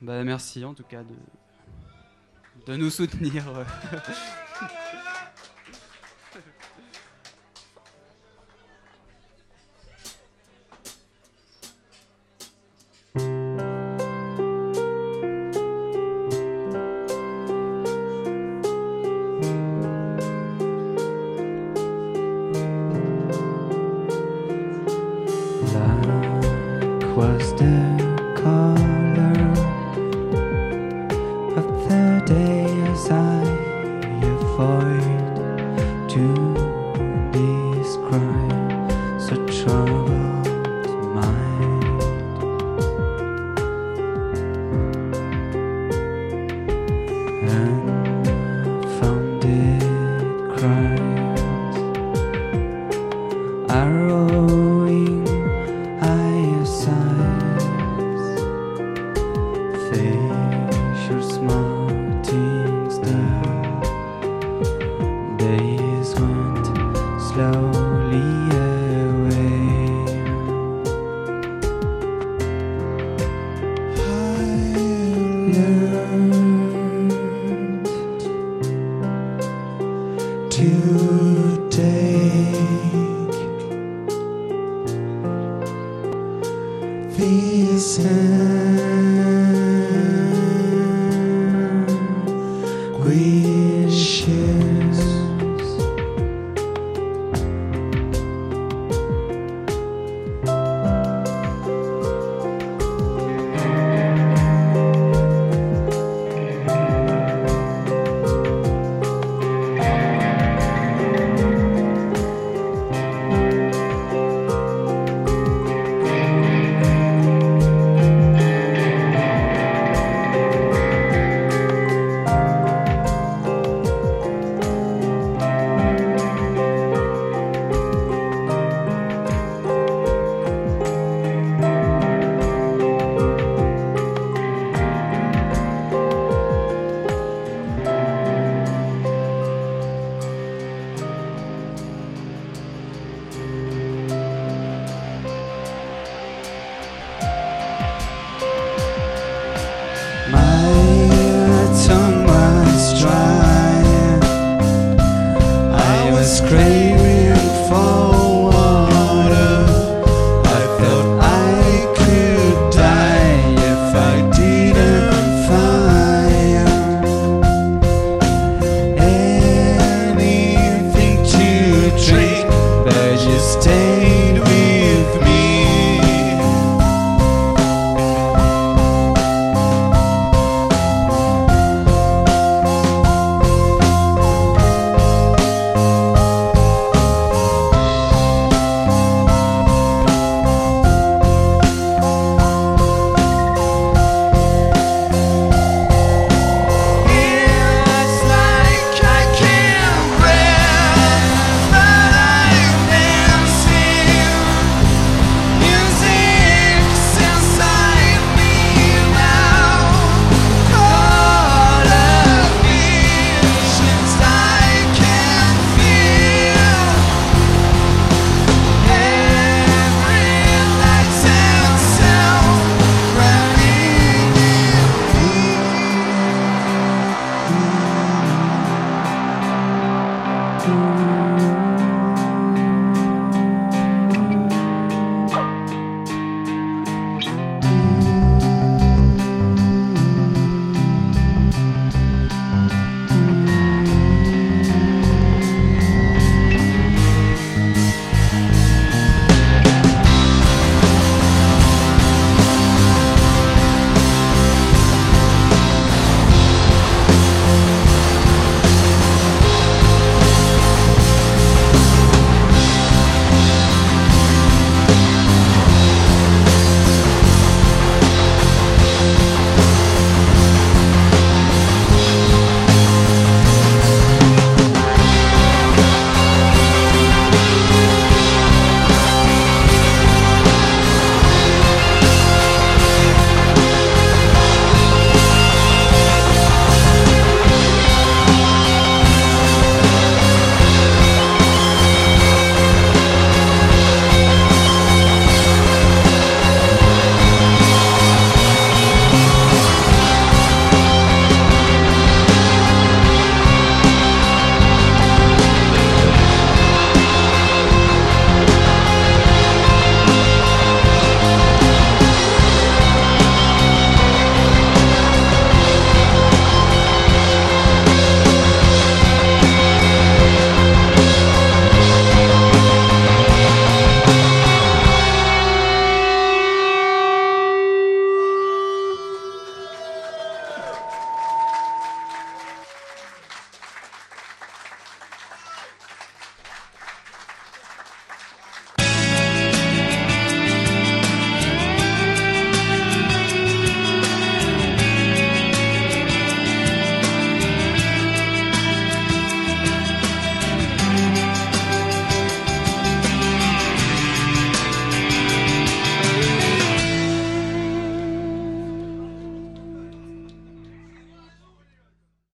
[0.00, 3.44] Bah, merci en tout cas de, de nous soutenir.